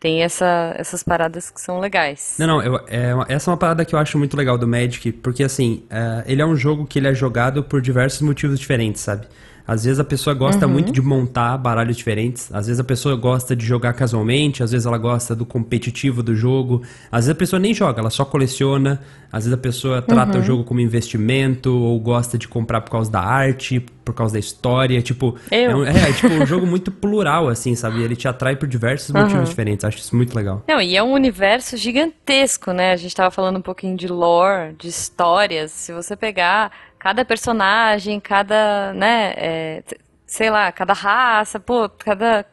Tem 0.00 0.22
essa, 0.22 0.74
essas 0.76 1.02
paradas 1.02 1.50
que 1.50 1.60
são 1.60 1.80
legais. 1.80 2.36
Não, 2.38 2.46
não, 2.46 2.62
eu, 2.62 2.76
é, 2.86 3.12
essa 3.28 3.50
é 3.50 3.52
uma 3.52 3.56
parada 3.56 3.84
que 3.84 3.94
eu 3.94 3.98
acho 3.98 4.18
muito 4.18 4.36
legal 4.36 4.56
do 4.56 4.66
Magic, 4.66 5.12
porque 5.12 5.42
assim, 5.42 5.82
é, 5.90 6.24
ele 6.26 6.40
é 6.40 6.46
um 6.46 6.56
jogo 6.56 6.86
que 6.86 6.98
ele 6.98 7.08
é 7.08 7.14
jogado 7.14 7.62
por 7.64 7.80
diversos 7.80 8.20
motivos 8.22 8.58
diferentes, 8.58 9.02
sabe? 9.02 9.26
Às 9.68 9.84
vezes 9.84 10.00
a 10.00 10.04
pessoa 10.04 10.32
gosta 10.32 10.66
uhum. 10.66 10.72
muito 10.72 10.90
de 10.90 11.02
montar 11.02 11.58
baralhos 11.58 11.94
diferentes, 11.94 12.50
às 12.54 12.68
vezes 12.68 12.80
a 12.80 12.84
pessoa 12.84 13.14
gosta 13.14 13.54
de 13.54 13.66
jogar 13.66 13.92
casualmente, 13.92 14.62
às 14.62 14.72
vezes 14.72 14.86
ela 14.86 14.96
gosta 14.96 15.36
do 15.36 15.44
competitivo 15.44 16.22
do 16.22 16.34
jogo, 16.34 16.82
às 17.12 17.26
vezes 17.26 17.30
a 17.30 17.34
pessoa 17.34 17.60
nem 17.60 17.74
joga, 17.74 18.00
ela 18.00 18.08
só 18.08 18.24
coleciona, 18.24 18.98
às 19.30 19.44
vezes 19.44 19.52
a 19.52 19.60
pessoa 19.60 20.00
trata 20.00 20.38
uhum. 20.38 20.40
o 20.40 20.42
jogo 20.42 20.64
como 20.64 20.80
investimento 20.80 21.70
ou 21.70 22.00
gosta 22.00 22.38
de 22.38 22.48
comprar 22.48 22.80
por 22.80 22.90
causa 22.90 23.10
da 23.10 23.20
arte, 23.20 23.84
por 24.02 24.14
causa 24.14 24.32
da 24.32 24.38
história, 24.38 25.02
tipo, 25.02 25.36
é, 25.50 25.68
um, 25.68 25.84
é, 25.84 26.12
tipo 26.14 26.32
um 26.32 26.46
jogo 26.46 26.64
muito 26.66 26.90
plural 26.90 27.46
assim, 27.46 27.74
sabe? 27.74 28.02
Ele 28.02 28.16
te 28.16 28.26
atrai 28.26 28.56
por 28.56 28.66
diversos 28.66 29.14
uhum. 29.14 29.20
motivos 29.20 29.50
diferentes, 29.50 29.84
acho 29.84 29.98
isso 29.98 30.16
muito 30.16 30.34
legal. 30.34 30.64
Não, 30.66 30.80
e 30.80 30.96
é 30.96 31.02
um 31.02 31.12
universo 31.12 31.76
gigantesco, 31.76 32.72
né? 32.72 32.92
A 32.92 32.96
gente 32.96 33.14
tava 33.14 33.30
falando 33.30 33.58
um 33.58 33.62
pouquinho 33.62 33.98
de 33.98 34.08
lore, 34.08 34.74
de 34.78 34.88
histórias, 34.88 35.72
se 35.72 35.92
você 35.92 36.16
pegar 36.16 36.72
cada 36.98 37.24
personagem, 37.24 38.18
cada, 38.20 38.92
né, 38.92 39.34
é, 39.36 39.82
sei 40.26 40.50
lá, 40.50 40.70
cada 40.72 40.92
raça, 40.92 41.58
pô, 41.60 41.88
cada 41.88 42.44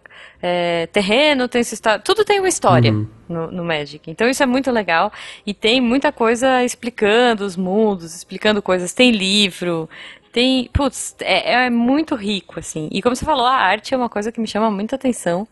é, 0.42 0.88
terreno 0.88 1.48
tem 1.48 1.64
sua 1.64 1.76
história, 1.76 2.00
tudo 2.00 2.24
tem 2.24 2.40
uma 2.40 2.48
história 2.48 2.92
uhum. 2.92 3.08
no, 3.28 3.52
no, 3.52 3.64
Magic. 3.64 4.10
Então 4.10 4.30
isso 4.30 4.44
é 4.44 4.46
muito 4.46 4.72
legal 4.72 5.12
e 5.46 5.54
tem 5.54 5.82
muita 5.82 6.12
coisa 6.12 6.64
explicando 6.64 7.46
os 7.46 7.56
mundos, 7.58 8.16
explicando 8.16 8.62
coisas. 8.62 8.94
Tem 8.94 9.12
livro, 9.12 9.90
tem, 10.32 10.70
putz, 10.74 11.16
é, 11.22 11.66
é 11.66 11.70
muito 11.70 12.16
rico 12.16 12.60
assim. 12.60 12.90
E 12.92 13.02
como 13.02 13.16
você 13.16 13.26
falou, 13.26 13.46
a 13.46 13.56
arte 13.56 13.94
é 13.94 13.98
uma 13.98 14.10
coisa 14.10 14.32
que 14.32 14.40
me 14.40 14.48
chama 14.48 14.70
muita 14.70 14.96
atenção 14.96 15.48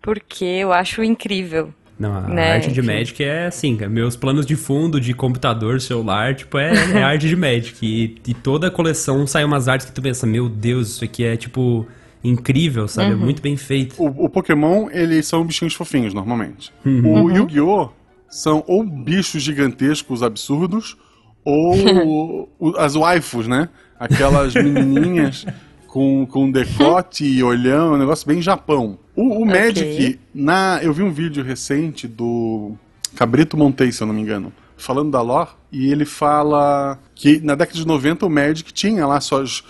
porque 0.00 0.44
eu 0.44 0.72
acho 0.72 1.04
incrível. 1.04 1.72
Não, 2.00 2.16
a 2.16 2.22
né? 2.22 2.52
arte 2.54 2.72
de 2.72 2.80
Magic 2.80 3.22
é 3.22 3.48
assim, 3.48 3.76
meus 3.90 4.16
planos 4.16 4.46
de 4.46 4.56
fundo 4.56 4.98
de 4.98 5.12
computador, 5.12 5.82
celular, 5.82 6.34
tipo, 6.34 6.56
é, 6.56 6.72
é 6.94 7.02
arte 7.04 7.28
de 7.28 7.36
Magic. 7.36 7.76
E, 7.82 8.16
e, 8.26 8.32
toda 8.32 8.68
a 8.68 8.70
coleção 8.70 9.26
sai 9.26 9.44
umas 9.44 9.68
artes 9.68 9.86
que 9.86 9.92
tu 9.92 10.00
pensa, 10.00 10.26
meu 10.26 10.48
Deus, 10.48 10.88
isso 10.88 11.04
aqui 11.04 11.22
é 11.24 11.36
tipo 11.36 11.86
incrível, 12.24 12.88
sabe? 12.88 13.10
É 13.10 13.14
uhum. 13.14 13.20
É 13.20 13.24
muito 13.24 13.42
bem 13.42 13.54
feito. 13.54 14.02
O, 14.02 14.24
o, 14.24 14.28
Pokémon, 14.30 14.88
eles 14.90 15.26
são 15.26 15.44
bichinhos 15.44 15.74
fofinhos, 15.74 16.14
normalmente. 16.14 16.72
Uhum. 16.86 17.24
O 17.24 17.30
Yu-Gi-Oh! 17.30 17.90
são 18.30 18.64
ou 18.66 18.82
bichos 18.82 19.42
gigantescos 19.42 20.22
absurdos, 20.22 20.96
ou 21.44 22.48
as 22.78 22.94
waifus, 22.94 23.46
né? 23.46 23.68
Aquelas 23.98 24.54
menininhas 24.54 25.44
com, 25.90 26.24
com 26.24 26.48
decote 26.48 27.24
e 27.24 27.42
olhão, 27.42 27.94
é 27.94 27.96
um 27.96 27.98
negócio 27.98 28.26
bem 28.26 28.40
Japão. 28.40 28.96
O, 29.16 29.22
o 29.22 29.42
okay. 29.42 29.60
Magic, 29.60 30.20
na, 30.32 30.78
eu 30.82 30.92
vi 30.92 31.02
um 31.02 31.10
vídeo 31.10 31.42
recente 31.42 32.06
do 32.06 32.72
Cabrito 33.16 33.56
Montei, 33.56 33.90
se 33.90 34.00
eu 34.00 34.06
não 34.06 34.14
me 34.14 34.20
engano, 34.20 34.52
falando 34.76 35.10
da 35.10 35.20
lore, 35.20 35.50
e 35.72 35.90
ele 35.90 36.04
fala 36.04 36.96
que 37.12 37.40
na 37.40 37.56
década 37.56 37.76
de 37.76 37.84
90 37.84 38.24
o 38.24 38.30
Magic 38.30 38.72
tinha 38.72 39.04
lá 39.04 39.20
só 39.20 39.42
as, 39.42 39.64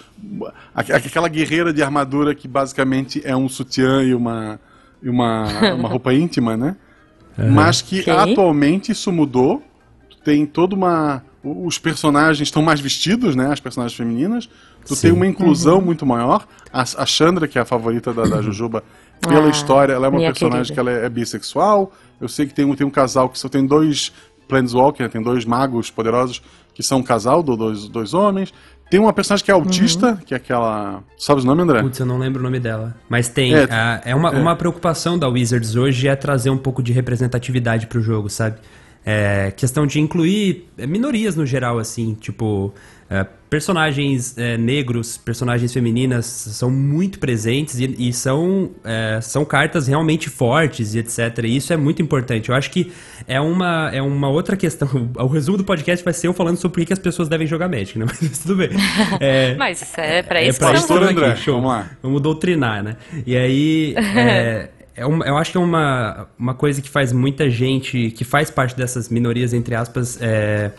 aquela 0.74 1.26
guerreira 1.26 1.72
de 1.72 1.82
armadura 1.82 2.34
que 2.34 2.46
basicamente 2.46 3.22
é 3.24 3.34
um 3.34 3.48
sutiã 3.48 4.02
e 4.02 4.14
uma, 4.14 4.60
e 5.02 5.08
uma, 5.08 5.46
uma 5.72 5.88
roupa 5.88 6.12
íntima, 6.12 6.54
né? 6.54 6.76
Uhum. 7.38 7.50
Mas 7.50 7.80
que 7.80 8.00
okay. 8.00 8.12
atualmente 8.12 8.92
isso 8.92 9.10
mudou. 9.10 9.62
Tem 10.22 10.44
toda 10.44 10.74
uma. 10.76 11.24
Os 11.42 11.78
personagens 11.78 12.48
estão 12.48 12.62
mais 12.62 12.80
vestidos, 12.80 13.34
né? 13.34 13.50
As 13.52 13.60
personagens 13.60 13.96
femininas. 13.96 14.48
Tu 14.86 14.94
Sim. 14.94 15.02
tem 15.02 15.12
uma 15.12 15.26
inclusão 15.26 15.78
uhum. 15.78 15.84
muito 15.84 16.04
maior. 16.04 16.46
A, 16.72 16.82
a 16.82 17.06
Chandra, 17.06 17.48
que 17.48 17.58
é 17.58 17.62
a 17.62 17.64
favorita 17.64 18.12
da, 18.12 18.24
da 18.24 18.40
Jujuba, 18.42 18.82
pela 19.20 19.46
ah, 19.46 19.50
história, 19.50 19.92
ela 19.92 20.06
é 20.06 20.10
uma 20.10 20.20
personagem 20.20 20.74
querida. 20.74 20.74
que 20.74 20.80
ela 20.80 20.90
é, 20.90 21.06
é, 21.06 21.08
bissexual. 21.08 21.92
Eu 22.20 22.28
sei 22.28 22.46
que 22.46 22.54
tem 22.54 22.64
um, 22.64 22.74
tem 22.74 22.86
um 22.86 22.90
casal 22.90 23.28
que 23.28 23.38
só 23.38 23.48
tem 23.48 23.66
dois 23.66 24.12
Planeswalker, 24.48 25.08
tem 25.08 25.22
dois 25.22 25.44
magos 25.44 25.90
poderosos 25.90 26.42
que 26.74 26.82
são 26.82 26.98
um 26.98 27.02
casal, 27.02 27.42
do, 27.42 27.56
dois, 27.56 27.88
dois 27.88 28.14
homens. 28.14 28.52
Tem 28.90 28.98
uma 28.98 29.12
personagem 29.12 29.44
que 29.44 29.50
é 29.50 29.54
autista, 29.54 30.08
uhum. 30.08 30.16
que 30.16 30.34
é 30.34 30.36
aquela. 30.36 31.04
Sabe 31.16 31.42
o 31.42 31.44
nome, 31.44 31.62
André? 31.62 31.80
Putz, 31.80 32.00
eu 32.00 32.06
não 32.06 32.18
lembro 32.18 32.40
o 32.40 32.42
nome 32.42 32.58
dela. 32.58 32.96
Mas 33.08 33.28
tem. 33.28 33.54
É, 33.54 33.64
a, 33.70 34.00
é, 34.04 34.14
uma, 34.14 34.30
é. 34.30 34.38
uma 34.38 34.56
preocupação 34.56 35.16
da 35.16 35.28
Wizards 35.28 35.76
hoje 35.76 36.08
é 36.08 36.16
trazer 36.16 36.50
um 36.50 36.58
pouco 36.58 36.82
de 36.82 36.92
representatividade 36.92 37.86
pro 37.86 38.00
jogo, 38.00 38.28
sabe? 38.28 38.56
É, 39.04 39.52
questão 39.56 39.86
de 39.86 39.98
incluir 39.98 40.68
minorias 40.78 41.36
no 41.36 41.46
geral, 41.46 41.78
assim, 41.78 42.14
tipo. 42.14 42.72
É, 43.12 43.26
personagens 43.50 44.38
é, 44.38 44.56
negros, 44.56 45.18
personagens 45.18 45.72
femininas 45.72 46.24
são 46.26 46.70
muito 46.70 47.18
presentes 47.18 47.80
e, 47.80 48.08
e 48.08 48.12
são, 48.12 48.70
é, 48.84 49.18
são 49.20 49.44
cartas 49.44 49.88
realmente 49.88 50.30
fortes 50.30 50.94
e 50.94 51.00
etc. 51.00 51.40
E 51.42 51.56
isso 51.56 51.72
é 51.72 51.76
muito 51.76 52.00
importante. 52.00 52.50
Eu 52.50 52.54
acho 52.54 52.70
que 52.70 52.92
é 53.26 53.40
uma, 53.40 53.90
é 53.92 54.00
uma 54.00 54.28
outra 54.28 54.56
questão. 54.56 54.88
O 55.18 55.26
resumo 55.26 55.58
do 55.58 55.64
podcast 55.64 56.04
vai 56.04 56.14
ser 56.14 56.28
eu 56.28 56.32
falando 56.32 56.56
sobre 56.56 56.80
por 56.82 56.86
que 56.86 56.92
as 56.92 56.98
pessoas 56.98 57.28
devem 57.28 57.46
jogar 57.46 57.68
Magic, 57.68 57.98
né? 57.98 58.06
Mas 58.22 58.38
tudo 58.38 58.56
bem. 58.56 58.70
É, 59.18 59.54
Mas 59.56 59.82
isso 59.82 60.00
é 60.00 60.22
pra 60.22 60.42
isso 60.42 60.62
é 60.62 60.70
pra 60.70 60.78
isso 60.78 60.92
André. 60.92 61.34
Show. 61.34 61.56
Vamos 61.56 61.70
lá. 61.70 61.90
Vamos 62.00 62.22
doutrinar, 62.22 62.82
né? 62.84 62.96
E 63.26 63.36
aí... 63.36 63.94
É, 65.00 65.06
uma, 65.06 65.24
eu 65.24 65.38
acho 65.38 65.52
que 65.52 65.56
é 65.56 65.60
uma, 65.60 66.28
uma 66.38 66.52
coisa 66.52 66.82
que 66.82 66.90
faz 66.90 67.10
muita 67.10 67.48
gente, 67.48 68.10
que 68.10 68.22
faz 68.22 68.50
parte 68.50 68.76
dessas 68.76 69.08
minorias, 69.08 69.54
entre 69.54 69.74
aspas, 69.74 70.18
é, 70.20 70.72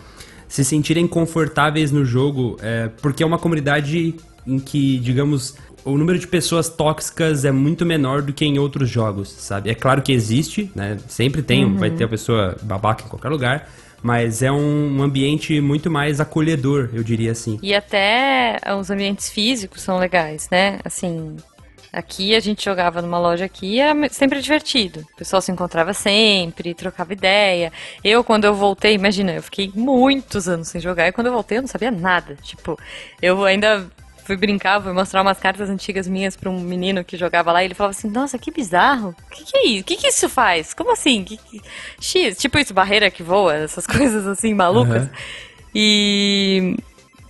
se 0.47 0.63
sentirem 0.63 1.07
confortáveis 1.07 1.91
no 1.91 2.05
jogo, 2.05 2.55
é, 2.61 2.87
porque 3.01 3.23
é 3.23 3.25
uma 3.25 3.39
comunidade 3.39 4.13
em 4.45 4.59
que, 4.59 4.99
digamos, 4.99 5.57
o 5.83 5.97
número 5.97 6.19
de 6.19 6.27
pessoas 6.27 6.69
tóxicas 6.69 7.45
é 7.45 7.51
muito 7.51 7.83
menor 7.83 8.21
do 8.21 8.31
que 8.31 8.45
em 8.45 8.59
outros 8.59 8.87
jogos, 8.87 9.27
sabe? 9.27 9.71
É 9.71 9.73
claro 9.73 10.03
que 10.03 10.11
existe, 10.11 10.71
né? 10.75 10.99
Sempre 11.07 11.41
tem, 11.41 11.65
uhum. 11.65 11.77
vai 11.77 11.89
ter 11.89 12.03
a 12.03 12.07
pessoa 12.07 12.55
babaca 12.61 13.03
em 13.03 13.07
qualquer 13.07 13.29
lugar, 13.29 13.71
mas 14.03 14.43
é 14.43 14.51
um 14.51 15.01
ambiente 15.01 15.59
muito 15.59 15.89
mais 15.89 16.19
acolhedor, 16.19 16.89
eu 16.93 17.03
diria 17.03 17.31
assim. 17.31 17.57
E 17.63 17.73
até 17.73 18.59
os 18.79 18.91
ambientes 18.91 19.29
físicos 19.29 19.81
são 19.81 19.97
legais, 19.97 20.47
né? 20.51 20.79
Assim, 20.85 21.37
Aqui 21.91 22.33
a 22.33 22.39
gente 22.39 22.63
jogava 22.63 23.01
numa 23.01 23.19
loja 23.19 23.43
aqui, 23.43 23.79
era 23.79 24.07
sempre 24.09 24.41
divertido. 24.41 25.01
O 25.13 25.15
pessoal 25.17 25.41
se 25.41 25.51
encontrava 25.51 25.93
sempre, 25.93 26.73
trocava 26.73 27.11
ideia. 27.11 27.71
Eu, 28.01 28.23
quando 28.23 28.45
eu 28.45 28.53
voltei, 28.53 28.93
imagina, 28.93 29.33
eu 29.33 29.43
fiquei 29.43 29.69
muitos 29.75 30.47
anos 30.47 30.69
sem 30.69 30.79
jogar 30.79 31.07
e 31.07 31.11
quando 31.11 31.27
eu 31.27 31.33
voltei 31.33 31.57
eu 31.57 31.61
não 31.61 31.67
sabia 31.67 31.91
nada. 31.91 32.37
Tipo, 32.41 32.79
eu 33.21 33.43
ainda 33.43 33.85
fui 34.23 34.37
brincar, 34.37 34.81
fui 34.81 34.93
mostrar 34.93 35.21
umas 35.21 35.39
cartas 35.39 35.69
antigas 35.69 36.07
minhas 36.07 36.37
para 36.37 36.49
um 36.49 36.61
menino 36.61 37.03
que 37.03 37.17
jogava 37.17 37.51
lá 37.51 37.61
e 37.61 37.67
ele 37.67 37.73
falava 37.73 37.91
assim: 37.91 38.09
Nossa, 38.09 38.37
que 38.37 38.51
bizarro. 38.51 39.13
O 39.27 39.29
que, 39.29 39.43
que 39.43 39.57
é 39.57 39.67
isso? 39.67 39.81
O 39.81 39.85
que, 39.85 39.97
que 39.97 40.07
isso 40.07 40.29
faz? 40.29 40.73
Como 40.73 40.93
assim? 40.93 41.25
Que, 41.25 41.35
que... 41.35 41.61
X, 41.99 42.37
tipo 42.37 42.57
isso, 42.57 42.73
barreira 42.73 43.11
que 43.11 43.21
voa, 43.21 43.55
essas 43.55 43.85
coisas 43.87 44.25
assim 44.25 44.53
malucas. 44.53 45.03
Uhum. 45.03 45.09
E 45.75 46.77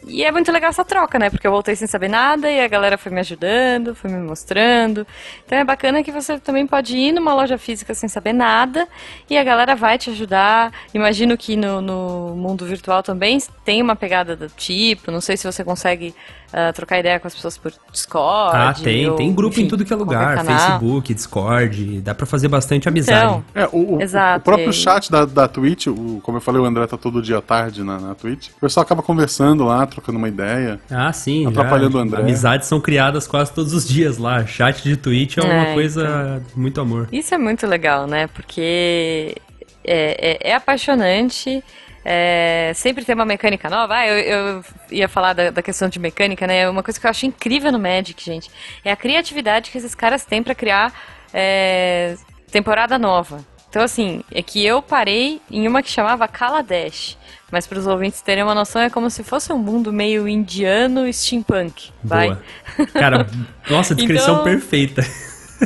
e 0.08 0.24
é 0.24 0.32
muito 0.32 0.52
legal 0.52 0.70
essa 0.70 0.84
troca, 0.84 1.20
né? 1.20 1.30
Porque 1.30 1.46
eu 1.46 1.52
voltei 1.52 1.76
sem 1.76 1.88
saber 1.88 2.08
nada 2.08 2.52
e 2.52 2.60
a 2.60 2.68
galera 2.68 2.98
foi 2.98 3.12
me 3.12 3.20
ajudando, 3.20 3.94
foi 3.94 4.10
me 4.10 4.20
mostrando. 4.20 5.06
Então 5.46 5.58
é 5.58 5.64
bacana 5.64 6.04
que 6.04 6.12
você 6.12 6.40
também 6.40 6.66
pode 6.66 6.98
ir 6.98 7.12
numa 7.12 7.34
loja 7.34 7.58
física 7.58 7.94
sem 7.94 8.10
saber 8.10 8.34
nada 8.34 8.88
e 9.30 9.38
a 9.38 9.44
galera 9.44 9.76
vai 9.76 9.98
te 9.98 10.10
ajudar. 10.10 10.72
Imagino 10.94 11.38
que 11.38 11.56
no, 11.56 11.82
no 11.82 12.36
mundo 12.36 12.66
virtual 12.66 13.04
também 13.04 13.38
tem 13.64 13.82
uma 13.82 13.96
pegada 13.96 14.36
do 14.36 14.50
tipo. 14.50 15.12
Não 15.12 15.22
sei 15.22 15.38
se 15.38 15.46
você 15.46 15.64
consegue 15.64 16.16
uh, 16.54 16.74
trocar 16.74 17.00
ideia 17.00 17.20
com 17.20 17.28
as 17.28 17.34
pessoas 17.36 17.58
por 17.58 17.72
Discord. 17.92 18.58
Ah, 18.58 18.74
tem. 18.74 19.10
Ou, 19.10 19.16
tem 19.16 19.34
grupo 19.34 19.54
enfim, 19.54 19.64
em 19.64 19.68
tudo 19.68 19.84
que 19.86 19.92
é 19.92 19.96
lugar. 19.96 20.44
Facebook, 20.46 21.14
Discord. 21.14 22.02
Dá 22.02 22.14
pra 22.14 22.26
fazer 22.26 22.48
bastante 22.48 22.88
amizade. 22.88 23.20
Então, 23.20 23.44
é, 23.56 23.68
o, 23.72 23.96
o, 23.96 24.02
Exato, 24.02 24.40
o 24.40 24.44
próprio 24.44 24.74
chat 24.74 25.12
da, 25.12 25.26
da 25.26 25.48
Twitch, 25.48 25.88
o, 25.88 26.20
como 26.24 26.38
eu 26.38 26.42
falei, 26.42 26.62
o 26.62 26.66
André 26.66 26.86
tá 26.88 26.98
todo 26.98 27.22
dia 27.22 27.38
à 27.38 27.42
tarde 27.42 27.84
na, 27.84 28.00
na 28.00 28.16
Twitch. 28.16 28.50
O 28.58 28.62
pessoal 28.62 28.84
acaba 28.84 29.02
conversando 29.02 29.64
lá, 29.64 29.86
trocando 29.86 30.18
uma 30.18 30.28
ideia. 30.28 30.80
Ah, 30.90 31.12
sim. 31.14 31.48
Atrapalhando 31.48 31.94
já, 31.94 31.98
o 32.00 32.02
André. 32.02 32.22
Amizades 32.22 32.68
são 32.68 32.80
criadas 32.80 33.28
quase 33.28 33.52
todos 33.52 33.74
os 33.74 33.88
dias 33.88 34.18
lá. 34.18 34.46
Chat 34.46 34.84
de 34.84 34.96
Twitch 34.96 35.38
é, 35.38 35.42
é 35.42 35.44
uma 35.44 35.74
coisa 35.74 36.42
então. 36.44 36.62
muito 36.62 36.82
amor. 36.82 37.10
Isso 37.12 37.34
é 37.34 37.38
muito 37.38 37.66
legal, 37.66 38.08
né? 38.08 38.28
Porque 38.28 39.36
é, 39.84 40.48
é, 40.48 40.52
é 40.52 40.56
apaixonante. 40.56 41.64
É, 42.04 42.72
sempre 42.76 43.06
tem 43.06 43.14
uma 43.14 43.26
mecânica 43.26 43.70
nova. 43.70 43.96
Ah, 43.96 44.08
eu, 44.08 44.18
eu 44.18 44.66
ia 44.90 45.08
falar 45.08 45.34
da, 45.34 45.52
da, 45.52 45.62
questão 45.62 45.88
de 45.88 46.00
mecânica, 46.00 46.48
né? 46.48 46.68
Uma 46.70 46.82
coisa 46.82 47.00
que 47.00 47.06
eu 47.06 47.10
acho 47.10 47.26
incrível 47.26 47.72
no 47.72 47.80
Magic, 47.80 48.24
gente, 48.24 48.50
é 48.84 48.92
a 48.92 48.96
criatividade 48.96 49.70
que 49.70 49.78
esses 49.78 49.94
caras 49.94 50.26
têm 50.26 50.42
para 50.42 50.56
criar 50.56 50.94
é, 51.34 52.16
temporada 52.52 52.98
nova. 52.98 53.46
Então, 53.70 53.84
assim, 53.84 54.22
é 54.32 54.42
que 54.42 54.66
eu 54.66 54.82
parei 54.82 55.42
em 55.50 55.66
uma 55.68 55.82
que 55.82 55.90
chamava 55.90 56.28
Kaladesh. 56.28 57.18
Mas 57.50 57.68
para 57.68 57.80
os 57.80 57.88
ouvintes 57.88 58.22
terem 58.22 58.44
uma 58.44 58.56
noção, 58.56 58.82
é 58.82 58.90
como 58.90 59.10
se 59.10 59.24
fosse 59.24 59.52
um 59.54 59.58
mundo 59.58 59.94
meio 59.94 60.28
indiano 60.28 61.12
steampunk. 61.12 61.90
Vai? 62.04 62.30
Boa. 62.30 62.88
Cara, 62.94 63.28
nossa, 63.70 63.96
descrição 63.96 64.36
então... 64.36 64.44
perfeita. 64.44 65.02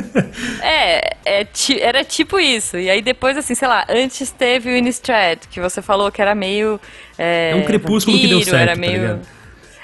é, 0.62 1.16
é, 1.24 1.46
era 1.80 2.04
tipo 2.04 2.38
isso. 2.38 2.76
E 2.76 2.90
aí 2.90 3.02
depois, 3.02 3.36
assim, 3.36 3.54
sei 3.54 3.68
lá, 3.68 3.84
antes 3.88 4.30
teve 4.30 4.70
o 4.70 4.76
Innistrad, 4.76 5.38
que 5.50 5.60
você 5.60 5.80
falou 5.80 6.10
que 6.10 6.20
era 6.20 6.34
meio. 6.34 6.80
É, 7.18 7.50
é 7.52 7.56
um 7.56 7.64
crepúsculo 7.64 8.16
vampiro, 8.16 8.38
que 8.38 8.44
deu 8.44 8.52
certo, 8.52 8.62
era 8.62 8.74
tá 8.74 8.80
meio. 8.80 9.18
Tá 9.18 9.36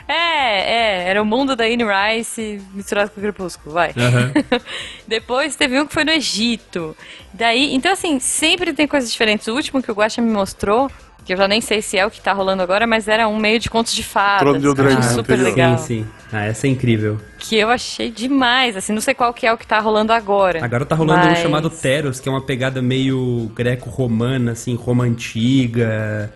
é, 0.09 1.05
é, 1.05 1.09
Era 1.09 1.23
o 1.23 1.25
mundo 1.25 1.57
da 1.57 1.65
Anne 1.65 1.85
Rice 1.85 2.61
misturado 2.75 3.11
com 3.11 3.21
o 3.21 3.23
Crepúsculo, 3.23 3.75
vai. 3.75 3.95
Aham. 3.97 4.33
Depois 5.07 5.57
teve 5.57 5.81
um 5.81 5.87
que 5.87 5.95
foi 5.95 6.05
no 6.05 6.11
Egito. 6.11 6.97
Daí, 7.33 7.75
então 7.75 7.93
assim, 7.93 8.19
sempre 8.19 8.73
tem 8.73 8.87
coisas 8.87 9.11
diferentes. 9.11 9.47
O 9.47 9.55
último 9.55 9.83
que 9.83 9.91
o 9.91 9.95
Guaxa 9.95 10.21
me 10.21 10.31
mostrou, 10.31 10.91
que 11.25 11.33
eu 11.33 11.37
já 11.37 11.47
nem 11.47 11.61
sei 11.61 11.81
se 11.81 11.97
é 11.97 12.05
o 12.05 12.11
que 12.11 12.21
tá 12.21 12.33
rolando 12.33 12.63
agora, 12.63 12.87
mas 12.87 13.09
era 13.09 13.29
um 13.29 13.37
meio 13.37 13.59
de 13.59 13.71
contos 13.71 13.95
de 13.95 14.03
fadas. 14.03 14.41
Trono 14.41 14.59
de 14.59 14.63
que 14.63 14.69
eu 14.69 14.73
achei 14.73 14.97
Eldraine, 14.97 15.15
super 15.15 15.35
anterior. 15.35 15.57
legal. 15.57 15.79
Sim, 15.79 15.85
sim. 16.03 16.07
Ah, 16.33 16.45
essa 16.45 16.67
é 16.67 16.71
incrível. 16.71 17.19
Que 17.39 17.57
eu 17.57 17.69
achei 17.69 18.11
demais, 18.11 18.77
assim, 18.77 18.93
não 18.93 19.01
sei 19.01 19.15
qual 19.15 19.33
que 19.33 19.47
é 19.47 19.53
o 19.53 19.59
que 19.59 19.67
tá 19.67 19.79
rolando 19.79 20.13
agora. 20.13 20.65
Agora 20.65 20.85
tá 20.85 20.95
rolando 20.95 21.27
mas... 21.27 21.39
um 21.39 21.43
chamado 21.43 21.71
Teros, 21.71 22.21
que 22.21 22.29
é 22.29 22.33
uma 22.33 22.41
pegada 22.41 22.81
meio 22.81 23.51
greco-romana, 23.55 24.53
assim, 24.53 24.75
Roma 24.75 25.05
antiga. 25.05 26.33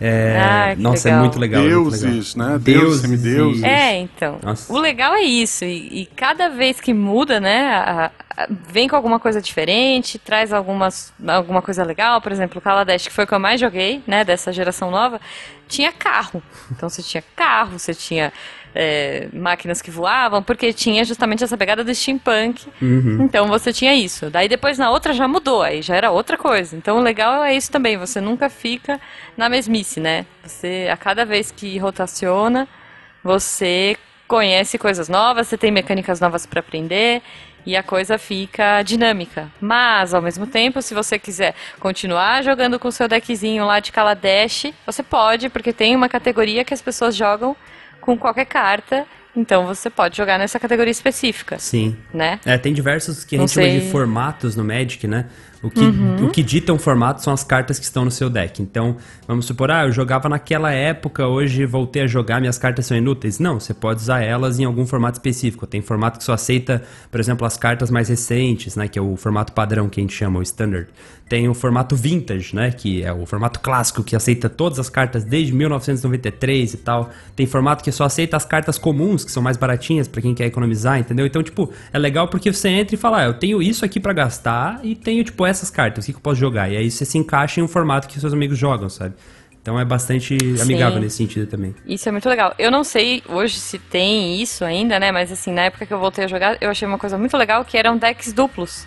É, 0.00 0.36
Ah, 0.38 0.74
nossa, 0.76 1.08
é 1.08 1.12
legal. 1.12 1.24
muito 1.24 1.38
legal. 1.38 1.62
é 1.62 1.68
muito 1.68 1.90
legal. 1.92 2.10
Deuses, 2.10 2.34
né? 2.34 2.58
Deuses, 2.60 3.00
semideuses. 3.00 3.62
É, 3.62 3.96
então. 3.98 4.38
Nossa. 4.42 4.72
O 4.72 4.78
legal 4.78 5.14
é 5.14 5.22
isso. 5.22 5.64
E, 5.64 6.02
e 6.02 6.06
cada 6.06 6.48
vez 6.48 6.80
que 6.80 6.92
muda, 6.92 7.38
né? 7.40 7.68
a- 7.74 8.10
a- 8.36 8.46
vem 8.68 8.88
com 8.88 8.96
alguma 8.96 9.20
coisa 9.20 9.40
diferente, 9.40 10.18
traz 10.18 10.52
algumas, 10.52 11.12
alguma 11.26 11.62
coisa 11.62 11.84
legal. 11.84 12.20
Por 12.20 12.32
exemplo, 12.32 12.58
o 12.58 12.60
Kaladesh, 12.60 13.06
que 13.06 13.12
foi 13.12 13.24
o 13.24 13.26
que 13.26 13.34
eu 13.34 13.38
mais 13.40 13.60
joguei, 13.60 14.02
né? 14.06 14.24
Dessa 14.24 14.52
geração 14.52 14.90
nova, 14.90 15.20
tinha 15.68 15.92
carro. 15.92 16.42
Então 16.72 16.88
você 16.88 17.02
tinha 17.02 17.22
carro, 17.36 17.78
você 17.78 17.94
tinha 17.94 18.32
é, 18.74 19.28
máquinas 19.32 19.80
que 19.80 19.90
voavam, 19.90 20.42
porque 20.42 20.72
tinha 20.72 21.04
justamente 21.04 21.44
essa 21.44 21.56
pegada 21.56 21.84
do 21.84 21.94
steampunk. 21.94 22.66
Uhum. 22.82 23.22
Então 23.22 23.46
você 23.46 23.72
tinha 23.72 23.94
isso. 23.94 24.28
Daí 24.30 24.48
depois 24.48 24.78
na 24.78 24.90
outra 24.90 25.12
já 25.12 25.28
mudou, 25.28 25.62
aí 25.62 25.80
já 25.80 25.94
era 25.94 26.10
outra 26.10 26.36
coisa. 26.36 26.76
Então 26.76 26.98
o 26.98 27.00
legal 27.00 27.44
é 27.44 27.54
isso 27.54 27.70
também, 27.70 27.96
você 27.96 28.20
nunca 28.20 28.50
fica 28.50 29.00
na 29.36 29.48
mesmice, 29.48 30.00
né? 30.00 30.26
Você, 30.42 30.88
a 30.92 30.96
cada 30.96 31.24
vez 31.24 31.50
que 31.50 31.78
rotaciona, 31.78 32.66
você 33.22 33.96
conhece 34.26 34.78
coisas 34.78 35.08
novas, 35.08 35.46
você 35.46 35.56
tem 35.56 35.70
mecânicas 35.70 36.20
novas 36.20 36.46
para 36.46 36.60
aprender 36.60 37.22
e 37.66 37.76
a 37.76 37.82
coisa 37.82 38.18
fica 38.18 38.82
dinâmica. 38.82 39.50
Mas, 39.60 40.12
ao 40.12 40.20
mesmo 40.20 40.46
tempo, 40.46 40.82
se 40.82 40.94
você 40.94 41.18
quiser 41.18 41.54
continuar 41.80 42.42
jogando 42.42 42.78
com 42.78 42.88
o 42.88 42.92
seu 42.92 43.08
deckzinho 43.08 43.64
lá 43.64 43.80
de 43.80 43.90
Kaladesh, 43.90 44.72
você 44.84 45.02
pode, 45.02 45.48
porque 45.48 45.72
tem 45.72 45.96
uma 45.96 46.08
categoria 46.08 46.64
que 46.64 46.74
as 46.74 46.82
pessoas 46.82 47.16
jogam 47.16 47.56
com 48.04 48.18
qualquer 48.18 48.44
carta, 48.44 49.06
então 49.34 49.66
você 49.66 49.88
pode 49.88 50.16
jogar 50.16 50.38
nessa 50.38 50.60
categoria 50.60 50.90
específica, 50.90 51.58
Sim. 51.58 51.96
né? 52.12 52.38
É, 52.44 52.58
tem 52.58 52.72
diversos 52.72 53.24
que 53.24 53.34
a 53.34 53.38
gente 53.40 53.52
chama 53.52 53.68
de 53.68 53.90
formatos 53.90 54.54
no 54.54 54.62
Magic, 54.62 55.06
né? 55.08 55.26
O 55.64 55.70
que, 55.70 55.80
Uhum. 55.80 56.26
o 56.26 56.30
que 56.30 56.42
dita 56.42 56.72
um 56.72 56.78
formato 56.78 57.22
são 57.22 57.32
as 57.32 57.42
cartas 57.42 57.78
que 57.78 57.84
estão 57.86 58.04
no 58.04 58.10
seu 58.10 58.28
deck. 58.28 58.60
Então, 58.60 58.96
vamos 59.26 59.46
supor, 59.46 59.70
ah, 59.70 59.84
eu 59.86 59.92
jogava 59.92 60.28
naquela 60.28 60.70
época, 60.70 61.26
hoje 61.26 61.64
voltei 61.64 62.02
a 62.02 62.06
jogar, 62.06 62.38
minhas 62.40 62.58
cartas 62.58 62.84
são 62.86 62.96
inúteis. 62.96 63.38
Não, 63.38 63.58
você 63.58 63.72
pode 63.72 64.00
usar 64.02 64.20
elas 64.20 64.60
em 64.60 64.64
algum 64.64 64.84
formato 64.86 65.16
específico. 65.18 65.66
Tem 65.66 65.80
formato 65.80 66.18
que 66.18 66.24
só 66.24 66.34
aceita, 66.34 66.82
por 67.10 67.18
exemplo, 67.18 67.46
as 67.46 67.56
cartas 67.56 67.90
mais 67.90 68.08
recentes, 68.10 68.76
né? 68.76 68.86
Que 68.88 68.98
é 68.98 69.02
o 69.02 69.16
formato 69.16 69.52
padrão 69.52 69.88
que 69.88 70.00
a 70.00 70.02
gente 70.02 70.14
chama, 70.14 70.38
o 70.38 70.42
standard. 70.42 70.86
Tem 71.26 71.48
o 71.48 71.54
formato 71.54 71.96
vintage, 71.96 72.54
né? 72.54 72.70
Que 72.70 73.02
é 73.02 73.10
o 73.10 73.24
formato 73.24 73.58
clássico 73.60 74.04
que 74.04 74.14
aceita 74.14 74.50
todas 74.50 74.78
as 74.78 74.90
cartas 74.90 75.24
desde 75.24 75.54
1993 75.54 76.74
e 76.74 76.76
tal. 76.76 77.08
Tem 77.34 77.46
formato 77.46 77.82
que 77.82 77.90
só 77.90 78.04
aceita 78.04 78.36
as 78.36 78.44
cartas 78.44 78.76
comuns, 78.76 79.24
que 79.24 79.32
são 79.32 79.42
mais 79.42 79.56
baratinhas 79.56 80.06
pra 80.06 80.20
quem 80.20 80.34
quer 80.34 80.44
economizar, 80.46 80.98
entendeu? 80.98 81.24
Então, 81.24 81.42
tipo, 81.42 81.70
é 81.92 81.98
legal 81.98 82.28
porque 82.28 82.52
você 82.52 82.68
entra 82.68 82.94
e 82.94 82.98
fala, 82.98 83.20
ah, 83.22 83.24
eu 83.24 83.34
tenho 83.34 83.62
isso 83.62 83.84
aqui 83.84 83.98
pra 83.98 84.12
gastar 84.12 84.80
e 84.82 84.94
tenho, 84.94 85.24
tipo, 85.24 85.46
essas 85.54 85.70
cartas, 85.70 86.04
o 86.04 86.06
que, 86.06 86.12
que 86.12 86.18
eu 86.18 86.22
posso 86.22 86.38
jogar? 86.38 86.70
E 86.70 86.76
aí 86.76 86.90
você 86.90 87.04
se 87.04 87.16
encaixa 87.18 87.60
em 87.60 87.62
um 87.62 87.68
formato 87.68 88.06
que 88.06 88.20
seus 88.20 88.32
amigos 88.32 88.58
jogam, 88.58 88.88
sabe? 88.88 89.14
Então 89.64 89.80
é 89.80 89.84
bastante 89.84 90.36
amigável 90.60 91.00
nesse 91.00 91.16
sentido 91.16 91.46
também. 91.46 91.74
Isso 91.86 92.06
é 92.06 92.12
muito 92.12 92.28
legal. 92.28 92.54
Eu 92.58 92.70
não 92.70 92.84
sei 92.84 93.22
hoje 93.26 93.58
se 93.58 93.78
tem 93.78 94.42
isso 94.42 94.62
ainda, 94.62 95.00
né? 95.00 95.10
Mas 95.10 95.32
assim, 95.32 95.52
na 95.52 95.62
época 95.62 95.86
que 95.86 95.94
eu 95.94 95.98
voltei 95.98 96.24
a 96.24 96.28
jogar, 96.28 96.58
eu 96.60 96.68
achei 96.68 96.86
uma 96.86 96.98
coisa 96.98 97.16
muito 97.16 97.34
legal 97.34 97.64
que 97.64 97.78
eram 97.78 97.96
decks 97.96 98.30
duplos. 98.30 98.86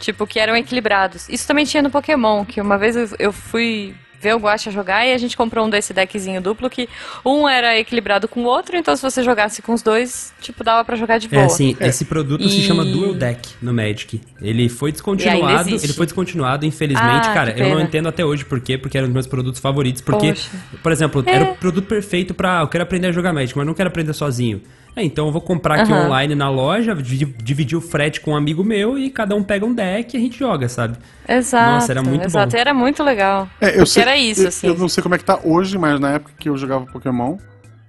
Tipo, 0.00 0.26
que 0.26 0.40
eram 0.40 0.56
equilibrados. 0.56 1.28
Isso 1.28 1.46
também 1.46 1.64
tinha 1.64 1.82
no 1.82 1.90
Pokémon, 1.90 2.44
que 2.44 2.60
uma 2.60 2.76
vez 2.76 3.14
eu 3.18 3.32
fui 3.32 3.94
ver 4.26 4.34
o 4.34 4.38
Guacha 4.38 4.70
jogar 4.72 5.06
e 5.06 5.12
a 5.12 5.18
gente 5.18 5.36
comprou 5.36 5.64
um 5.66 5.70
desse 5.70 5.94
deckzinho 5.94 6.40
duplo 6.40 6.68
que 6.68 6.88
um 7.24 7.48
era 7.48 7.78
equilibrado 7.78 8.26
com 8.26 8.40
o 8.40 8.44
outro, 8.44 8.76
então 8.76 8.96
se 8.96 9.02
você 9.02 9.22
jogasse 9.22 9.62
com 9.62 9.72
os 9.72 9.82
dois, 9.82 10.32
tipo, 10.40 10.64
dava 10.64 10.84
pra 10.84 10.96
jogar 10.96 11.18
de 11.18 11.28
boa. 11.28 11.42
É 11.42 11.46
assim, 11.46 11.76
esse 11.80 12.04
produto 12.04 12.48
se 12.48 12.58
E- 12.58 12.62
chama 12.62 12.84
Dual 12.84 13.14
Deck 13.14 13.50
no 13.62 13.72
Magic. 13.72 14.20
Ele 14.42 14.68
foi 14.68 14.90
descontinuado, 14.90 15.68
ele 15.68 15.92
foi 15.92 16.06
descontinuado, 16.06 16.66
infelizmente, 16.66 17.28
Ah, 17.28 17.32
cara, 17.34 17.50
eu 17.56 17.68
não 17.70 17.80
entendo 17.80 18.08
até 18.08 18.24
hoje 18.24 18.44
por 18.44 18.58
quê, 18.60 18.76
porque 18.76 18.98
era 18.98 19.04
um 19.06 19.08
dos 19.10 19.14
meus 19.14 19.26
produtos 19.28 19.60
favoritos, 19.60 20.02
porque, 20.02 20.28
Poxa. 20.30 20.50
por 20.82 20.90
exemplo, 20.90 21.22
É. 21.26 21.30
era 21.36 21.44
o 21.44 21.54
produto 21.56 21.86
perfeito 21.86 22.34
pra, 22.34 22.60
eu 22.62 22.68
quero 22.68 22.82
aprender 22.82 23.06
a 23.08 23.12
jogar 23.12 23.32
Magic, 23.32 23.56
mas 23.56 23.66
não 23.66 23.74
quero 23.74 23.88
aprender 23.88 24.12
sozinho. 24.12 24.60
É, 24.96 25.04
então 25.04 25.26
eu 25.26 25.32
vou 25.32 25.42
comprar 25.42 25.82
aqui 25.82 25.92
Aham. 25.92 26.06
online 26.06 26.34
na 26.34 26.48
loja, 26.48 26.94
dividir, 26.94 27.76
o 27.76 27.82
frete 27.82 28.18
com 28.18 28.30
um 28.30 28.36
amigo 28.36 28.64
meu 28.64 28.98
e 28.98 29.10
cada 29.10 29.36
um 29.36 29.42
pega 29.42 29.66
um 29.66 29.74
deck 29.74 30.14
e 30.14 30.16
a 30.16 30.20
gente 30.20 30.38
joga, 30.38 30.70
sabe? 30.70 30.96
Exato. 31.28 31.70
Nossa, 31.74 31.92
era 31.92 32.02
muito 32.02 32.24
exato. 32.24 32.52
bom. 32.52 32.58
Era 32.58 32.72
muito 32.72 33.02
legal. 33.04 33.46
É, 33.60 33.78
eu 33.78 33.84
sei, 33.84 34.02
era 34.02 34.16
isso, 34.16 34.42
eu, 34.42 34.48
assim. 34.48 34.66
Eu 34.66 34.78
não 34.78 34.88
sei 34.88 35.02
como 35.02 35.14
é 35.14 35.18
que 35.18 35.24
tá 35.24 35.38
hoje, 35.44 35.76
mas 35.76 36.00
na 36.00 36.12
época 36.12 36.32
que 36.38 36.48
eu 36.48 36.56
jogava 36.56 36.86
Pokémon, 36.86 37.36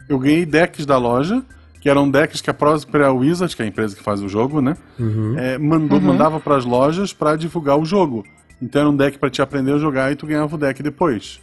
eu 0.09 0.19
ganhei 0.19 0.45
decks 0.45 0.85
da 0.85 0.97
loja, 0.97 1.41
que 1.79 1.89
eram 1.89 2.11
decks 2.11 2.41
que 2.41 2.49
a 2.49 2.53
própria 2.53 3.09
Wizard, 3.09 3.55
que 3.55 3.61
é 3.61 3.65
a 3.65 3.67
empresa 3.69 3.95
que 3.95 4.03
faz 4.03 4.21
o 4.21 4.27
jogo, 4.27 4.59
né, 4.59 4.75
é, 5.37 5.57
mandou, 5.57 6.01
mandava 6.01 6.41
pras 6.41 6.65
lojas 6.65 7.13
pra 7.13 7.37
divulgar 7.37 7.79
o 7.79 7.85
jogo. 7.85 8.25
Então 8.61 8.81
era 8.81 8.89
um 8.89 8.95
deck 8.95 9.17
pra 9.17 9.29
te 9.29 9.41
aprender 9.41 9.71
a 9.71 9.77
jogar 9.77 10.11
e 10.11 10.15
tu 10.17 10.27
ganhava 10.27 10.53
o 10.53 10.57
deck 10.57 10.83
depois. 10.83 11.39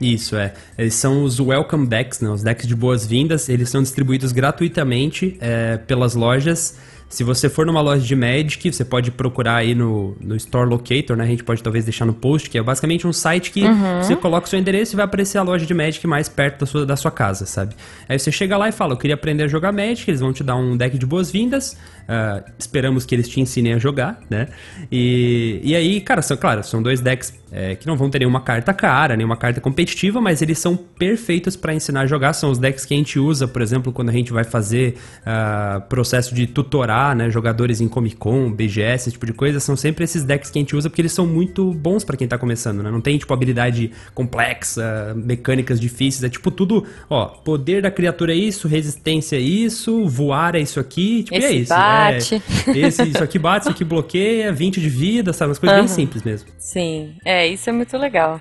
Isso, 0.00 0.36
é. 0.36 0.52
Eles 0.76 0.94
são 0.94 1.22
os 1.22 1.38
Welcome 1.38 1.86
Decks, 1.86 2.20
né? 2.20 2.28
Os 2.28 2.42
decks 2.42 2.66
de 2.66 2.74
boas-vindas. 2.74 3.48
Eles 3.48 3.68
são 3.68 3.82
distribuídos 3.82 4.32
gratuitamente 4.32 5.36
é, 5.40 5.76
pelas 5.76 6.14
lojas. 6.14 6.76
Se 7.14 7.22
você 7.22 7.48
for 7.48 7.64
numa 7.64 7.80
loja 7.80 8.04
de 8.04 8.16
Magic, 8.16 8.72
você 8.72 8.84
pode 8.84 9.12
procurar 9.12 9.54
aí 9.54 9.72
no, 9.72 10.16
no 10.20 10.34
Store 10.34 10.68
Locator, 10.68 11.16
né? 11.16 11.22
A 11.22 11.26
gente 11.28 11.44
pode 11.44 11.62
talvez 11.62 11.84
deixar 11.84 12.04
no 12.04 12.12
post, 12.12 12.50
que 12.50 12.58
é 12.58 12.62
basicamente 12.62 13.06
um 13.06 13.12
site 13.12 13.52
que 13.52 13.62
você 14.02 14.16
coloca 14.16 14.48
o 14.48 14.50
seu 14.50 14.58
endereço 14.58 14.94
e 14.94 14.96
vai 14.96 15.04
aparecer 15.04 15.38
a 15.38 15.42
loja 15.44 15.64
de 15.64 15.72
Magic 15.72 16.04
mais 16.08 16.28
perto 16.28 16.58
da 16.58 16.66
sua, 16.66 16.84
da 16.84 16.96
sua 16.96 17.12
casa, 17.12 17.46
sabe? 17.46 17.76
Aí 18.08 18.18
você 18.18 18.32
chega 18.32 18.56
lá 18.56 18.68
e 18.68 18.72
fala, 18.72 18.94
eu 18.94 18.96
queria 18.96 19.14
aprender 19.14 19.44
a 19.44 19.46
jogar 19.46 19.70
Magic, 19.70 20.10
eles 20.10 20.18
vão 20.18 20.32
te 20.32 20.42
dar 20.42 20.56
um 20.56 20.76
deck 20.76 20.98
de 20.98 21.06
boas-vindas. 21.06 21.76
ah, 22.08 22.42
esperamos 22.58 23.06
que 23.06 23.14
eles 23.14 23.28
te 23.28 23.40
ensinem 23.40 23.74
a 23.74 23.78
jogar, 23.78 24.18
né? 24.28 24.48
E, 24.90 25.60
e 25.62 25.76
aí, 25.76 26.00
cara, 26.00 26.20
são, 26.20 26.36
claro, 26.36 26.64
são 26.64 26.82
dois 26.82 27.00
decks 27.00 27.32
é, 27.52 27.76
que 27.76 27.86
não 27.86 27.96
vão 27.96 28.10
ter 28.10 28.18
nenhuma 28.18 28.40
carta 28.40 28.74
cara, 28.74 29.16
nenhuma 29.16 29.36
carta 29.36 29.60
competitiva, 29.60 30.20
mas 30.20 30.42
eles 30.42 30.58
são 30.58 30.76
perfeitos 30.76 31.54
para 31.54 31.72
ensinar 31.72 32.00
a 32.00 32.06
jogar. 32.06 32.32
São 32.32 32.50
os 32.50 32.58
decks 32.58 32.84
que 32.84 32.92
a 32.92 32.96
gente 32.96 33.16
usa, 33.20 33.46
por 33.46 33.62
exemplo, 33.62 33.92
quando 33.92 34.08
a 34.08 34.12
gente 34.12 34.32
vai 34.32 34.42
fazer 34.42 34.96
ah, 35.24 35.80
processo 35.88 36.34
de 36.34 36.48
tutorar, 36.48 37.03
né, 37.12 37.28
jogadores 37.28 37.80
em 37.80 37.88
Comic 37.88 38.14
Con, 38.14 38.52
BGS, 38.52 39.08
esse 39.08 39.12
tipo 39.12 39.26
de 39.26 39.32
coisa. 39.32 39.58
São 39.58 39.74
sempre 39.76 40.04
esses 40.04 40.22
decks 40.22 40.48
que 40.48 40.58
a 40.58 40.62
gente 40.62 40.76
usa 40.76 40.88
porque 40.88 41.02
eles 41.02 41.10
são 41.10 41.26
muito 41.26 41.72
bons 41.72 42.04
para 42.04 42.16
quem 42.16 42.28
tá 42.28 42.38
começando, 42.38 42.84
né? 42.84 42.90
Não 42.92 43.00
tem 43.00 43.18
tipo 43.18 43.34
habilidade 43.34 43.90
complexa, 44.14 45.12
mecânicas 45.16 45.80
difíceis, 45.80 46.22
é 46.22 46.28
tipo 46.28 46.52
tudo, 46.52 46.86
ó, 47.10 47.26
poder 47.26 47.82
da 47.82 47.90
criatura 47.90 48.32
é 48.32 48.36
isso, 48.36 48.68
resistência 48.68 49.36
é 49.36 49.40
isso, 49.40 50.06
voar 50.06 50.54
é 50.54 50.60
isso 50.60 50.78
aqui, 50.78 51.24
tipo, 51.24 51.34
e 51.34 51.44
é 51.44 51.48
Esse 51.48 51.56
isso. 51.62 51.74
bate. 51.74 52.42
É, 52.68 52.78
esse, 52.78 53.02
isso 53.08 53.24
aqui 53.24 53.38
bate, 53.38 53.62
isso 53.62 53.70
aqui 53.70 53.84
bloqueia, 53.84 54.52
20 54.52 54.80
de 54.80 54.88
vida, 54.88 55.32
sabe? 55.32 55.48
Umas 55.48 55.58
coisas 55.58 55.76
bem 55.76 55.86
Aham. 55.86 55.94
simples 55.94 56.22
mesmo. 56.22 56.48
Sim, 56.58 57.16
é, 57.24 57.48
isso 57.48 57.68
é 57.68 57.72
muito 57.72 57.96
legal. 57.98 58.40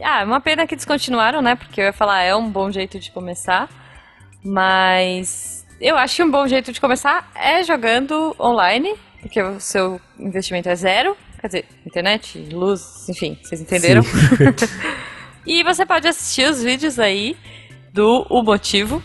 Ah, 0.00 0.22
é 0.22 0.24
uma 0.24 0.40
pena 0.40 0.66
que 0.66 0.74
descontinuaram, 0.74 1.42
né? 1.42 1.54
Porque 1.54 1.80
eu 1.80 1.84
ia 1.84 1.92
falar, 1.92 2.22
é 2.22 2.34
um 2.34 2.50
bom 2.50 2.70
jeito 2.70 2.98
de 2.98 3.10
começar. 3.10 3.68
Mas 4.44 5.61
eu 5.82 5.96
acho 5.98 6.16
que 6.16 6.22
um 6.22 6.30
bom 6.30 6.46
jeito 6.46 6.72
de 6.72 6.80
começar 6.80 7.30
é 7.34 7.62
jogando 7.62 8.34
online, 8.38 8.94
porque 9.20 9.42
o 9.42 9.60
seu 9.60 10.00
investimento 10.18 10.68
é 10.68 10.74
zero. 10.76 11.16
Quer 11.40 11.46
dizer, 11.48 11.64
internet, 11.84 12.38
luz, 12.52 13.08
enfim, 13.08 13.36
vocês 13.42 13.60
entenderam? 13.60 14.02
E 15.44 15.64
você 15.64 15.84
pode 15.84 16.06
assistir 16.06 16.48
os 16.48 16.62
vídeos 16.62 17.00
aí 17.00 17.36
do 17.92 18.24
O 18.30 18.42
Motivo 18.42 19.02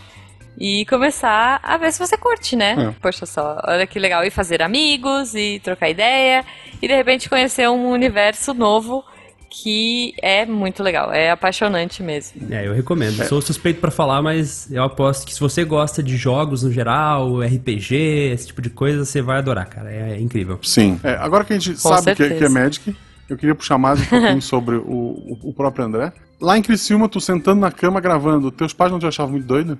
e 0.56 0.86
começar 0.86 1.58
a 1.62 1.76
ver 1.76 1.92
se 1.92 1.98
você 1.98 2.16
curte, 2.16 2.54
né? 2.54 2.76
É. 2.78 3.00
Poxa 3.00 3.26
só, 3.26 3.60
olha 3.64 3.86
que 3.86 3.98
legal. 3.98 4.24
E 4.24 4.30
fazer 4.30 4.62
amigos 4.62 5.34
e 5.34 5.60
trocar 5.64 5.90
ideia 5.90 6.44
e 6.80 6.86
de 6.86 6.94
repente 6.94 7.28
conhecer 7.28 7.68
um 7.68 7.90
universo 7.90 8.54
novo 8.54 9.04
que 9.50 10.14
é 10.22 10.44
muito 10.44 10.82
legal, 10.82 11.12
é 11.12 11.30
apaixonante 11.30 12.02
mesmo. 12.02 12.40
É, 12.50 12.66
eu 12.66 12.74
recomendo. 12.74 13.24
Sou 13.24 13.40
suspeito 13.40 13.80
pra 13.80 13.90
falar, 13.90 14.22
mas 14.22 14.70
eu 14.70 14.82
aposto 14.82 15.26
que 15.26 15.34
se 15.34 15.40
você 15.40 15.64
gosta 15.64 16.02
de 16.02 16.16
jogos 16.16 16.62
no 16.62 16.72
geral, 16.72 17.40
RPG, 17.40 17.94
esse 18.32 18.48
tipo 18.48 18.60
de 18.60 18.70
coisa, 18.70 19.04
você 19.04 19.22
vai 19.22 19.38
adorar, 19.38 19.66
cara. 19.66 19.90
É 19.90 20.20
incrível. 20.20 20.58
Sim. 20.62 21.00
É, 21.02 21.14
agora 21.14 21.44
que 21.44 21.52
a 21.52 21.58
gente 21.58 21.78
sabe 21.78 21.96
que, 21.96 22.04
certeza. 22.04 22.34
que 22.34 22.44
é 22.44 22.48
Magic, 22.48 22.96
eu 23.28 23.36
queria 23.36 23.54
puxar 23.54 23.78
mais 23.78 24.00
um 24.00 24.04
pouquinho 24.06 24.42
sobre 24.42 24.76
o, 24.76 24.82
o, 24.82 25.38
o 25.44 25.52
próprio 25.52 25.84
André. 25.84 26.12
Lá 26.40 26.56
em 26.56 26.62
Criciúma, 26.62 27.08
tu 27.08 27.20
sentando 27.20 27.60
na 27.60 27.70
cama 27.70 28.00
gravando, 28.00 28.50
teus 28.50 28.72
pais 28.72 28.92
não 28.92 28.98
te 28.98 29.06
achavam 29.06 29.32
muito 29.32 29.46
doido? 29.46 29.78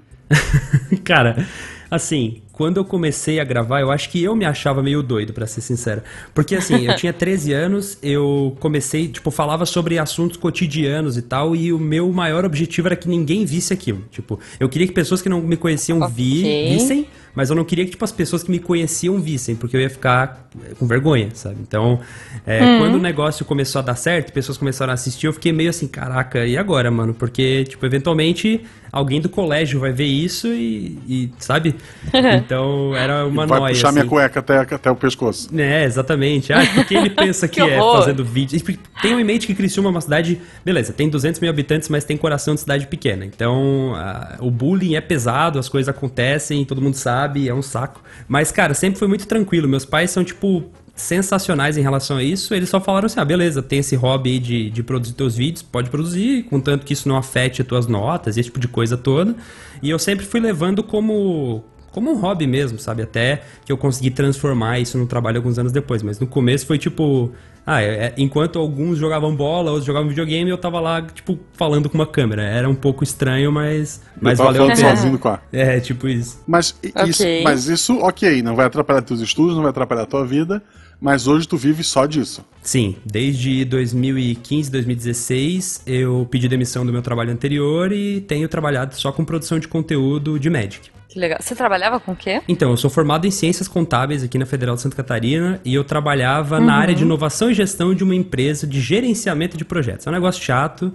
cara, 1.04 1.46
Assim, 1.90 2.42
quando 2.58 2.78
eu 2.78 2.84
comecei 2.84 3.38
a 3.38 3.44
gravar, 3.44 3.80
eu 3.80 3.88
acho 3.88 4.10
que 4.10 4.20
eu 4.20 4.34
me 4.34 4.44
achava 4.44 4.82
meio 4.82 5.00
doido, 5.00 5.32
para 5.32 5.46
ser 5.46 5.60
sincero. 5.60 6.02
Porque 6.34 6.56
assim, 6.56 6.88
eu 6.88 6.96
tinha 6.96 7.12
13 7.14 7.52
anos, 7.52 7.96
eu 8.02 8.56
comecei, 8.58 9.06
tipo, 9.06 9.30
falava 9.30 9.64
sobre 9.64 9.96
assuntos 9.96 10.36
cotidianos 10.36 11.16
e 11.16 11.22
tal, 11.22 11.54
e 11.54 11.72
o 11.72 11.78
meu 11.78 12.12
maior 12.12 12.44
objetivo 12.44 12.88
era 12.88 12.96
que 12.96 13.08
ninguém 13.08 13.44
visse 13.44 13.72
aquilo. 13.72 14.02
Tipo, 14.10 14.40
eu 14.58 14.68
queria 14.68 14.88
que 14.88 14.92
pessoas 14.92 15.22
que 15.22 15.28
não 15.28 15.40
me 15.40 15.56
conheciam 15.56 16.00
Ok. 16.00 16.12
vi, 16.12 16.64
vissem, 16.64 17.06
mas 17.32 17.48
eu 17.48 17.54
não 17.54 17.64
queria 17.64 17.84
que 17.84 17.92
tipo, 17.92 18.04
as 18.04 18.10
pessoas 18.10 18.42
que 18.42 18.50
me 18.50 18.58
conheciam 18.58 19.20
vissem, 19.20 19.54
porque 19.54 19.76
eu 19.76 19.80
ia 19.80 19.88
ficar 19.88 20.48
eh, 20.60 20.74
com 20.76 20.84
vergonha, 20.84 21.28
sabe? 21.34 21.58
Então, 21.60 22.00
é, 22.44 22.76
quando 22.76 22.96
o 22.96 22.98
negócio 22.98 23.44
começou 23.44 23.78
a 23.78 23.82
dar 23.82 23.94
certo, 23.94 24.32
pessoas 24.32 24.58
começaram 24.58 24.90
a 24.90 24.94
assistir, 24.94 25.26
eu 25.28 25.32
fiquei 25.32 25.52
meio 25.52 25.70
assim, 25.70 25.86
caraca, 25.86 26.44
e 26.44 26.58
agora, 26.58 26.90
mano? 26.90 27.14
Porque, 27.14 27.62
tipo, 27.64 27.86
eventualmente 27.86 28.62
alguém 28.90 29.20
do 29.20 29.28
colégio 29.28 29.78
vai 29.78 29.92
ver 29.92 30.06
isso 30.06 30.48
e, 30.48 30.98
e, 31.06 31.30
sabe? 31.38 31.76
Então, 32.48 32.96
era 32.96 33.26
uma 33.26 33.46
Vai 33.46 33.60
noia. 33.60 33.74
puxar 33.74 33.88
assim. 33.88 33.98
minha 33.98 34.08
cueca 34.08 34.40
até, 34.40 34.56
até 34.56 34.90
o 34.90 34.96
pescoço. 34.96 35.50
É, 35.54 35.84
exatamente. 35.84 36.50
Ah, 36.50 36.62
porque 36.74 36.94
ele 36.94 37.10
pensa 37.10 37.46
que, 37.46 37.60
Que 37.60 37.70
é 37.70 37.78
fazendo 37.78 38.24
vídeo. 38.24 38.58
Tenham 39.02 39.20
em 39.20 39.24
mente 39.24 39.46
que 39.46 39.54
Criciúma 39.54 39.90
é 39.90 39.92
uma 39.92 40.00
cidade, 40.00 40.40
beleza, 40.64 40.94
tem 40.94 41.10
200 41.10 41.40
mil 41.40 41.50
habitantes, 41.50 41.90
mas 41.90 42.04
tem 42.04 42.16
coração 42.16 42.54
de 42.54 42.60
cidade 42.60 42.86
pequena. 42.86 43.26
Então, 43.26 43.92
o 44.40 44.50
bullying 44.50 44.94
é 44.94 45.00
pesado, 45.02 45.58
as 45.58 45.68
coisas 45.68 45.90
acontecem, 45.90 46.64
todo 46.64 46.80
mundo 46.80 46.94
sabe, 46.94 47.50
é 47.50 47.54
um 47.54 47.60
saco. 47.60 48.02
Mas, 48.26 48.50
cara, 48.50 48.72
sempre 48.72 48.98
foi 48.98 49.08
muito 49.08 49.26
tranquilo. 49.26 49.68
Meus 49.68 49.84
pais 49.84 50.10
são, 50.10 50.24
tipo, 50.24 50.64
sensacionais 50.96 51.76
em 51.76 51.82
relação 51.82 52.16
a 52.16 52.22
isso. 52.22 52.54
Eles 52.54 52.70
só 52.70 52.80
falaram 52.80 53.06
assim: 53.06 53.20
ah, 53.20 53.24
beleza, 53.26 53.62
tem 53.62 53.80
esse 53.80 53.94
hobby 53.94 54.30
aí 54.30 54.38
de, 54.38 54.70
de 54.70 54.82
produzir 54.82 55.12
teus 55.12 55.36
vídeos, 55.36 55.62
pode 55.62 55.90
produzir, 55.90 56.44
contanto 56.44 56.84
que 56.86 56.92
isso 56.94 57.08
não 57.08 57.16
afete 57.16 57.60
as 57.62 57.68
tuas 57.68 57.86
notas, 57.86 58.36
esse 58.36 58.48
tipo 58.48 58.58
de 58.58 58.68
coisa 58.68 58.96
toda. 58.96 59.34
E 59.82 59.90
eu 59.90 59.98
sempre 59.98 60.26
fui 60.26 60.40
levando 60.40 60.82
como 60.82 61.62
como 61.92 62.10
um 62.12 62.16
hobby 62.20 62.46
mesmo, 62.46 62.78
sabe? 62.78 63.02
Até 63.02 63.42
que 63.64 63.72
eu 63.72 63.76
consegui 63.76 64.10
transformar 64.10 64.78
isso 64.78 64.96
no 64.98 65.06
trabalho 65.06 65.38
alguns 65.38 65.58
anos 65.58 65.72
depois. 65.72 66.02
Mas 66.02 66.18
no 66.20 66.26
começo 66.26 66.66
foi 66.66 66.78
tipo. 66.78 67.32
Ah, 67.70 67.82
é- 67.82 67.86
é- 68.06 68.14
enquanto 68.16 68.58
alguns 68.58 68.96
jogavam 68.98 69.36
bola, 69.36 69.68
outros 69.70 69.84
jogavam 69.84 70.08
videogame, 70.08 70.48
eu 70.48 70.56
tava 70.56 70.80
lá, 70.80 71.02
tipo, 71.02 71.38
falando 71.52 71.90
com 71.90 71.98
uma 71.98 72.06
câmera. 72.06 72.42
Era 72.42 72.66
um 72.66 72.74
pouco 72.74 73.04
estranho, 73.04 73.52
mas, 73.52 74.00
mas 74.18 74.38
valeu 74.38 74.64
a 74.64 74.74
pena. 74.74 74.96
sozinho 74.96 75.12
no 75.12 75.18
quarto. 75.18 75.42
É, 75.52 75.78
tipo 75.78 76.08
isso. 76.08 76.42
Mas 76.46 76.74
i- 76.82 76.88
Ok. 76.96 77.04
isso, 77.10 77.24
mas 77.44 77.66
isso, 77.68 77.98
ok, 77.98 78.40
não 78.40 78.56
vai 78.56 78.64
atrapalhar 78.64 79.02
teus 79.02 79.20
estudos, 79.20 79.54
não 79.54 79.60
vai 79.62 79.68
atrapalhar 79.70 80.06
tua 80.06 80.24
vida, 80.26 80.62
mas 81.00 81.26
hoje 81.26 81.46
tu 81.46 81.56
vive 81.56 81.82
só 81.84 82.06
disso. 82.06 82.44
Sim, 82.62 82.96
desde 83.04 83.64
2015, 83.64 84.70
2016, 84.70 85.82
eu 85.86 86.26
pedi 86.30 86.48
demissão 86.48 86.84
do 86.84 86.92
meu 86.92 87.02
trabalho 87.02 87.32
anterior 87.32 87.92
e 87.92 88.20
tenho 88.20 88.48
trabalhado 88.48 88.94
só 88.94 89.10
com 89.12 89.24
produção 89.24 89.58
de 89.58 89.68
conteúdo 89.68 90.38
de 90.38 90.50
Magic. 90.50 90.90
Que 91.08 91.18
legal. 91.18 91.38
Você 91.40 91.54
trabalhava 91.54 91.98
com 91.98 92.12
o 92.12 92.16
quê? 92.16 92.42
Então, 92.46 92.70
eu 92.70 92.76
sou 92.76 92.90
formado 92.90 93.26
em 93.26 93.30
Ciências 93.30 93.66
Contábeis 93.66 94.22
aqui 94.22 94.36
na 94.36 94.44
Federal 94.44 94.76
de 94.76 94.82
Santa 94.82 94.94
Catarina 94.96 95.58
e 95.64 95.74
eu 95.74 95.82
trabalhava 95.82 96.60
na 96.60 96.74
área 96.74 96.94
de 96.94 97.02
inovação 97.02 97.50
e 97.50 97.54
gestão 97.54 97.94
de 97.94 98.04
uma 98.04 98.14
empresa 98.14 98.66
de 98.66 98.78
gerenciamento 98.78 99.56
de 99.56 99.64
projetos. 99.64 100.06
É 100.06 100.10
um 100.10 100.12
negócio 100.12 100.42
chato. 100.44 100.92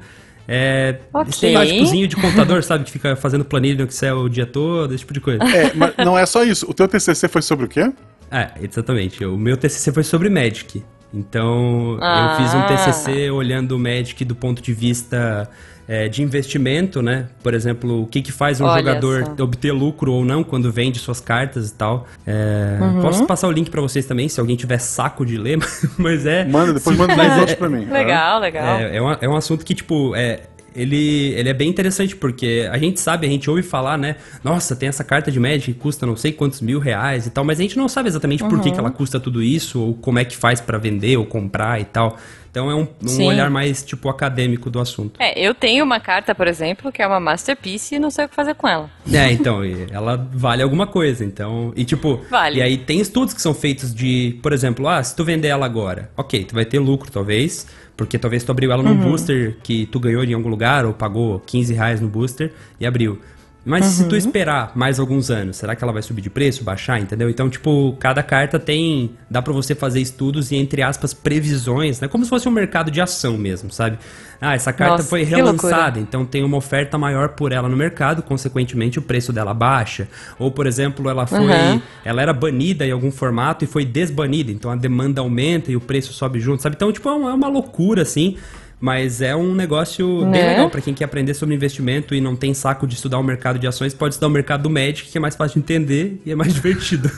É, 0.47 0.99
Ok. 1.13 1.29
estereótipozinho 1.29 2.07
de 2.07 2.15
contador, 2.17 2.61
sabe? 2.63 2.83
Que 2.83 2.91
fica 2.91 3.15
fazendo 3.15 3.43
planilha 3.45 3.77
no 3.77 3.89
Excel 3.89 4.17
o 4.19 4.29
dia 4.29 4.45
todo, 4.45 4.93
esse 4.93 4.99
tipo 4.99 5.13
de 5.13 5.21
coisa. 5.21 5.41
É, 5.43 5.73
mas 5.73 5.93
não 5.97 6.15
é 6.17 6.25
só 6.25 6.43
isso. 6.43 6.69
O 6.69 6.73
teu 6.73 6.87
TCC 6.87 7.27
foi 7.27 7.41
sobre 7.41 7.65
o 7.65 7.69
quê? 7.69 7.91
É, 8.33 8.51
exatamente. 8.61 9.23
O 9.25 9.37
meu 9.37 9.55
TCC 9.55 9.91
foi 9.91 10.03
sobre 10.03 10.29
Magic. 10.29 10.83
Então, 11.13 11.97
Ah. 12.01 12.35
eu 12.39 12.43
fiz 12.43 12.53
um 12.55 12.61
TCC 12.63 13.29
olhando 13.29 13.73
o 13.73 13.79
Magic 13.79 14.25
do 14.25 14.33
ponto 14.35 14.61
de 14.61 14.73
vista 14.73 15.47
é, 15.87 16.07
de 16.07 16.23
investimento, 16.23 17.01
né? 17.01 17.27
Por 17.43 17.53
exemplo, 17.53 18.01
o 18.03 18.07
que, 18.07 18.21
que 18.21 18.31
faz 18.31 18.59
um 18.61 18.65
Olha 18.65 18.79
jogador 18.79 19.25
só. 19.37 19.43
obter 19.43 19.71
lucro 19.73 20.13
ou 20.13 20.23
não 20.25 20.41
quando 20.41 20.71
vende 20.71 20.97
suas 20.97 21.19
cartas 21.19 21.69
e 21.69 21.73
tal. 21.75 22.07
É, 22.25 22.79
Uhum. 22.81 23.01
Posso 23.01 23.25
passar 23.27 23.47
o 23.49 23.51
link 23.51 23.69
pra 23.69 23.81
vocês 23.81 24.05
também, 24.05 24.27
se 24.29 24.39
alguém 24.39 24.55
tiver 24.55 24.77
saco 24.79 25.25
de 25.25 25.37
ler, 25.37 25.59
mas 25.99 26.25
é... 26.25 26.45
Manda, 26.45 26.73
depois 26.73 26.97
manda 26.97 27.15
mais 27.17 27.37
outros 27.37 27.57
pra 27.57 27.67
mim. 27.69 27.85
Legal, 27.85 28.39
legal. 28.39 28.79
É, 28.79 28.95
é, 28.95 29.01
uma- 29.01 29.17
é 29.21 29.27
um 29.29 29.35
assunto 29.35 29.65
que, 29.65 29.75
tipo, 29.75 30.15
é, 30.15 30.43
ele, 30.75 31.33
ele 31.35 31.49
é 31.49 31.53
bem 31.53 31.69
interessante, 31.69 32.15
porque 32.15 32.67
a 32.71 32.77
gente 32.77 32.99
sabe, 32.99 33.25
a 33.27 33.29
gente 33.29 33.49
ouve 33.49 33.61
falar, 33.63 33.97
né? 33.97 34.15
Nossa, 34.43 34.75
tem 34.75 34.89
essa 34.89 35.03
carta 35.03 35.31
de 35.31 35.39
Magic 35.39 35.73
que 35.73 35.79
custa 35.79 36.05
não 36.05 36.15
sei 36.15 36.31
quantos 36.31 36.61
mil 36.61 36.79
reais 36.79 37.25
e 37.27 37.29
tal, 37.29 37.43
mas 37.43 37.59
a 37.59 37.61
gente 37.63 37.77
não 37.77 37.87
sabe 37.87 38.09
exatamente 38.09 38.43
por 38.43 38.59
que, 38.61 38.69
Uhum. 38.69 38.73
que 38.73 38.79
ela 38.79 38.91
custa 38.91 39.19
tudo 39.19 39.41
isso, 39.41 39.79
ou 39.79 39.93
como 39.95 40.19
é 40.19 40.25
que 40.25 40.35
faz 40.35 40.59
pra 40.61 40.77
vender 40.77 41.17
ou 41.17 41.25
comprar 41.25 41.79
e 41.79 41.85
tal. 41.85 42.17
Então 42.51 42.69
é 42.69 42.75
um, 42.75 42.87
um 43.09 43.23
olhar 43.25 43.49
mais, 43.49 43.81
tipo, 43.83 44.07
acadêmico 44.09 44.69
do 44.69 44.79
assunto. 44.79 45.19
É, 45.19 45.39
eu 45.39 45.55
tenho 45.55 45.83
uma 45.83 45.99
carta, 45.99 46.35
por 46.35 46.47
exemplo, 46.47 46.91
que 46.91 47.01
é 47.01 47.07
uma 47.07 47.19
masterpiece 47.19 47.95
e 47.95 47.99
não 47.99 48.11
sei 48.11 48.25
o 48.25 48.29
que 48.29 48.35
fazer 48.35 48.53
com 48.53 48.67
ela. 48.67 48.91
É, 49.11 49.31
então, 49.31 49.61
ela 49.91 50.15
vale 50.31 50.61
alguma 50.61 50.85
coisa, 50.85 51.25
então, 51.25 51.73
e 51.75 51.83
tipo, 51.83 52.21
Vale. 52.29 52.59
e 52.59 52.61
aí 52.61 52.77
tem 52.77 52.99
estudos 52.99 53.33
que 53.33 53.41
são 53.41 53.55
feitos 53.55 53.91
de, 53.93 54.37
por 54.43 54.53
exemplo, 54.53 54.87
ah, 54.87 55.03
se 55.03 55.15
tu 55.15 55.23
vender 55.25 55.47
ela 55.47 55.65
agora, 55.65 56.11
ok, 56.15 56.43
tu 56.45 56.53
vai 56.53 56.63
ter 56.63 56.77
lucro 56.77 57.11
talvez, 57.11 57.65
porque 57.95 58.17
talvez 58.17 58.43
tu 58.43 58.51
abriu 58.51 58.71
ela 58.71 58.83
num 58.83 58.95
booster 58.95 59.55
que 59.63 59.85
tu 59.85 59.99
ganhou 59.99 60.23
em 60.23 60.33
algum 60.33 60.49
lugar, 60.49 60.85
ou 60.85 60.93
pagou 60.93 61.39
15 61.45 61.73
reais 61.73 62.01
no 62.01 62.07
booster 62.07 62.51
e 62.79 62.85
abriu. 62.85 63.19
Mas 63.65 63.85
se 63.85 64.07
tu 64.09 64.15
esperar 64.15 64.73
mais 64.75 64.99
alguns 64.99 65.31
anos, 65.31 65.55
será 65.55 65.73
que 65.75 65.83
ela 65.83 65.93
vai 65.93 66.01
subir 66.01 66.21
de 66.21 66.29
preço, 66.29 66.63
baixar, 66.63 66.99
entendeu? 66.99 67.29
Então, 67.29 67.49
tipo, 67.49 67.95
cada 67.97 68.21
carta 68.21 68.59
tem. 68.59 69.11
Dá 69.29 69.41
pra 69.41 69.53
você 69.53 69.73
fazer 69.73 70.01
estudos 70.01 70.51
e, 70.51 70.57
entre 70.57 70.81
aspas, 70.81 71.13
previsões, 71.13 72.01
né? 72.01 72.09
Como 72.09 72.25
se 72.25 72.29
fosse 72.29 72.47
um 72.47 72.51
mercado 72.51 72.91
de 72.91 72.99
ação 72.99 73.37
mesmo, 73.37 73.71
sabe? 73.71 73.97
Ah, 74.41 74.53
essa 74.53 74.73
carta 74.73 74.97
Nossa, 74.97 75.07
foi 75.07 75.23
relançada, 75.23 75.97
então 75.97 76.25
tem 76.25 76.43
uma 76.43 76.57
oferta 76.57 76.97
maior 76.97 77.29
por 77.29 77.53
ela 77.53 77.69
no 77.69 77.77
mercado, 77.77 78.21
consequentemente 78.21 78.99
o 78.99 79.01
preço 79.01 79.31
dela 79.31 79.53
baixa. 79.53 80.09
Ou, 80.37 80.51
por 80.51 80.67
exemplo, 80.67 81.09
ela 81.09 81.25
foi. 81.25 81.39
Uhum. 81.39 81.81
Ela 82.03 82.21
era 82.21 82.33
banida 82.33 82.85
em 82.85 82.91
algum 82.91 83.11
formato 83.11 83.63
e 83.63 83.67
foi 83.67 83.85
desbanida, 83.85 84.51
então 84.51 84.69
a 84.69 84.75
demanda 84.75 85.21
aumenta 85.21 85.71
e 85.71 85.77
o 85.77 85.79
preço 85.79 86.11
sobe 86.11 86.41
junto, 86.41 86.61
sabe? 86.61 86.75
Então, 86.75 86.91
tipo, 86.91 87.07
é 87.07 87.13
uma, 87.13 87.31
é 87.31 87.33
uma 87.33 87.47
loucura, 87.47 88.01
assim. 88.01 88.35
Mas 88.83 89.21
é 89.21 89.33
um 89.33 89.55
negócio 89.55 90.23
bem 90.23 90.41
Né? 90.41 90.49
legal 90.49 90.69
pra 90.69 90.81
quem 90.81 90.93
quer 90.93 91.05
aprender 91.05 91.33
sobre 91.33 91.55
investimento 91.55 92.13
e 92.13 92.19
não 92.19 92.35
tem 92.35 92.53
saco 92.53 92.85
de 92.85 92.95
estudar 92.95 93.17
o 93.17 93.23
mercado 93.23 93.57
de 93.57 93.65
ações, 93.65 93.93
pode 93.93 94.15
estudar 94.15 94.27
o 94.27 94.29
mercado 94.29 94.63
do 94.63 94.69
Magic, 94.69 95.09
que 95.09 95.17
é 95.17 95.21
mais 95.21 95.37
fácil 95.37 95.53
de 95.53 95.59
entender 95.59 96.21
e 96.25 96.33
é 96.33 96.35
mais 96.35 96.51
divertido. 96.53 97.09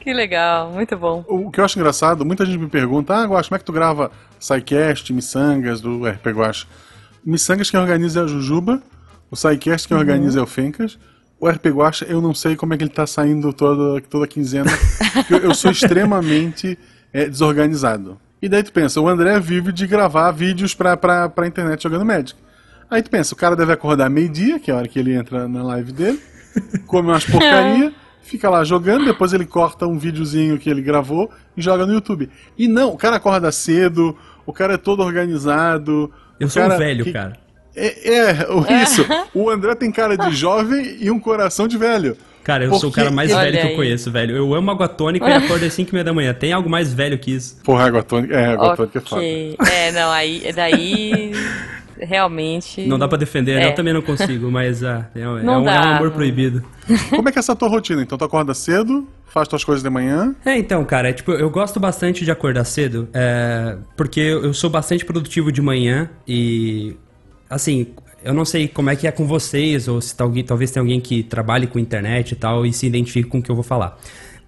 Que 0.00 0.14
legal, 0.14 0.70
muito 0.70 0.96
bom. 0.96 1.24
O 1.26 1.50
que 1.50 1.58
eu 1.60 1.64
acho 1.64 1.76
engraçado, 1.76 2.24
muita 2.24 2.46
gente 2.46 2.58
me 2.58 2.68
pergunta, 2.68 3.12
ah, 3.12 3.26
Guax, 3.26 3.48
como 3.48 3.56
é 3.56 3.58
que 3.58 3.64
tu 3.64 3.72
grava 3.72 4.12
SciCast, 4.38 5.12
Missangas, 5.12 5.80
do 5.80 6.06
RP 6.06 6.28
Guax? 6.28 6.64
Missangas 7.24 7.68
quem 7.70 7.80
organiza 7.80 8.20
é 8.20 8.22
a 8.22 8.26
Jujuba, 8.28 8.80
o 9.30 9.34
SciCast 9.34 9.88
quem 9.88 9.96
organiza 9.96 10.38
é 10.38 10.42
o 10.42 10.46
Fencas, 10.46 10.96
o 11.40 11.48
RP 11.48 11.66
Guax 11.66 12.04
eu 12.08 12.22
não 12.22 12.32
sei 12.32 12.54
como 12.54 12.72
é 12.72 12.76
que 12.76 12.84
ele 12.84 12.90
tá 12.90 13.04
saindo 13.04 13.52
toda, 13.52 14.00
toda 14.02 14.28
quinzena, 14.28 14.70
porque 15.12 15.34
eu, 15.34 15.38
eu 15.38 15.54
sou 15.54 15.72
extremamente 15.72 16.78
é, 17.12 17.26
desorganizado. 17.26 18.16
E 18.40 18.48
daí 18.48 18.62
tu 18.62 18.72
pensa, 18.72 19.00
o 19.00 19.08
André 19.08 19.38
vive 19.40 19.72
de 19.72 19.86
gravar 19.86 20.30
vídeos 20.30 20.74
pra, 20.74 20.96
pra, 20.96 21.28
pra 21.28 21.46
internet 21.46 21.82
jogando 21.82 22.04
Magic. 22.04 22.34
Aí 22.90 23.02
tu 23.02 23.10
pensa, 23.10 23.34
o 23.34 23.36
cara 23.36 23.56
deve 23.56 23.72
acordar 23.72 24.08
meio-dia, 24.10 24.58
que 24.60 24.70
é 24.70 24.74
a 24.74 24.76
hora 24.78 24.88
que 24.88 24.98
ele 24.98 25.12
entra 25.14 25.48
na 25.48 25.62
live 25.62 25.90
dele, 25.92 26.20
come 26.86 27.08
umas 27.08 27.24
porcaria, 27.24 27.92
fica 28.22 28.48
lá 28.48 28.62
jogando, 28.62 29.04
depois 29.06 29.32
ele 29.32 29.44
corta 29.46 29.86
um 29.86 29.98
videozinho 29.98 30.58
que 30.58 30.68
ele 30.70 30.82
gravou 30.82 31.30
e 31.56 31.62
joga 31.62 31.86
no 31.86 31.92
YouTube. 31.94 32.30
E 32.56 32.68
não, 32.68 32.90
o 32.92 32.96
cara 32.96 33.16
acorda 33.16 33.50
cedo, 33.50 34.16
o 34.44 34.52
cara 34.52 34.74
é 34.74 34.78
todo 34.78 35.02
organizado. 35.02 36.12
Eu 36.38 36.48
sou 36.48 36.62
um 36.62 36.78
velho, 36.78 37.04
que- 37.04 37.12
cara. 37.12 37.36
É, 37.74 38.14
é, 38.14 38.46
o- 38.50 38.64
isso. 38.82 39.04
O 39.34 39.50
André 39.50 39.74
tem 39.74 39.90
cara 39.92 40.16
de 40.16 40.34
jovem 40.34 40.96
e 41.00 41.10
um 41.10 41.18
coração 41.20 41.66
de 41.68 41.76
velho. 41.76 42.16
Cara, 42.46 42.62
eu 42.62 42.70
sou 42.74 42.78
o 42.78 42.80
Porque 42.92 43.00
cara 43.00 43.10
mais 43.10 43.28
velho 43.28 43.40
que 43.40 43.58
Olha 43.58 43.64
eu 43.64 43.70
aí. 43.70 43.74
conheço, 43.74 44.08
velho. 44.08 44.36
Eu 44.36 44.54
amo 44.54 44.70
água 44.70 44.86
tônica 44.86 45.28
e 45.28 45.32
acordo 45.34 45.64
às 45.64 45.72
5 45.72 45.90
e 45.90 45.92
meia 45.92 46.04
da 46.04 46.12
manhã. 46.12 46.32
Tem 46.32 46.52
algo 46.52 46.70
mais 46.70 46.94
velho 46.94 47.18
que 47.18 47.32
isso? 47.32 47.56
Porra, 47.64 47.86
água 47.86 48.04
tônica. 48.04 48.32
É, 48.32 48.52
água 48.52 48.76
tônica 48.76 48.98
é 48.98 49.00
foda. 49.00 49.22
É, 49.68 49.90
não, 49.90 50.12
aí, 50.12 50.52
daí 50.54 51.32
realmente. 52.00 52.86
Não 52.86 53.00
dá 53.00 53.08
pra 53.08 53.18
defender? 53.18 53.60
É. 53.60 53.66
eu 53.66 53.74
também 53.74 53.92
não 53.92 54.00
consigo, 54.00 54.48
mas 54.48 54.84
ah, 54.84 55.08
é, 55.12 55.22
é 55.22 55.28
um, 55.28 55.42
Não 55.42 55.54
é 55.54 55.58
um 55.58 55.64
dá, 55.64 55.96
amor 55.96 56.06
não. 56.06 56.14
proibido. 56.14 56.62
Como 57.10 57.28
é 57.28 57.32
que 57.32 57.38
é 57.38 57.40
essa 57.40 57.56
tua 57.56 57.68
rotina? 57.68 58.00
Então 58.00 58.16
tu 58.16 58.24
acorda 58.24 58.54
cedo, 58.54 59.08
faz 59.26 59.48
tuas 59.48 59.64
coisas 59.64 59.82
de 59.82 59.90
manhã. 59.90 60.32
É, 60.44 60.56
então, 60.56 60.84
cara, 60.84 61.08
é, 61.08 61.12
tipo, 61.12 61.32
eu 61.32 61.50
gosto 61.50 61.80
bastante 61.80 62.24
de 62.24 62.30
acordar 62.30 62.64
cedo, 62.64 63.08
é, 63.12 63.76
porque 63.96 64.20
eu 64.20 64.54
sou 64.54 64.70
bastante 64.70 65.04
produtivo 65.04 65.50
de 65.50 65.60
manhã 65.60 66.08
e, 66.28 66.96
assim, 67.50 67.88
eu 68.26 68.34
não 68.34 68.44
sei 68.44 68.66
como 68.66 68.90
é 68.90 68.96
que 68.96 69.06
é 69.06 69.12
com 69.12 69.26
vocês, 69.26 69.86
ou 69.86 70.00
se 70.00 70.14
tá 70.14 70.24
alguém, 70.24 70.42
talvez 70.42 70.70
tenha 70.70 70.82
alguém 70.82 71.00
que 71.00 71.22
trabalhe 71.22 71.66
com 71.66 71.78
internet 71.78 72.32
e 72.32 72.34
tal 72.34 72.66
e 72.66 72.72
se 72.72 72.86
identifique 72.86 73.28
com 73.28 73.38
o 73.38 73.42
que 73.42 73.50
eu 73.50 73.54
vou 73.54 73.64
falar. 73.64 73.98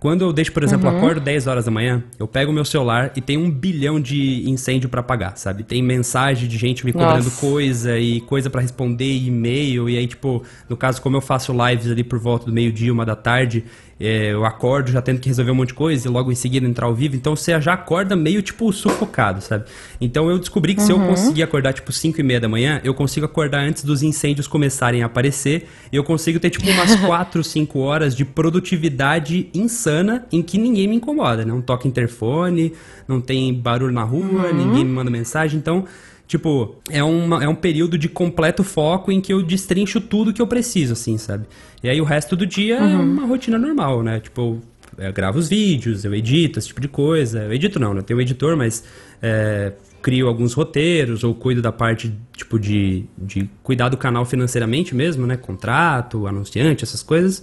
Quando 0.00 0.22
eu 0.22 0.32
deixo, 0.32 0.52
por 0.52 0.62
exemplo, 0.62 0.88
acordo 0.88 1.20
10 1.20 1.48
horas 1.48 1.64
da 1.64 1.72
manhã, 1.72 2.04
eu 2.20 2.28
pego 2.28 2.52
o 2.52 2.54
meu 2.54 2.64
celular 2.64 3.12
e 3.16 3.20
tem 3.20 3.36
um 3.36 3.50
bilhão 3.50 4.00
de 4.00 4.48
incêndio 4.48 4.88
pra 4.88 5.00
apagar, 5.00 5.36
sabe? 5.36 5.64
Tem 5.64 5.82
mensagem 5.82 6.48
de 6.48 6.56
gente 6.56 6.86
me 6.86 6.92
cobrando 6.92 7.24
Nossa. 7.24 7.40
coisa 7.40 7.98
e 7.98 8.20
coisa 8.20 8.48
pra 8.48 8.60
responder, 8.60 9.10
e 9.10 9.26
e-mail, 9.26 9.88
e 9.88 9.98
aí, 9.98 10.06
tipo, 10.06 10.42
no 10.68 10.76
caso, 10.76 11.02
como 11.02 11.16
eu 11.16 11.20
faço 11.20 11.52
lives 11.52 11.90
ali 11.90 12.04
por 12.04 12.18
volta 12.18 12.46
do 12.46 12.52
meio-dia, 12.52 12.92
uma 12.92 13.04
da 13.04 13.16
tarde, 13.16 13.64
é, 14.00 14.32
eu 14.32 14.44
acordo 14.44 14.92
já 14.92 15.02
tendo 15.02 15.18
que 15.18 15.28
resolver 15.28 15.50
um 15.50 15.54
monte 15.54 15.68
de 15.68 15.74
coisa 15.74 16.06
e 16.06 16.10
logo 16.10 16.30
em 16.30 16.34
seguida 16.34 16.66
entrar 16.66 16.86
ao 16.86 16.94
vivo. 16.94 17.16
Então 17.16 17.34
você 17.34 17.60
já 17.60 17.72
acorda 17.72 18.14
meio, 18.14 18.40
tipo, 18.40 18.72
sufocado, 18.72 19.40
sabe? 19.40 19.64
Então 20.00 20.30
eu 20.30 20.38
descobri 20.38 20.74
que 20.74 20.80
uhum. 20.80 20.86
se 20.86 20.92
eu 20.92 21.00
conseguir 21.00 21.42
acordar, 21.42 21.72
tipo, 21.72 21.90
5 21.90 22.20
e 22.20 22.22
meia 22.22 22.40
da 22.40 22.48
manhã, 22.48 22.80
eu 22.84 22.94
consigo 22.94 23.26
acordar 23.26 23.60
antes 23.60 23.82
dos 23.82 24.02
incêndios 24.02 24.46
começarem 24.46 25.02
a 25.02 25.06
aparecer. 25.06 25.68
E 25.92 25.96
eu 25.96 26.04
consigo 26.04 26.38
ter, 26.38 26.50
tipo, 26.50 26.68
umas 26.70 26.94
4, 27.04 27.42
5 27.42 27.78
horas 27.80 28.14
de 28.14 28.24
produtividade 28.24 29.48
insana 29.52 30.26
em 30.30 30.42
que 30.42 30.58
ninguém 30.58 30.86
me 30.86 30.96
incomoda. 30.96 31.44
Não 31.44 31.60
toca 31.60 31.88
interfone, 31.88 32.72
não 33.06 33.20
tem 33.20 33.52
barulho 33.52 33.92
na 33.92 34.04
rua, 34.04 34.48
uhum. 34.48 34.54
ninguém 34.54 34.84
me 34.84 34.92
manda 34.92 35.10
mensagem. 35.10 35.58
Então 35.58 35.84
Tipo, 36.28 36.76
é, 36.90 37.02
uma, 37.02 37.42
é 37.42 37.48
um 37.48 37.54
período 37.54 37.96
de 37.96 38.06
completo 38.06 38.62
foco 38.62 39.10
em 39.10 39.18
que 39.18 39.32
eu 39.32 39.42
destrincho 39.42 39.98
tudo 39.98 40.30
que 40.30 40.42
eu 40.42 40.46
preciso, 40.46 40.92
assim, 40.92 41.16
sabe? 41.16 41.46
E 41.82 41.88
aí 41.88 41.98
o 42.02 42.04
resto 42.04 42.36
do 42.36 42.46
dia 42.46 42.76
é 42.76 42.82
uhum. 42.82 42.90
é 42.90 42.96
uma 42.96 43.26
rotina 43.26 43.58
normal, 43.58 44.02
né? 44.02 44.20
Tipo, 44.20 44.60
eu 44.98 45.10
gravo 45.10 45.38
os 45.38 45.48
vídeos, 45.48 46.04
eu 46.04 46.14
edito, 46.14 46.58
esse 46.58 46.68
tipo 46.68 46.82
de 46.82 46.88
coisa. 46.88 47.44
Eu 47.44 47.52
edito 47.54 47.80
não, 47.80 47.94
né? 47.94 48.00
Eu 48.00 48.02
tenho 48.02 48.18
um 48.18 48.20
editor, 48.20 48.58
mas 48.58 48.84
é, 49.22 49.72
crio 50.02 50.28
alguns 50.28 50.52
roteiros 50.52 51.24
ou 51.24 51.34
cuido 51.34 51.62
da 51.62 51.72
parte, 51.72 52.12
tipo, 52.36 52.58
de, 52.58 53.06
de 53.16 53.48
cuidar 53.62 53.88
do 53.88 53.96
canal 53.96 54.26
financeiramente 54.26 54.94
mesmo, 54.94 55.26
né? 55.26 55.34
Contrato, 55.34 56.26
anunciante, 56.26 56.84
essas 56.84 57.02
coisas 57.02 57.42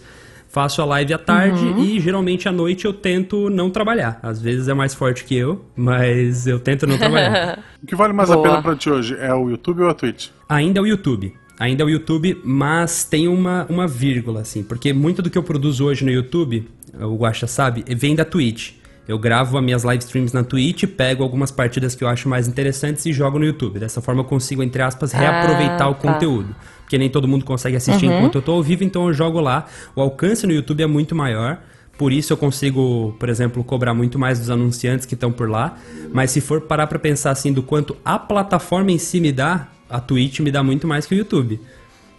faço 0.56 0.82
a 0.82 0.86
live 0.86 1.14
à 1.14 1.18
tarde 1.18 1.66
uhum. 1.66 1.84
e 1.84 2.00
geralmente 2.00 2.48
à 2.48 2.52
noite 2.52 2.86
eu 2.86 2.94
tento 2.94 3.50
não 3.50 3.70
trabalhar. 3.70 4.18
Às 4.24 4.42
vezes 4.42 4.70
é 4.70 4.74
mais 4.74 4.94
forte 4.94 5.26
que 5.26 5.36
eu, 5.36 5.66
mas 5.76 6.48
eu 6.48 6.62
tento 6.62 6.88
não 6.88 6.98
trabalhar. 6.98 7.60
o 7.84 7.86
que 7.86 7.94
vale 7.94 8.14
mais 8.14 8.30
Boa. 8.30 8.40
a 8.40 8.50
pena 8.50 8.62
pra 8.62 8.74
ti 8.74 8.90
hoje? 8.90 9.18
É 9.20 9.34
o 9.34 9.50
YouTube 9.50 9.84
ou 9.84 9.90
a 9.90 9.94
Twitch? 9.94 10.30
Ainda 10.48 10.80
é 10.80 10.82
o 10.82 10.88
YouTube. 10.88 11.36
Ainda 11.60 11.84
é 11.84 11.86
o 11.86 11.90
YouTube, 11.90 12.40
mas 12.42 13.04
tem 13.04 13.28
uma, 13.28 13.66
uma 13.68 13.86
vírgula, 13.86 14.42
assim, 14.42 14.64
porque 14.64 14.94
muito 14.94 15.22
do 15.22 15.30
que 15.30 15.38
eu 15.38 15.44
produzo 15.44 15.84
hoje 15.84 16.06
no 16.06 16.12
YouTube, 16.12 16.66
o 17.02 17.18
Guaxa 17.18 17.48
sabe, 17.48 17.84
vem 17.94 18.16
da 18.16 18.24
Twitch. 18.24 18.76
Eu 19.08 19.20
gravo 19.20 19.58
as 19.58 19.64
minhas 19.64 19.84
live 19.84 20.04
streams 20.04 20.34
na 20.34 20.44
Twitch, 20.44 20.86
pego 20.86 21.24
algumas 21.24 21.52
partidas 21.52 21.94
que 21.94 22.04
eu 22.04 22.08
acho 22.08 22.28
mais 22.28 22.48
interessantes 22.48 23.06
e 23.06 23.14
jogo 23.14 23.38
no 23.38 23.46
YouTube. 23.46 23.80
Dessa 23.80 24.02
forma 24.02 24.22
eu 24.22 24.26
consigo, 24.26 24.64
entre 24.64 24.82
aspas, 24.82 25.12
reaproveitar 25.12 25.84
ah, 25.84 25.90
o 25.90 25.94
tá. 25.94 26.02
conteúdo. 26.02 26.56
Porque 26.82 26.98
nem 26.98 27.10
todo 27.10 27.28
mundo 27.28 27.46
consegue 27.46 27.76
assistir 27.76 28.08
uhum. 28.08 28.18
enquanto 28.18 28.36
eu 28.36 28.42
tô 28.42 28.54
ao 28.54 28.64
vivo, 28.64 28.84
então 28.84 29.08
eu 29.08 29.14
jogo 29.14 29.40
lá. 29.40 29.66
O 29.96 30.02
alcance 30.02 30.46
no 30.48 30.54
YouTube 30.54 30.82
é 30.82 30.88
muito 30.88 31.16
maior. 31.16 31.60
Por 31.98 32.12
isso 32.12 32.34
eu 32.34 32.38
consigo, 32.38 33.16
por 33.20 33.30
exemplo, 33.30 33.64
cobrar 33.64 33.94
muito 33.94 34.20
mais 34.20 34.40
dos 34.40 34.50
anunciantes 34.50 35.06
que 35.06 35.14
estão 35.14 35.32
por 35.32 35.50
lá. 35.50 35.78
Mas 36.12 36.32
se 36.32 36.42
for 36.42 36.62
parar 36.62 36.88
para 36.88 37.00
pensar 37.00 37.32
assim 37.32 37.54
do 37.54 37.64
quanto 37.64 37.96
a 38.04 38.20
plataforma 38.20 38.92
em 38.92 38.98
si 38.98 39.22
me 39.22 39.32
dá, 39.32 39.70
a 39.90 40.00
Twitch 40.00 40.40
me 40.40 40.52
dá 40.52 40.64
muito 40.64 40.88
mais 40.88 41.06
que 41.06 41.16
o 41.16 41.18
YouTube. 41.18 41.60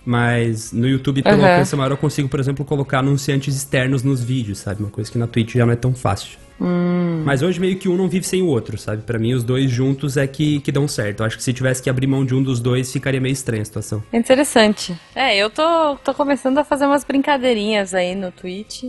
Mas 0.06 0.72
no 0.72 0.86
YouTube, 0.86 1.20
pelo 1.20 1.42
uhum. 1.42 1.48
alcance 1.48 1.74
maior, 1.74 1.90
eu 1.90 1.96
consigo, 1.96 2.28
por 2.28 2.38
exemplo, 2.38 2.64
colocar 2.64 3.00
anunciantes 3.00 3.56
externos 3.56 4.04
nos 4.04 4.22
vídeos, 4.22 4.58
sabe? 4.58 4.80
Uma 4.80 4.90
coisa 4.90 5.10
que 5.10 5.18
na 5.18 5.26
Twitch 5.26 5.54
já 5.54 5.66
não 5.66 5.72
é 5.72 5.76
tão 5.76 5.92
fácil. 5.92 6.38
Hum. 6.60 7.22
Mas 7.24 7.42
hoje 7.42 7.60
meio 7.60 7.76
que 7.76 7.88
um 7.88 7.96
não 7.96 8.08
vive 8.08 8.24
sem 8.24 8.40
o 8.40 8.46
outro, 8.46 8.78
sabe? 8.78 9.02
Para 9.02 9.18
mim, 9.18 9.34
os 9.34 9.42
dois 9.42 9.68
juntos 9.68 10.16
é 10.16 10.24
que, 10.26 10.60
que 10.60 10.70
dão 10.70 10.86
certo. 10.86 11.20
Eu 11.20 11.26
acho 11.26 11.36
que 11.36 11.42
se 11.42 11.52
tivesse 11.52 11.82
que 11.82 11.90
abrir 11.90 12.06
mão 12.06 12.24
de 12.24 12.36
um 12.36 12.42
dos 12.42 12.60
dois, 12.60 12.92
ficaria 12.92 13.20
meio 13.20 13.32
estranha 13.32 13.62
a 13.62 13.64
situação. 13.64 14.02
Interessante. 14.12 14.96
É, 15.12 15.36
eu 15.36 15.50
tô, 15.50 15.96
tô 15.96 16.14
começando 16.14 16.58
a 16.58 16.64
fazer 16.64 16.86
umas 16.86 17.02
brincadeirinhas 17.02 17.92
aí 17.92 18.14
no 18.14 18.30
Twitch, 18.30 18.84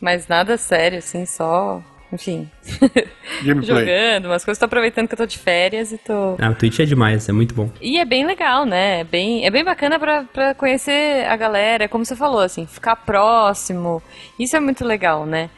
mas 0.00 0.26
nada 0.26 0.58
sério, 0.58 0.98
assim, 0.98 1.24
só 1.24 1.80
enfim. 2.12 2.48
Jogando 3.62 4.26
umas 4.26 4.44
coisas, 4.44 4.58
tô 4.58 4.64
aproveitando 4.64 5.08
que 5.08 5.14
eu 5.14 5.18
tô 5.18 5.26
de 5.26 5.38
férias 5.38 5.92
e 5.92 5.98
tô. 5.98 6.36
Ah, 6.38 6.50
o 6.50 6.54
Twitch 6.54 6.80
é 6.80 6.84
demais, 6.84 7.28
é 7.28 7.32
muito 7.32 7.54
bom. 7.54 7.70
E 7.80 7.98
é 7.98 8.04
bem 8.04 8.26
legal, 8.26 8.64
né? 8.64 9.00
É 9.00 9.04
bem, 9.04 9.44
é 9.44 9.50
bem 9.50 9.64
bacana 9.64 9.98
pra, 9.98 10.24
pra 10.24 10.54
conhecer 10.54 11.26
a 11.26 11.36
galera, 11.36 11.88
como 11.88 12.04
você 12.04 12.16
falou, 12.16 12.40
assim, 12.40 12.66
ficar 12.66 12.96
próximo. 12.96 14.02
Isso 14.38 14.56
é 14.56 14.60
muito 14.60 14.84
legal, 14.84 15.26
né? 15.26 15.50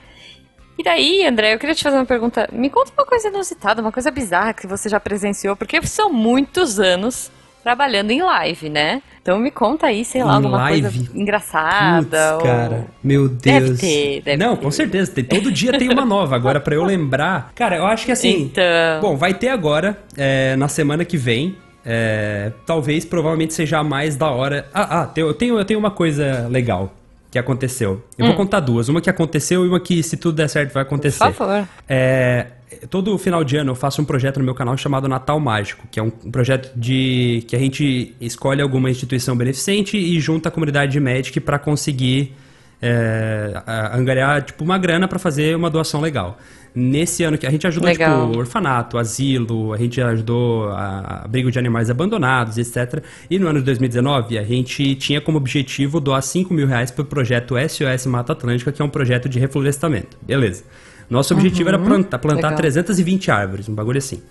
E 0.79 0.83
daí, 0.83 1.27
André, 1.27 1.55
eu 1.55 1.59
queria 1.59 1.75
te 1.75 1.83
fazer 1.83 1.97
uma 1.97 2.07
pergunta. 2.07 2.49
Me 2.53 2.71
conta 2.71 2.93
uma 2.97 3.05
coisa 3.05 3.29
inusitada, 3.29 3.83
uma 3.83 3.91
coisa 3.91 4.11
bizarra 4.11 4.55
que 4.55 4.67
você 4.67 4.89
já 4.89 5.01
presenciou, 5.01 5.57
porque 5.57 5.85
são 5.85 6.13
muitos 6.13 6.79
anos 6.79 7.33
trabalhando 7.63 8.11
em 8.11 8.23
live, 8.23 8.69
né? 8.69 9.03
Então 9.21 9.39
me 9.39 9.51
conta 9.51 9.89
aí, 9.89 10.05
sei 10.05 10.25
lá, 10.25 10.33
em 10.33 10.37
alguma 10.37 10.57
live? 10.59 10.83
coisa 10.83 11.11
engraçada. 11.15 12.37
Ou... 12.37 12.43
cara, 12.43 12.87
meu 13.05 13.29
Deus. 13.29 13.41
Deve 13.41 13.75
ter, 13.77 14.23
deve 14.23 14.37
Não, 14.43 14.57
ter. 14.57 14.63
com 14.63 14.71
certeza. 14.71 15.13
Tem, 15.13 15.25
todo 15.25 15.53
dia 15.53 15.79
tem 15.79 15.91
uma 15.91 16.05
nova. 16.05 16.35
Agora, 16.35 16.61
para 16.61 16.75
eu 16.75 16.85
lembrar. 16.85 17.53
Cara, 17.55 17.77
eu 17.77 17.87
acho 17.87 18.07
que 18.07 18.13
assim. 18.13 18.45
Então... 18.45 18.65
Bom, 19.01 19.17
vai 19.17 19.35
ter 19.35 19.49
agora, 19.49 19.99
é, 20.17 20.57
na 20.57 20.69
semana 20.69 21.05
que 21.05 21.17
vem. 21.17 21.57
É, 21.85 22.53
talvez, 22.67 23.05
provavelmente 23.05 23.55
seja 23.55 23.79
a 23.79 23.85
mais 23.85 24.17
da 24.17 24.31
hora. 24.31 24.69
Ah, 24.75 25.03
ah 25.03 25.11
eu, 25.17 25.33
tenho, 25.33 25.59
eu 25.59 25.65
tenho 25.65 25.79
uma 25.79 25.91
coisa 25.91 26.47
legal 26.49 26.93
que 27.31 27.39
aconteceu. 27.39 28.03
Eu 28.17 28.25
hum. 28.25 28.29
vou 28.29 28.37
contar 28.37 28.61
duas. 28.61 28.89
Uma 28.89 29.01
que 29.01 29.11
aconteceu 29.11 29.65
e 29.65 29.69
uma 29.69 29.81
que, 29.81 30.03
se 30.03 30.17
tudo 30.17 30.37
der 30.37 30.49
certo, 30.49 30.73
vai 30.73 30.83
acontecer. 30.83 31.25
Por 31.25 31.35
favor. 31.35 31.69
É, 31.89 32.47
todo 32.91 33.17
final 33.19 33.43
de 33.45 33.57
ano 33.57 33.73
eu 33.73 33.75
faço 33.75 34.03
um 34.03 34.05
projeto 34.05 34.39
no 34.39 34.45
meu 34.45 34.55
canal 34.55 34.77
chamado 34.77 35.09
Natal 35.09 35.39
Mágico, 35.41 35.87
que 35.91 35.99
é 35.99 36.03
um 36.03 36.11
projeto 36.11 36.73
de 36.77 37.45
que 37.49 37.57
a 37.57 37.59
gente 37.59 38.15
escolhe 38.21 38.63
alguma 38.63 38.91
instituição 38.91 39.37
beneficente 39.37 39.97
e 39.97 40.19
junta 40.21 40.49
a 40.49 40.53
comunidade 40.53 40.93
de 40.93 41.01
Magic 41.01 41.41
para 41.41 41.59
conseguir 41.59 42.35
é, 42.81 43.63
angariar 43.93 44.43
tipo 44.43 44.65
uma 44.65 44.79
grana 44.79 45.09
para 45.09 45.19
fazer 45.19 45.57
uma 45.57 45.71
doação 45.71 46.01
legal. 46.01 46.39
Nesse 46.75 47.25
ano 47.25 47.37
que 47.37 47.47
a 47.47 47.51
gente 47.51 47.67
ajudou 47.67 47.91
tipo, 47.91 48.03
Legal. 48.03 48.27
tipo 48.29 48.39
orfanato, 48.39 48.99
asilo, 48.99 49.73
a 49.73 49.79
gente 49.79 50.01
ajudou 50.01 50.69
a 50.69 51.23
abrigo 51.25 51.51
de 51.51 51.59
animais 51.59 51.91
abandonados, 51.91 52.57
etc. 52.57 53.03
E 53.29 53.39
no 53.39 53.49
ano 53.49 53.59
de 53.59 53.65
2019 53.65 54.39
a 54.39 54.45
gente 54.45 54.95
tinha 54.95 55.21
como 55.21 55.39
objetivo 55.39 55.99
doar 55.99 56.23
5 56.23 56.53
mil 56.55 56.67
reais 56.67 56.91
para 56.91 57.03
o 57.03 57.05
projeto 57.07 57.55
SOS 57.59 58.07
Mata 58.07 58.33
Atlântica, 58.33 58.71
que 58.71 58.81
é 58.81 58.85
um 58.85 58.91
projeto 58.91 59.29
de 59.29 59.39
reflorestamento. 59.39 60.17
Beleza. 60.23 60.63
Nosso 61.09 61.33
objetivo 61.33 61.69
uhum. 61.69 61.75
era 61.75 61.79
plantar, 61.79 62.19
plantar 62.19 62.55
320 62.55 63.31
árvores, 63.31 63.69
um 63.69 63.75
bagulho 63.75 63.99
assim. 63.99 64.23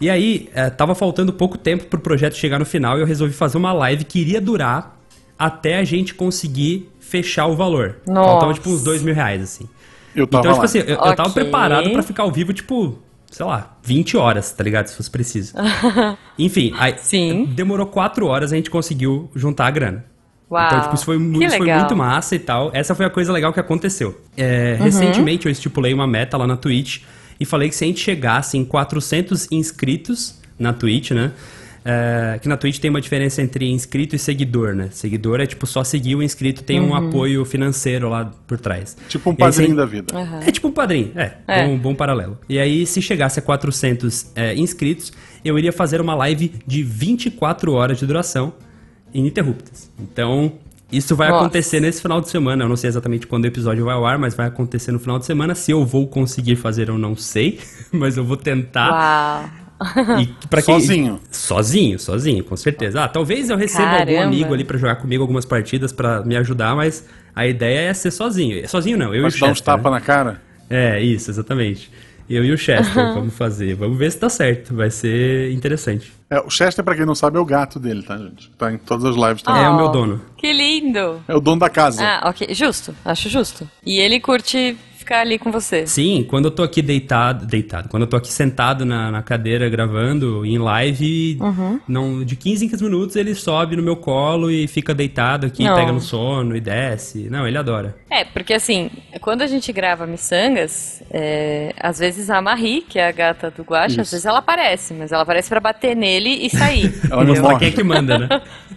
E 0.00 0.10
aí, 0.10 0.48
é, 0.52 0.68
tava 0.68 0.94
faltando 0.94 1.32
pouco 1.32 1.56
tempo 1.56 1.86
pro 1.86 2.00
projeto 2.00 2.34
chegar 2.34 2.58
no 2.58 2.66
final 2.66 2.98
e 2.98 3.00
eu 3.00 3.06
resolvi 3.06 3.32
fazer 3.32 3.56
uma 3.56 3.72
live 3.72 4.04
que 4.04 4.18
iria 4.18 4.40
durar 4.40 4.98
até 5.38 5.78
a 5.78 5.84
gente 5.84 6.14
conseguir 6.14 6.90
fechar 7.00 7.46
o 7.46 7.56
valor. 7.56 7.96
Nossa. 8.06 8.30
Faltava 8.30 8.54
tipo 8.54 8.70
uns 8.70 8.82
dois 8.82 9.02
mil 9.02 9.14
reais, 9.14 9.42
assim. 9.42 9.68
Eu 10.14 10.26
tava 10.26 10.42
então, 10.42 10.52
tipo 10.54 10.64
assim, 10.64 10.78
eu, 10.78 10.96
okay. 10.96 11.10
eu 11.12 11.16
tava 11.16 11.30
preparado 11.30 11.90
para 11.90 12.02
ficar 12.02 12.24
ao 12.24 12.32
vivo, 12.32 12.52
tipo, 12.52 12.98
sei 13.30 13.46
lá, 13.46 13.76
20 13.82 14.16
horas, 14.16 14.52
tá 14.52 14.62
ligado? 14.62 14.88
Se 14.88 14.96
fosse 14.96 15.10
preciso. 15.10 15.54
Enfim, 16.38 16.74
aí 16.78 16.96
Sim. 16.98 17.46
demorou 17.46 17.86
4 17.86 18.26
horas 18.26 18.52
a 18.52 18.56
gente 18.56 18.70
conseguiu 18.70 19.30
juntar 19.34 19.66
a 19.66 19.70
grana. 19.70 20.04
Uau, 20.52 20.66
então, 20.66 20.80
tipo, 20.82 20.94
isso, 20.94 21.04
foi, 21.06 21.16
isso 21.16 21.56
foi, 21.56 21.72
muito 21.72 21.96
massa 21.96 22.34
e 22.34 22.38
tal. 22.38 22.70
Essa 22.74 22.94
foi 22.94 23.06
a 23.06 23.10
coisa 23.10 23.32
legal 23.32 23.54
que 23.54 23.60
aconteceu. 23.60 24.20
É, 24.36 24.76
uhum. 24.78 24.84
Recentemente 24.84 25.46
eu 25.46 25.52
estipulei 25.52 25.94
uma 25.94 26.06
meta 26.06 26.36
lá 26.36 26.46
na 26.46 26.58
Twitch 26.58 27.00
e 27.40 27.46
falei 27.46 27.70
que 27.70 27.74
se 27.74 27.84
a 27.84 27.86
gente 27.86 28.00
chegasse 28.00 28.58
em 28.58 28.64
400 28.64 29.50
inscritos 29.50 30.38
na 30.58 30.74
Twitch, 30.74 31.12
né? 31.12 31.32
É, 31.84 32.38
que 32.40 32.48
na 32.48 32.56
Twitch 32.56 32.78
tem 32.78 32.90
uma 32.90 33.00
diferença 33.00 33.40
entre 33.42 33.68
inscrito 33.68 34.14
e 34.14 34.18
seguidor, 34.18 34.74
né? 34.74 34.88
Seguidor 34.92 35.40
é 35.40 35.46
tipo 35.46 35.66
só 35.66 35.82
seguir 35.82 36.16
o 36.16 36.22
inscrito, 36.22 36.62
tem 36.62 36.78
uhum. 36.78 36.90
um 36.90 36.94
apoio 36.94 37.44
financeiro 37.46 38.10
lá 38.10 38.30
por 38.46 38.60
trás. 38.60 38.94
Tipo 39.08 39.30
um 39.30 39.34
padrinho 39.34 39.70
aí, 39.70 39.76
da 39.76 39.86
vida. 39.86 40.14
Uhum. 40.14 40.40
É 40.46 40.50
tipo 40.52 40.68
um 40.68 40.72
padrinho, 40.72 41.12
é, 41.16 41.32
é. 41.48 41.64
Um 41.64 41.78
bom 41.78 41.94
paralelo. 41.94 42.38
E 42.46 42.58
aí, 42.58 42.84
se 42.84 43.00
chegasse 43.00 43.38
a 43.38 43.42
400 43.42 44.32
é, 44.36 44.54
inscritos, 44.54 45.12
eu 45.42 45.58
iria 45.58 45.72
fazer 45.72 46.00
uma 46.00 46.14
live 46.14 46.52
de 46.66 46.82
24 46.82 47.72
horas 47.72 47.98
de 47.98 48.06
duração 48.06 48.52
ininterruptas. 49.12 49.90
Então, 49.98 50.52
isso 50.90 51.16
vai 51.16 51.28
Nossa. 51.28 51.44
acontecer 51.44 51.80
nesse 51.80 52.02
final 52.02 52.20
de 52.20 52.28
semana. 52.28 52.64
Eu 52.64 52.68
não 52.68 52.76
sei 52.76 52.88
exatamente 52.88 53.26
quando 53.26 53.44
o 53.44 53.46
episódio 53.46 53.84
vai 53.86 53.94
ao 53.94 54.04
ar, 54.04 54.18
mas 54.18 54.34
vai 54.34 54.46
acontecer 54.46 54.92
no 54.92 54.98
final 54.98 55.18
de 55.18 55.24
semana. 55.24 55.54
Se 55.54 55.70
eu 55.70 55.84
vou 55.86 56.06
conseguir 56.06 56.56
fazer, 56.56 56.88
eu 56.88 56.98
não 56.98 57.16
sei. 57.16 57.58
Mas 57.90 58.16
eu 58.16 58.24
vou 58.24 58.36
tentar. 58.36 58.90
Uau. 58.90 59.62
E 60.20 60.26
pra 60.48 60.62
quem... 60.62 60.78
Sozinho. 60.78 61.20
Sozinho, 61.30 61.98
sozinho, 61.98 62.44
com 62.44 62.56
certeza. 62.56 63.02
Ah, 63.02 63.08
talvez 63.08 63.50
eu 63.50 63.56
receba 63.56 63.84
Caramba. 63.84 64.12
algum 64.12 64.22
amigo 64.22 64.54
ali 64.54 64.64
para 64.64 64.78
jogar 64.78 64.96
comigo 64.96 65.22
algumas 65.22 65.44
partidas 65.44 65.92
para 65.92 66.22
me 66.22 66.36
ajudar, 66.36 66.76
mas 66.76 67.04
a 67.34 67.46
ideia 67.46 67.88
é 67.90 67.94
ser 67.94 68.10
sozinho. 68.10 68.66
Sozinho 68.68 68.96
não, 68.96 69.14
eu 69.14 69.22
Pode 69.22 69.34
e 69.34 69.38
o 69.38 69.40
dar 69.40 69.50
uns 69.50 69.60
tapas 69.60 69.92
né? 69.92 69.98
na 69.98 70.00
cara? 70.00 70.40
É, 70.70 71.00
isso, 71.02 71.30
exatamente. 71.30 71.90
Eu 72.28 72.44
e 72.44 72.52
o 72.52 72.58
Chester, 72.58 72.94
vamos 73.14 73.34
fazer. 73.34 73.74
Vamos 73.74 73.98
ver 73.98 74.10
se 74.12 74.18
dá 74.18 74.28
certo. 74.28 74.74
Vai 74.74 74.90
ser 74.90 75.52
interessante. 75.52 76.12
É, 76.30 76.40
o 76.40 76.48
Chester, 76.48 76.84
pra 76.84 76.94
quem 76.94 77.04
não 77.04 77.14
sabe, 77.14 77.36
é 77.36 77.40
o 77.40 77.44
gato 77.44 77.78
dele, 77.78 78.02
tá, 78.02 78.16
gente? 78.16 78.50
Tá 78.56 78.72
em 78.72 78.78
todas 78.78 79.04
as 79.04 79.16
lives 79.16 79.42
também. 79.42 79.62
Oh, 79.62 79.66
é 79.66 79.68
o 79.68 79.76
meu 79.76 79.88
dono. 79.90 80.20
Que 80.36 80.52
lindo! 80.52 81.22
É 81.28 81.34
o 81.34 81.40
dono 81.40 81.60
da 81.60 81.68
casa. 81.68 82.02
Ah, 82.02 82.28
ok. 82.30 82.54
Justo. 82.54 82.94
Acho 83.04 83.28
justo. 83.28 83.68
E 83.84 83.98
ele 83.98 84.18
curte 84.18 84.76
ficar 85.02 85.20
ali 85.20 85.38
com 85.38 85.50
você. 85.50 85.86
Sim, 85.86 86.24
quando 86.28 86.46
eu 86.46 86.50
tô 86.50 86.62
aqui 86.62 86.80
deitado, 86.80 87.44
deitado, 87.44 87.88
quando 87.88 88.04
eu 88.04 88.06
tô 88.06 88.16
aqui 88.16 88.32
sentado 88.32 88.84
na, 88.84 89.10
na 89.10 89.22
cadeira 89.22 89.68
gravando 89.68 90.46
em 90.46 90.58
live, 90.58 91.38
uhum. 91.40 91.80
não, 91.86 92.24
de 92.24 92.36
15 92.36 92.64
em 92.64 92.68
15 92.68 92.84
minutos 92.84 93.16
ele 93.16 93.34
sobe 93.34 93.76
no 93.76 93.82
meu 93.82 93.96
colo 93.96 94.50
e 94.50 94.66
fica 94.66 94.94
deitado 94.94 95.46
aqui, 95.46 95.64
não. 95.64 95.74
pega 95.74 95.92
no 95.92 96.00
sono 96.00 96.56
e 96.56 96.60
desce. 96.60 97.28
Não, 97.28 97.46
ele 97.46 97.58
adora. 97.58 97.96
É, 98.08 98.24
porque 98.24 98.54
assim, 98.54 98.90
quando 99.20 99.42
a 99.42 99.46
gente 99.46 99.72
grava 99.72 100.06
miçangas, 100.06 101.02
é, 101.10 101.74
às 101.78 101.98
vezes 101.98 102.30
a 102.30 102.40
Marie, 102.40 102.82
que 102.82 102.98
é 102.98 103.08
a 103.08 103.12
gata 103.12 103.50
do 103.50 103.62
Guacha, 103.62 104.02
às 104.02 104.10
vezes 104.10 104.24
ela 104.24 104.38
aparece, 104.38 104.94
mas 104.94 105.12
ela 105.12 105.22
aparece 105.22 105.48
para 105.48 105.60
bater 105.60 105.96
nele 105.96 106.46
e 106.46 106.50
sair. 106.50 106.92
ela 107.10 107.22
ela 107.22 107.58
quer 107.58 107.72
que 107.72 107.82
manda, 107.82 108.18
né? 108.18 108.28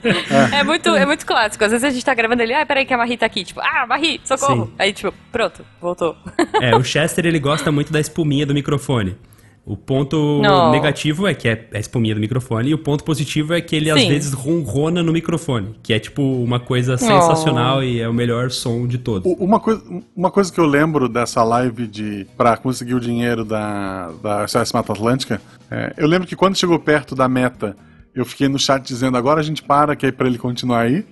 É. 0.53 0.63
muito, 0.63 0.89
é 0.89 1.05
muito 1.05 1.25
clássico. 1.25 1.63
Às 1.63 1.71
vezes 1.71 1.83
a 1.83 1.89
gente 1.89 2.03
tá 2.03 2.13
gravando 2.13 2.41
ele, 2.41 2.53
ah, 2.53 2.65
peraí 2.65 2.85
que 2.85 2.93
a 2.93 2.97
Marie 2.97 3.17
tá 3.17 3.25
aqui. 3.25 3.43
Tipo, 3.43 3.61
ah, 3.61 3.85
Marie, 3.87 4.19
socorro. 4.23 4.65
Sim. 4.65 4.71
Aí, 4.77 4.93
tipo, 4.93 5.13
pronto, 5.31 5.65
voltou. 5.81 6.15
É, 6.61 6.75
o 6.75 6.83
Chester 6.83 7.25
ele 7.25 7.39
gosta 7.39 7.71
muito 7.71 7.91
da 7.91 7.99
espuminha 7.99 8.45
do 8.45 8.53
microfone. 8.53 9.17
O 9.65 9.75
ponto 9.75 10.41
Não. 10.43 10.71
negativo 10.71 11.27
é 11.27 11.33
que 11.33 11.49
é 11.49 11.67
a 11.73 11.79
espuminha 11.79 12.13
do 12.13 12.21
microfone, 12.21 12.69
e 12.69 12.73
o 12.75 12.77
ponto 12.77 13.03
positivo 13.03 13.51
é 13.51 13.59
que 13.59 13.75
ele 13.75 13.89
às 13.89 13.99
Sim. 13.99 14.09
vezes 14.09 14.31
ronrona 14.31 15.01
no 15.01 15.11
microfone, 15.11 15.75
que 15.81 15.91
é 15.91 15.97
tipo 15.97 16.21
uma 16.21 16.59
coisa 16.59 16.97
sensacional 16.97 17.83
e 17.83 17.99
é 17.99 18.07
o 18.07 18.13
melhor 18.13 18.51
som 18.51 18.85
de 18.85 18.99
todos. 18.99 19.33
Uma 19.39 19.59
coisa, 19.59 19.81
uma 20.15 20.29
coisa 20.29 20.53
que 20.53 20.59
eu 20.59 20.67
lembro 20.67 21.09
dessa 21.09 21.43
live 21.43 21.87
de 21.87 22.27
para 22.37 22.55
conseguir 22.57 22.93
o 22.93 22.99
dinheiro 22.99 23.43
da, 23.43 24.11
da 24.21 24.47
SOS 24.47 24.71
Mata 24.71 24.93
Atlântica, 24.93 25.41
é, 25.71 25.93
eu 25.97 26.07
lembro 26.07 26.27
que 26.27 26.35
quando 26.35 26.55
chegou 26.55 26.77
perto 26.77 27.15
da 27.15 27.27
meta, 27.27 27.75
eu 28.15 28.25
fiquei 28.25 28.47
no 28.47 28.57
chat 28.57 28.81
dizendo 28.85 29.17
agora 29.17 29.39
a 29.39 29.43
gente 29.43 29.61
para, 29.61 29.95
que 29.95 30.05
é 30.07 30.11
pra 30.11 30.27
ele 30.27 30.37
continuar 30.37 30.81
aí. 30.81 31.05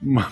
Ma- 0.00 0.30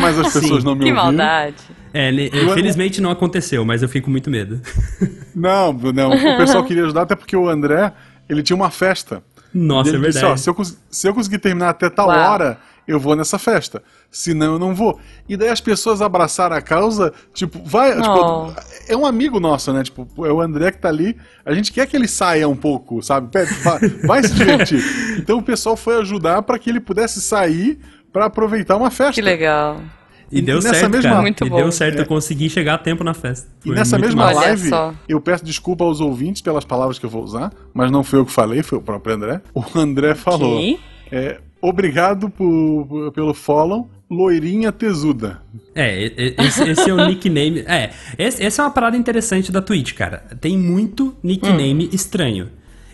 Mas 0.00 0.18
as 0.18 0.32
pessoas 0.34 0.62
não 0.64 0.74
me 0.74 0.84
que 0.84 0.90
ouviram. 0.90 1.04
maldade. 1.04 1.56
É, 1.92 2.10
infelizmente 2.10 3.00
não 3.00 3.10
aconteceu, 3.10 3.64
mas 3.64 3.82
eu 3.82 3.88
fico 3.88 4.06
com 4.06 4.10
muito 4.10 4.30
medo. 4.30 4.60
Não, 5.34 5.72
não. 5.72 6.10
O 6.12 6.36
pessoal 6.36 6.62
queria 6.62 6.84
ajudar 6.84 7.02
até 7.02 7.16
porque 7.16 7.34
o 7.34 7.48
André, 7.48 7.90
ele 8.28 8.42
tinha 8.42 8.54
uma 8.54 8.70
festa. 8.70 9.22
Nossa, 9.52 9.88
ele 9.90 9.96
é 9.96 10.00
disse, 10.08 10.20
verdade. 10.20 10.34
ó, 10.34 10.36
se 10.36 10.48
eu, 10.50 10.56
se 10.90 11.08
eu 11.08 11.14
conseguir 11.14 11.38
terminar 11.38 11.70
até 11.70 11.88
tal 11.88 12.08
Uau. 12.08 12.18
hora, 12.32 12.58
eu 12.86 13.00
vou 13.00 13.16
nessa 13.16 13.38
festa. 13.38 13.82
Senão 14.12 14.52
eu 14.52 14.58
não 14.58 14.74
vou. 14.74 15.00
E 15.26 15.38
daí 15.38 15.48
as 15.48 15.60
pessoas 15.60 16.02
abraçaram 16.02 16.54
a 16.54 16.60
causa, 16.60 17.14
tipo, 17.32 17.58
vai. 17.64 17.98
Oh. 17.98 18.02
Tipo, 18.02 18.54
é 18.88 18.94
um 18.94 19.06
amigo 19.06 19.40
nosso, 19.40 19.72
né? 19.72 19.82
Tipo, 19.82 20.06
é 20.26 20.30
o 20.30 20.38
André 20.42 20.70
que 20.70 20.78
tá 20.78 20.88
ali. 20.88 21.16
A 21.46 21.54
gente 21.54 21.72
quer 21.72 21.86
que 21.86 21.96
ele 21.96 22.06
saia 22.06 22.46
um 22.46 22.54
pouco, 22.54 23.02
sabe? 23.02 23.28
Vai, 23.64 23.78
vai 24.06 24.22
se 24.22 24.34
divertir. 24.34 24.82
Então 25.18 25.38
o 25.38 25.42
pessoal 25.42 25.76
foi 25.76 25.96
ajudar 26.00 26.42
para 26.42 26.58
que 26.58 26.68
ele 26.68 26.80
pudesse 26.80 27.22
sair 27.22 27.78
para 28.12 28.26
aproveitar 28.26 28.76
uma 28.76 28.90
festa. 28.90 29.14
Que 29.14 29.22
legal. 29.22 29.80
E 30.30 30.40
deu 30.42 30.56
nessa 30.56 30.74
certo, 30.74 30.92
mesma- 30.92 31.10
cara. 31.10 31.22
Muito 31.22 31.46
e 31.46 31.48
bom. 31.50 31.56
deu 31.56 31.72
certo, 31.72 31.98
eu 31.98 32.06
consegui 32.06 32.50
chegar 32.50 32.74
a 32.74 32.78
tempo 32.78 33.02
na 33.04 33.14
festa. 33.14 33.48
E 33.64 33.68
Foi 33.68 33.74
nessa 33.76 33.96
muito 33.98 34.14
mesma 34.16 34.30
live, 34.32 34.70
eu 35.08 35.20
peço 35.20 35.44
desculpa 35.44 35.84
aos 35.84 36.00
ouvintes 36.00 36.40
pelas 36.42 36.64
palavras 36.64 36.98
que 36.98 37.06
eu 37.06 37.10
vou 37.10 37.22
usar, 37.22 37.52
mas 37.72 37.90
não 37.90 38.02
foi 38.02 38.18
eu 38.18 38.26
que 38.26 38.32
falei, 38.32 38.62
foi 38.62 38.78
o 38.78 38.82
próprio 38.82 39.14
André. 39.14 39.40
O 39.54 39.62
André 39.74 40.14
falou: 40.14 40.56
Ok. 40.56 40.78
é, 41.10 41.38
Obrigado 41.64 42.28
por- 42.28 42.86
por- 42.88 43.12
pelo 43.12 43.32
follow, 43.34 43.88
loirinha 44.12 44.70
tesuda. 44.70 45.40
É, 45.74 46.34
esse, 46.44 46.62
esse 46.70 46.90
é 46.90 46.92
o 46.94 47.06
nickname. 47.06 47.60
É, 47.60 47.90
esse- 48.18 48.42
essa 48.42 48.62
é 48.62 48.64
uma 48.64 48.70
parada 48.70 48.96
interessante 48.96 49.50
da 49.50 49.62
Twitch, 49.62 49.94
cara. 49.94 50.18
Tem 50.40 50.56
muito 50.58 51.16
nickname 51.22 51.88
estranho. 51.92 52.48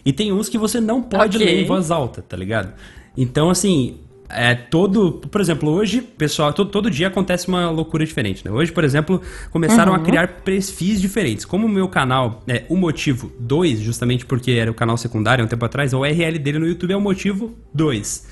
E 0.04 0.12
tem 0.12 0.32
uns 0.32 0.48
que 0.48 0.56
você 0.56 0.80
não 0.80 1.02
pode 1.02 1.36
Ok. 1.36 1.46
ler 1.46 1.62
em 1.62 1.66
voz 1.66 1.90
alta, 1.90 2.22
tá 2.22 2.36
ligado? 2.36 2.72
Então, 3.16 3.50
assim, 3.50 3.98
é 4.30 4.54
todo. 4.54 5.12
Por 5.30 5.40
exemplo, 5.40 5.70
hoje, 5.70 6.00
pessoal, 6.00 6.52
todo, 6.52 6.70
todo 6.70 6.88
dia 6.90 7.08
acontece 7.08 7.48
uma 7.48 7.68
loucura 7.70 8.06
diferente, 8.06 8.44
né? 8.44 8.50
Hoje, 8.50 8.70
por 8.70 8.84
exemplo, 8.84 9.20
começaram 9.50 9.92
a 9.94 9.98
criar 9.98 10.28
perfis 10.44 11.00
diferentes. 11.00 11.44
Como 11.44 11.66
o 11.66 11.68
meu 11.68 11.88
canal 11.88 12.42
é 12.46 12.62
o 12.68 12.76
motivo 12.76 13.32
2, 13.40 13.80
justamente 13.80 14.24
porque 14.24 14.52
era 14.52 14.70
o 14.70 14.74
canal 14.74 14.96
secundário 14.96 15.42
há 15.42 15.46
um 15.46 15.48
tempo 15.48 15.64
atrás, 15.64 15.92
o 15.92 15.98
URL 16.00 16.38
dele 16.38 16.58
no 16.60 16.66
YouTube 16.68 16.92
é 16.92 16.96
o 16.96 17.00
motivo 17.00 17.54
2. 17.74 18.26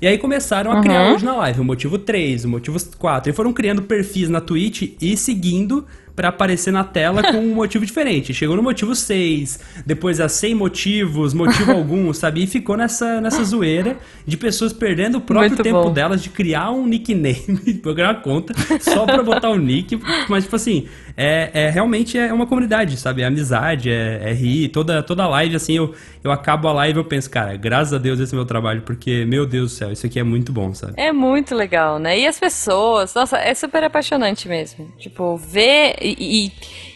E 0.00 0.06
aí 0.06 0.18
começaram 0.18 0.72
a 0.72 0.80
criar 0.80 1.12
hoje 1.12 1.24
na 1.24 1.34
live 1.36 1.60
o 1.60 1.64
motivo 1.64 1.98
3, 1.98 2.44
o 2.44 2.48
motivo 2.48 2.78
4. 2.98 3.30
E 3.30 3.32
foram 3.32 3.52
criando 3.52 3.82
perfis 3.82 4.28
na 4.28 4.40
Twitch 4.40 4.94
e 5.00 5.16
seguindo 5.16 5.86
pra 6.16 6.28
aparecer 6.28 6.72
na 6.72 6.82
tela 6.82 7.22
com 7.22 7.38
um 7.38 7.52
motivo 7.54 7.84
diferente. 7.84 8.32
Chegou 8.32 8.56
no 8.56 8.62
motivo 8.62 8.94
6, 8.94 9.60
depois 9.84 10.18
a 10.18 10.28
100 10.28 10.54
motivos, 10.54 11.34
motivo 11.34 11.72
algum, 11.72 12.12
sabe? 12.14 12.42
E 12.42 12.46
ficou 12.46 12.76
nessa, 12.76 13.20
nessa 13.20 13.44
zoeira 13.44 13.98
de 14.26 14.36
pessoas 14.36 14.72
perdendo 14.72 15.18
o 15.18 15.20
próprio 15.20 15.50
Muito 15.50 15.62
tempo 15.62 15.82
bom. 15.82 15.92
delas 15.92 16.22
de 16.22 16.30
criar 16.30 16.70
um 16.70 16.86
nickname, 16.86 17.74
pra 17.82 17.92
criar 17.92 18.08
uma 18.08 18.20
conta, 18.20 18.54
só 18.80 19.04
pra 19.04 19.22
botar 19.22 19.50
o 19.50 19.56
nick. 19.56 20.00
Mas, 20.28 20.44
tipo 20.44 20.56
assim, 20.56 20.88
é, 21.16 21.50
é 21.52 21.70
realmente 21.70 22.18
é 22.18 22.32
uma 22.32 22.46
comunidade, 22.46 22.96
sabe? 22.96 23.22
É 23.22 23.26
amizade, 23.26 23.90
é, 23.90 24.30
é 24.30 24.32
rir. 24.32 24.68
Toda, 24.68 25.02
toda 25.02 25.28
live, 25.28 25.54
assim, 25.56 25.74
eu, 25.74 25.94
eu 26.24 26.32
acabo 26.32 26.68
a 26.68 26.72
live 26.72 26.98
e 26.98 27.00
eu 27.00 27.04
penso, 27.04 27.28
cara, 27.28 27.56
graças 27.56 27.92
a 27.92 27.98
Deus 27.98 28.18
esse 28.18 28.34
é 28.34 28.36
meu 28.36 28.46
trabalho, 28.46 28.82
porque, 28.82 29.24
meu 29.26 29.44
Deus 29.44 29.72
do 29.72 29.76
céu, 29.76 29.92
isso 29.92 30.06
aqui 30.06 30.18
é 30.18 30.22
muito 30.22 30.52
bom, 30.52 30.74
sabe? 30.74 30.94
É 30.96 31.12
muito 31.12 31.54
legal, 31.54 31.98
né? 31.98 32.18
E 32.18 32.26
as 32.26 32.38
pessoas, 32.38 33.14
nossa, 33.14 33.38
é 33.38 33.52
super 33.54 33.84
apaixonante 33.84 34.48
mesmo. 34.48 34.90
Tipo, 34.98 35.36
ver 35.36 35.96
e, 36.10 36.46
e, 36.46 36.52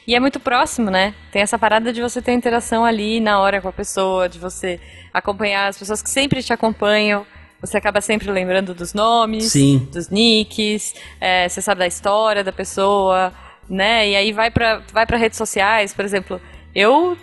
e 0.06 0.14
é 0.14 0.20
muito 0.20 0.38
próximo, 0.38 0.90
né? 0.90 1.14
Tem 1.32 1.42
essa 1.42 1.58
parada 1.58 1.92
de 1.92 2.00
você 2.00 2.20
ter 2.20 2.32
interação 2.32 2.84
ali 2.84 3.20
na 3.20 3.40
hora 3.40 3.60
com 3.60 3.68
a 3.68 3.72
pessoa, 3.72 4.28
de 4.28 4.38
você 4.38 4.80
acompanhar 5.12 5.68
as 5.68 5.78
pessoas 5.78 6.02
que 6.02 6.10
sempre 6.10 6.42
te 6.42 6.52
acompanham. 6.52 7.26
Você 7.60 7.76
acaba 7.76 8.00
sempre 8.00 8.30
lembrando 8.30 8.74
dos 8.74 8.94
nomes, 8.94 9.52
Sim. 9.52 9.86
dos 9.92 10.08
nicks, 10.08 10.94
é, 11.20 11.46
você 11.46 11.60
sabe 11.60 11.80
da 11.80 11.86
história 11.86 12.42
da 12.42 12.52
pessoa, 12.52 13.32
né? 13.68 14.08
E 14.08 14.16
aí 14.16 14.32
vai 14.32 14.50
pra, 14.50 14.82
vai 14.92 15.04
pra 15.04 15.18
redes 15.18 15.36
sociais, 15.36 15.92
por 15.92 16.04
exemplo. 16.04 16.40
Eu, 16.74 17.18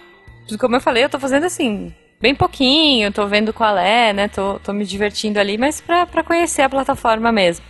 como 0.60 0.76
eu 0.76 0.82
falei, 0.82 1.04
eu 1.04 1.10
tô 1.10 1.20
fazendo 1.20 1.46
assim, 1.46 1.92
bem 2.22 2.36
pouquinho, 2.36 3.12
tô 3.12 3.26
vendo 3.26 3.52
qual 3.52 3.78
é, 3.78 4.14
né? 4.14 4.28
Tô, 4.28 4.60
tô 4.60 4.74
me 4.74 4.86
divertindo 4.86 5.40
ali, 5.40 5.58
mas 5.58 5.82
pra 5.82 6.24
conhecer 6.24 6.62
a 6.62 6.70
plataforma 6.70 7.32
mesmo. 7.32 7.66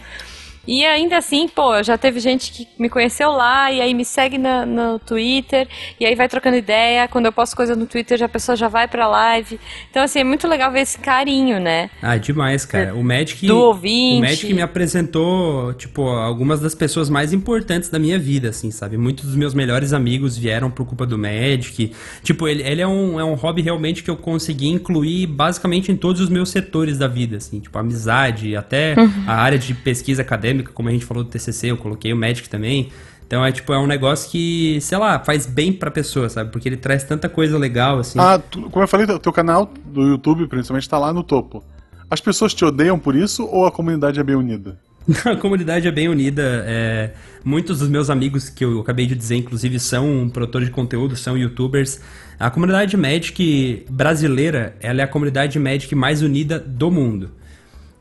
E 0.68 0.86
ainda 0.86 1.18
assim, 1.18 1.48
pô, 1.48 1.82
já 1.82 1.98
teve 1.98 2.20
gente 2.20 2.52
que 2.52 2.68
me 2.78 2.90
conheceu 2.90 3.32
lá 3.32 3.72
e 3.72 3.80
aí 3.80 3.94
me 3.94 4.04
segue 4.04 4.38
na- 4.38 4.66
no 4.66 5.00
Twitter 5.00 5.68
e 6.00 6.06
aí 6.06 6.14
vai 6.14 6.28
trocando 6.28 6.58
ideia. 6.58 7.08
Quando 7.08 7.26
eu 7.28 7.32
posto 7.32 7.56
coisa 7.56 7.76
no 7.76 7.86
Twitter, 7.86 8.18
já 8.18 8.26
a 8.26 8.30
pessoa 8.30 8.56
já 8.56 8.68
vai 8.68 8.88
pra 8.88 9.08
live. 9.08 9.60
Então, 9.90 10.04
assim, 10.04 10.20
é 10.20 10.24
muito 10.26 10.48
legal 10.48 10.72
ver 10.72 10.82
esse 10.82 11.00
carinho, 11.00 11.60
né? 11.60 11.90
Ah, 12.02 12.18
demais, 12.18 12.66
cara. 12.66 12.94
O 12.94 13.04
Magic. 13.04 13.48
Do 13.48 13.58
ouvinte. 13.58 14.18
O 14.18 14.22
Magic 14.22 14.54
me 14.54 14.62
apresentou, 14.62 15.74
tipo, 15.74 16.02
algumas 16.08 16.60
das 16.60 16.76
pessoas 16.76 17.10
mais 17.10 17.32
importantes 17.34 17.90
da 17.90 17.98
minha 18.00 18.20
vida, 18.20 18.50
assim, 18.50 18.72
sabe? 18.72 18.98
Muitos 18.98 19.26
dos 19.26 19.36
meus 19.36 19.54
melhores 19.54 19.94
amigos 19.94 20.38
vieram 20.38 20.70
por 20.70 20.86
culpa 20.86 21.06
do 21.06 21.18
Magic. 21.18 21.94
Tipo, 22.24 22.48
ele, 22.48 22.64
ele 22.64 22.82
é, 22.82 22.88
um, 22.88 23.20
é 23.20 23.24
um 23.24 23.36
hobby 23.36 23.62
realmente 23.62 24.04
que 24.04 24.10
eu 24.10 24.18
consegui 24.18 24.68
incluir 24.68 25.28
basicamente 25.28 25.92
em 25.92 25.96
todos 25.96 26.22
os 26.22 26.30
meus 26.30 26.50
setores 26.50 26.98
da 26.98 27.08
vida, 27.08 27.38
assim, 27.38 27.60
tipo, 27.60 27.78
amizade, 27.78 28.56
até 28.56 28.96
a 29.26 29.36
área 29.36 29.58
de 29.58 29.74
pesquisa 29.74 30.22
acadêmica, 30.24 30.57
como 30.64 30.90
a 30.90 30.92
gente 30.92 31.06
falou 31.06 31.24
do 31.24 31.30
TCC, 31.30 31.72
eu 31.72 31.78
coloquei 31.78 32.12
o 32.14 32.18
Magic 32.18 32.48
também. 32.50 32.90
Então 33.26 33.44
é 33.46 33.52
tipo, 33.52 33.74
é 33.74 33.78
um 33.80 33.88
negócio 33.88 34.30
que, 34.32 34.80
sei 34.80 34.98
lá, 34.98 35.20
faz 35.20 35.46
bem 35.46 35.74
pra 35.74 35.92
pessoa, 35.92 36.30
sabe? 36.30 36.50
Porque 36.52 36.70
ele 36.70 36.78
traz 36.78 37.04
tanta 37.04 37.28
coisa 37.28 37.58
legal, 37.58 38.00
assim. 38.00 38.18
Ah, 38.20 38.40
tu- 38.40 38.70
como 38.70 38.84
eu 38.84 38.88
falei, 38.88 39.06
o 39.08 39.20
teu 39.20 39.34
canal 39.34 39.70
do 39.86 40.08
YouTube, 40.08 40.48
principalmente, 40.48 40.88
tá 40.88 40.98
lá 40.98 41.12
no 41.12 41.24
topo. 41.24 41.62
As 42.10 42.22
pessoas 42.22 42.54
te 42.54 42.64
odeiam 42.64 42.98
por 42.98 43.16
isso 43.16 43.46
ou 43.46 43.66
a 43.66 43.72
comunidade 43.72 44.18
é 44.20 44.24
bem 44.24 44.36
unida? 44.36 44.80
A 45.26 45.36
comunidade 45.38 45.88
é 45.88 45.92
bem 45.92 46.08
unida. 46.10 46.64
é, 46.68 47.12
muitos 47.44 47.80
dos 47.80 47.88
meus 47.90 48.10
amigos 48.10 48.50
que 48.50 48.64
eu 48.66 48.80
acabei 48.82 49.06
de 49.06 49.16
dizer, 49.16 49.36
inclusive, 49.36 49.78
são 49.80 50.30
produtores 50.30 50.68
de 50.68 50.74
conteúdo, 50.74 51.16
são 51.16 51.38
youtubers. 51.38 52.00
A 52.40 52.50
comunidade 52.50 52.96
Magic 52.98 53.86
brasileira, 53.90 54.76
ela 54.82 55.02
é 55.02 55.04
a 55.04 55.08
comunidade 55.08 55.58
Magic 55.60 55.94
mais 55.96 56.22
unida 56.22 56.60
do 56.60 56.90
mundo. 56.92 57.32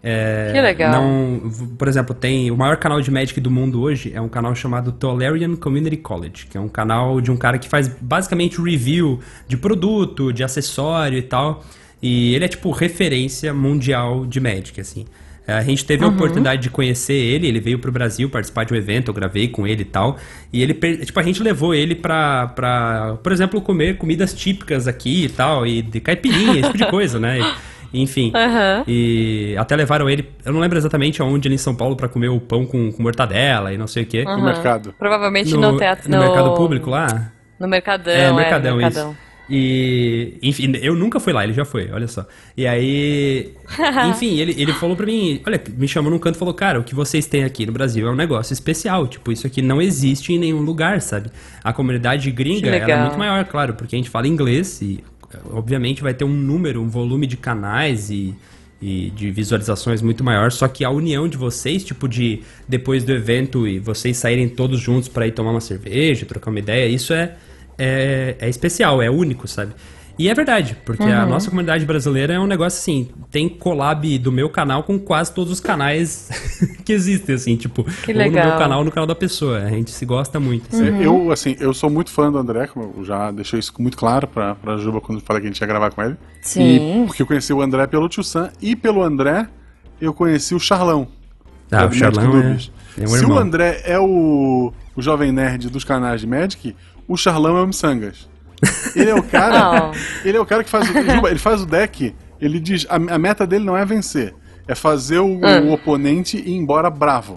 É, 0.09 0.51
Que 0.53 0.61
legal. 0.61 0.93
Não, 0.93 1.51
por 1.77 1.89
exemplo, 1.89 2.15
tem 2.15 2.49
o 2.53 2.57
maior 2.57 2.77
canal 2.77 3.01
de 3.01 3.11
Magic 3.11 3.41
do 3.41 3.51
mundo 3.51 3.81
hoje 3.83 4.13
é 4.15 4.21
um 4.21 4.29
canal 4.29 4.55
chamado 4.55 4.93
Tolerian 4.93 5.57
Community 5.57 5.97
College, 5.97 6.47
que 6.47 6.57
é 6.57 6.61
um 6.61 6.69
canal 6.69 7.21
de 7.21 7.29
um 7.33 7.37
cara 7.37 7.59
que 7.59 7.69
faz 7.69 7.89
basicamente 8.01 8.61
review 8.63 9.19
de 9.49 9.57
produto, 9.57 10.33
de 10.33 10.45
acessório 10.45 11.19
e 11.19 11.23
tal. 11.23 11.65
E 12.01 12.35
ele 12.37 12.45
é 12.45 12.49
tipo 12.49 12.71
referência 12.71 13.53
mundial 13.53 14.25
de 14.25 14.39
Magic, 14.39 14.81
assim. 14.81 15.07
É, 15.45 15.55
A 15.55 15.63
gente 15.63 15.85
teve 15.85 16.05
a 16.05 16.09
oportunidade 16.09 16.63
de 16.63 16.71
conhecer 16.71 17.15
ele, 17.15 17.47
ele 17.49 17.59
veio 17.61 17.79
pro 17.79 17.91
Brasil 17.91 18.29
participar 18.31 18.65
de 18.65 18.75
um 18.75 18.77
evento, 18.77 19.09
eu 19.09 19.15
gravei 19.15 19.49
com 19.49 19.67
ele 19.67 19.83
e 19.83 19.85
tal. 19.85 20.19
E 20.53 20.63
ele, 20.63 20.75
tipo, 21.05 21.19
a 21.19 21.23
gente 21.23 21.43
levou 21.43 21.75
ele 21.75 21.95
pra, 21.97 22.49
pra, 22.49 23.17
por 23.23 23.33
exemplo, 23.33 23.61
comer 23.61 23.97
comidas 23.97 24.33
típicas 24.35 24.87
aqui 24.87 25.25
e 25.25 25.29
tal, 25.29 25.67
e 25.67 25.83
de 25.83 26.01
caipirinha, 26.01 26.53
esse 26.61 26.63
tipo 26.73 26.79
de 26.79 26.87
coisa, 26.91 27.19
né? 27.19 27.41
E- 27.41 27.45
enfim. 27.93 28.33
Aham. 28.35 28.85
E 28.87 29.55
até 29.59 29.77
levaram 29.77 30.09
ele, 30.09 30.29
eu 30.45 30.53
não 30.53 30.61
lembro 30.61 30.77
exatamente 30.79 31.21
aonde 31.23 31.49
ali 31.49 31.55
em 31.55 31.59
São 31.59 31.75
Paulo 31.75 31.97
pra 31.97 32.09
comer 32.09 32.29
o 32.29 32.41
pão 32.41 32.65
com, 32.67 32.91
com 32.93 33.03
mortadela 33.03 33.73
e 33.73 33.79
não 33.79 33.87
sei 33.87 34.03
o 34.03 34.07
quê. 34.07 34.25
No 34.25 34.31
Aham. 34.31 34.45
mercado. 34.45 34.95
Provavelmente 34.99 35.55
no, 35.55 35.77
teatro. 35.79 36.11
no 36.11 36.19
mercado 36.19 36.55
público 36.55 36.91
lá? 36.91 37.33
No 37.59 37.67
Mercadão. 37.67 38.13
É, 38.13 38.25
É, 38.25 38.33
Mercadão, 38.33 38.73
no 38.73 38.77
Mercadão. 38.83 39.11
isso. 39.13 39.27
E, 39.49 40.39
enfim, 40.43 40.73
eu 40.83 40.95
nunca 40.97 41.21
fui 41.21 41.33
lá, 41.33 41.45
ele 41.45 41.53
já 41.53 41.65
foi, 41.65 41.89
olha 41.93 42.09
só. 42.09 42.27
E 42.57 42.67
aí, 42.67 43.53
enfim, 44.11 44.39
ele, 44.41 44.61
ele 44.61 44.73
falou 44.73 44.97
pra 44.97 45.07
mim, 45.07 45.41
olha, 45.47 45.63
me 45.77 45.87
chamou 45.87 46.11
num 46.11 46.19
canto 46.19 46.35
e 46.35 46.39
falou, 46.39 46.53
cara, 46.53 46.81
o 46.81 46.85
que 46.85 46.95
vocês 46.97 47.27
têm 47.27 47.45
aqui 47.45 47.65
no 47.65 47.71
Brasil 47.73 48.09
é 48.09 48.11
um 48.11 48.17
negócio 48.17 48.53
especial, 48.53 49.07
tipo, 49.07 49.31
isso 49.31 49.47
aqui 49.47 49.63
não 49.63 49.81
existe 49.81 50.33
em 50.33 50.39
nenhum 50.39 50.63
lugar, 50.63 51.01
sabe? 51.01 51.31
A 51.63 51.73
comunidade 51.73 52.29
gringa, 52.33 52.69
é 52.71 52.97
muito 53.01 53.17
maior, 53.19 53.45
claro, 53.45 53.75
porque 53.75 53.95
a 53.95 53.99
gente 53.99 54.11
fala 54.11 54.27
inglês 54.27 54.83
e, 54.83 55.03
obviamente, 55.51 56.03
vai 56.03 56.15
ter 56.15 56.25
um 56.25 56.33
número, 56.33 56.81
um 56.81 56.89
volume 56.89 57.27
de 57.27 57.37
canais 57.37 58.11
e, 58.11 58.35
e 58.81 59.11
de 59.11 59.31
visualizações 59.31 60.03
muito 60.03 60.23
maior, 60.23 60.53
só 60.53 60.69
que 60.69 60.85
a 60.85 60.91
união 60.91 61.29
de 61.29 61.37
vocês, 61.37 61.85
tipo, 61.85 62.09
de 62.09 62.43
depois 62.69 63.05
do 63.05 63.13
evento 63.13 63.67
e 63.67 63.79
vocês 63.79 64.17
saírem 64.17 64.49
todos 64.49 64.81
juntos 64.81 65.09
pra 65.09 65.27
ir 65.27 65.33
tomar 65.33 65.51
uma 65.51 65.61
cerveja, 65.61 66.27
trocar 66.27 66.51
uma 66.51 66.59
ideia, 66.59 66.87
isso 66.87 67.13
é, 67.13 67.35
é, 67.79 68.37
é 68.39 68.49
especial, 68.49 69.03
é 69.03 69.11
único, 69.11 69.49
sabe? 69.49 69.73
E 70.19 70.29
é 70.29 70.35
verdade, 70.35 70.77
porque 70.85 71.03
uhum. 71.03 71.21
a 71.21 71.27
nossa 71.27 71.51
comunidade 71.51 71.85
brasileira 71.85 72.35
é 72.35 72.41
um 72.41 72.47
negócio 72.47 72.79
assim, 72.79 73.09
tem 73.31 73.49
collab 73.49 74.19
do 74.19 74.33
meu 74.33 74.49
canal 74.49 74.83
com 74.83 74.99
quase 74.99 75.33
todos 75.33 75.53
os 75.53 75.61
canais 75.61 76.31
que 76.85 76.93
existem, 76.93 77.35
assim, 77.35 77.57
tipo, 77.57 77.85
que 77.85 78.13
ou 78.13 78.19
no 78.19 78.31
meu 78.31 78.59
canal 78.59 78.79
ou 78.79 78.85
no 78.85 78.91
canal 78.91 79.07
da 79.07 79.15
pessoa. 79.15 79.59
A 79.59 79.69
gente 79.69 79.91
se 79.91 80.07
gosta 80.07 80.41
muito. 80.41 80.75
Assim. 80.75 80.89
Uhum. 80.89 81.03
Eu, 81.03 81.33
assim, 81.33 81.55
eu 81.61 81.75
sou 81.75 81.91
muito 81.91 82.11
fã 82.11 82.33
do 82.33 82.39
André, 82.39 82.67
como 82.67 82.95
eu 82.97 83.05
já 83.05 83.31
deixei 83.31 83.59
isso 83.59 83.73
muito 83.79 83.97
claro 83.97 84.27
pra, 84.27 84.55
pra 84.55 84.79
Juba 84.79 85.01
quando 85.03 85.21
falei 85.21 85.43
que 85.43 85.49
a 85.49 85.51
gente 85.51 85.61
ia 85.61 85.67
gravar 85.67 85.91
com 85.91 86.03
ele. 86.03 86.17
Sim. 86.41 87.03
E 87.03 87.07
porque 87.07 87.23
eu 87.23 87.27
conheci 87.27 87.53
o 87.53 87.61
André 87.61 87.87
pelo 87.87 88.09
Tio 88.09 88.25
Sam 88.25 88.51
e 88.61 88.75
pelo 88.75 89.03
André 89.03 89.49
eu 90.01 90.15
conheci 90.15 90.55
o 90.55 90.59
Charlão. 90.59 91.09
Ah, 91.71 91.87
o 91.87 91.93
Charlão 91.93 92.39
é, 92.39 92.59
é 92.99 93.05
um 93.05 93.09
Se 93.09 93.23
irmão. 93.23 93.37
o 93.37 93.41
André 93.41 93.83
é 93.85 93.99
o, 93.99 94.73
o 94.95 95.03
jovem 95.03 95.33
nerd 95.33 95.69
dos 95.69 95.85
canais 95.85 96.21
de 96.21 96.27
Magic, 96.27 96.75
o 97.09 97.17
Charlão 97.17 97.59
é 97.59 97.63
o 97.63 97.67
Missangas. 97.67 98.29
Ele 98.95 99.11
é 99.11 99.15
o 99.15 99.23
cara. 99.23 99.91
ele 100.25 100.37
é 100.37 100.41
o 100.41 100.47
cara 100.47 100.65
que 100.65 100.71
faz 100.71 100.89
o. 100.89 100.93
Ele 101.29 101.39
faz 101.39 101.63
o 101.63 101.67
deck. 101.67 102.15
Ele 102.41 102.59
diz. 102.59 102.87
A, 102.89 102.97
a 102.97 103.19
meta 103.19 103.47
dele 103.47 103.65
não 103.65 103.77
é 103.77 103.85
vencer. 103.85 104.35
É 104.67 104.75
fazer 104.75 105.19
o, 105.19 105.27
hum. 105.27 105.69
o 105.69 105.73
oponente 105.73 106.37
ir 106.39 106.57
embora 106.57 106.91
bravo. 106.91 107.35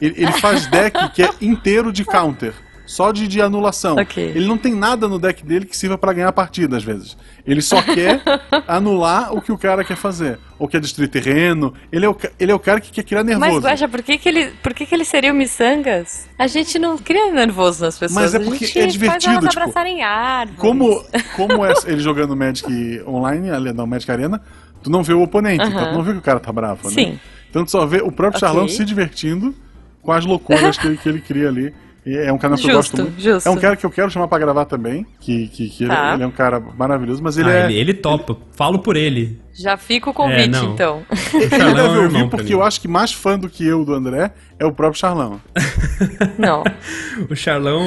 Ele, 0.00 0.14
ele, 0.18 0.32
faz 0.32 0.66
deck 0.66 1.12
que 1.12 1.22
é 1.22 1.30
inteiro 1.40 1.92
de 1.92 2.04
counter. 2.04 2.52
Só 2.86 3.12
de, 3.12 3.26
de 3.26 3.40
anulação. 3.40 3.96
Okay. 3.96 4.32
Ele 4.34 4.46
não 4.46 4.58
tem 4.58 4.74
nada 4.74 5.08
no 5.08 5.18
deck 5.18 5.44
dele 5.44 5.64
que 5.64 5.76
sirva 5.76 5.96
para 5.96 6.12
ganhar 6.12 6.28
a 6.28 6.32
partida, 6.32 6.76
às 6.76 6.84
vezes. 6.84 7.16
Ele 7.46 7.62
só 7.62 7.80
quer 7.82 8.20
anular 8.68 9.34
o 9.34 9.40
que 9.40 9.50
o 9.50 9.56
cara 9.56 9.82
quer 9.82 9.96
fazer. 9.96 10.38
Ou 10.58 10.68
quer 10.68 10.80
destruir 10.80 11.08
terreno. 11.08 11.72
Ele 11.90 12.04
é 12.04 12.08
o, 12.08 12.16
ele 12.38 12.52
é 12.52 12.54
o 12.54 12.58
cara 12.58 12.80
que 12.80 12.92
quer 12.92 13.02
criar 13.02 13.24
nervoso. 13.24 13.52
Mas, 13.52 13.64
Guaxa, 13.64 13.88
por 13.88 14.02
que, 14.02 14.18
que, 14.18 14.28
ele, 14.28 14.52
por 14.62 14.74
que, 14.74 14.84
que 14.84 14.94
ele 14.94 15.04
seria 15.04 15.32
o 15.32 15.34
Missangas? 15.34 16.28
A 16.38 16.46
gente 16.46 16.78
não 16.78 16.98
cria 16.98 17.30
nervoso 17.32 17.82
nas 17.84 17.98
pessoas. 17.98 18.32
Mas 18.32 18.34
é 18.34 18.38
porque 18.38 18.66
é 18.78 18.86
divertido. 18.86 19.34
Faz 19.34 19.48
tipo, 19.48 19.60
abraçarem 19.60 20.02
árvores. 20.02 20.60
Como, 20.60 21.04
como 21.36 21.64
é 21.64 21.72
ele 21.86 22.00
jogando 22.00 22.36
Magic 22.36 23.02
online, 23.06 23.50
não, 23.72 23.86
Magic 23.86 24.10
Arena, 24.10 24.42
tu 24.82 24.90
não 24.90 25.02
vê 25.02 25.14
o 25.14 25.22
oponente. 25.22 25.64
Então 25.66 25.86
tu 25.86 25.92
não 25.92 26.02
vê 26.02 26.12
que 26.12 26.18
o 26.18 26.22
cara 26.22 26.38
tá 26.38 26.52
bravo, 26.52 26.88
né? 26.88 26.94
Sim. 26.94 27.20
Então 27.48 27.64
tu 27.64 27.70
só 27.70 27.86
vê 27.86 27.98
o 27.98 28.12
próprio 28.12 28.38
okay. 28.38 28.40
Charlão 28.40 28.68
se 28.68 28.84
divertindo 28.84 29.54
com 30.02 30.12
as 30.12 30.26
loucuras 30.26 30.76
que, 30.76 30.86
ele, 30.86 30.96
que 30.98 31.08
ele 31.08 31.20
cria 31.20 31.48
ali. 31.48 31.74
É 32.06 32.30
um 32.30 32.36
cara 32.36 32.54
que 32.54 32.62
justo, 32.62 32.70
eu 32.70 32.76
gosto 32.76 33.02
muito. 33.02 33.20
Justo. 33.20 33.48
É 33.48 33.50
um 33.50 33.56
cara 33.56 33.76
que 33.76 33.86
eu 33.86 33.90
quero 33.90 34.10
chamar 34.10 34.28
pra 34.28 34.38
gravar 34.38 34.66
também. 34.66 35.06
Que, 35.18 35.48
que, 35.48 35.70
que 35.70 35.86
tá. 35.86 36.08
ele, 36.08 36.14
ele, 36.14 36.22
é 36.24 36.26
um 36.26 36.30
cara 36.30 36.60
maravilhoso, 36.60 37.22
mas 37.22 37.38
ele 37.38 37.48
ah, 37.48 37.54
é. 37.54 37.64
Ele, 37.64 37.78
ele 37.78 37.94
topa. 37.94 38.34
Ele... 38.34 38.42
Falo 38.52 38.78
por 38.78 38.94
ele. 38.94 39.40
Já 39.54 39.78
fica 39.78 40.10
o 40.10 40.12
convite, 40.12 40.56
é, 40.56 40.64
então. 40.64 41.02
Ele 41.32 41.48
deve 41.48 41.80
é 41.80 42.02
ouvir, 42.02 42.28
porque 42.28 42.52
eu 42.52 42.60
acho 42.60 42.80
que 42.80 42.88
mais 42.88 43.12
fã 43.12 43.38
do 43.38 43.48
que 43.48 43.64
eu 43.64 43.84
do 43.84 43.94
André 43.94 44.32
é 44.58 44.66
o 44.66 44.72
próprio 44.72 44.98
Charlão. 44.98 45.40
Não. 46.36 46.64
o 47.30 47.36
Charlão, 47.36 47.86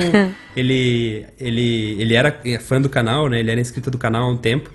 ele, 0.56 1.26
ele, 1.38 2.02
ele 2.02 2.14
era 2.14 2.34
fã 2.62 2.80
do 2.80 2.88
canal, 2.88 3.28
né? 3.28 3.42
Ele 3.42 3.52
era 3.52 3.60
inscrito 3.60 3.92
do 3.92 3.98
canal 3.98 4.24
há 4.24 4.32
um 4.32 4.38
tempo 4.38 4.72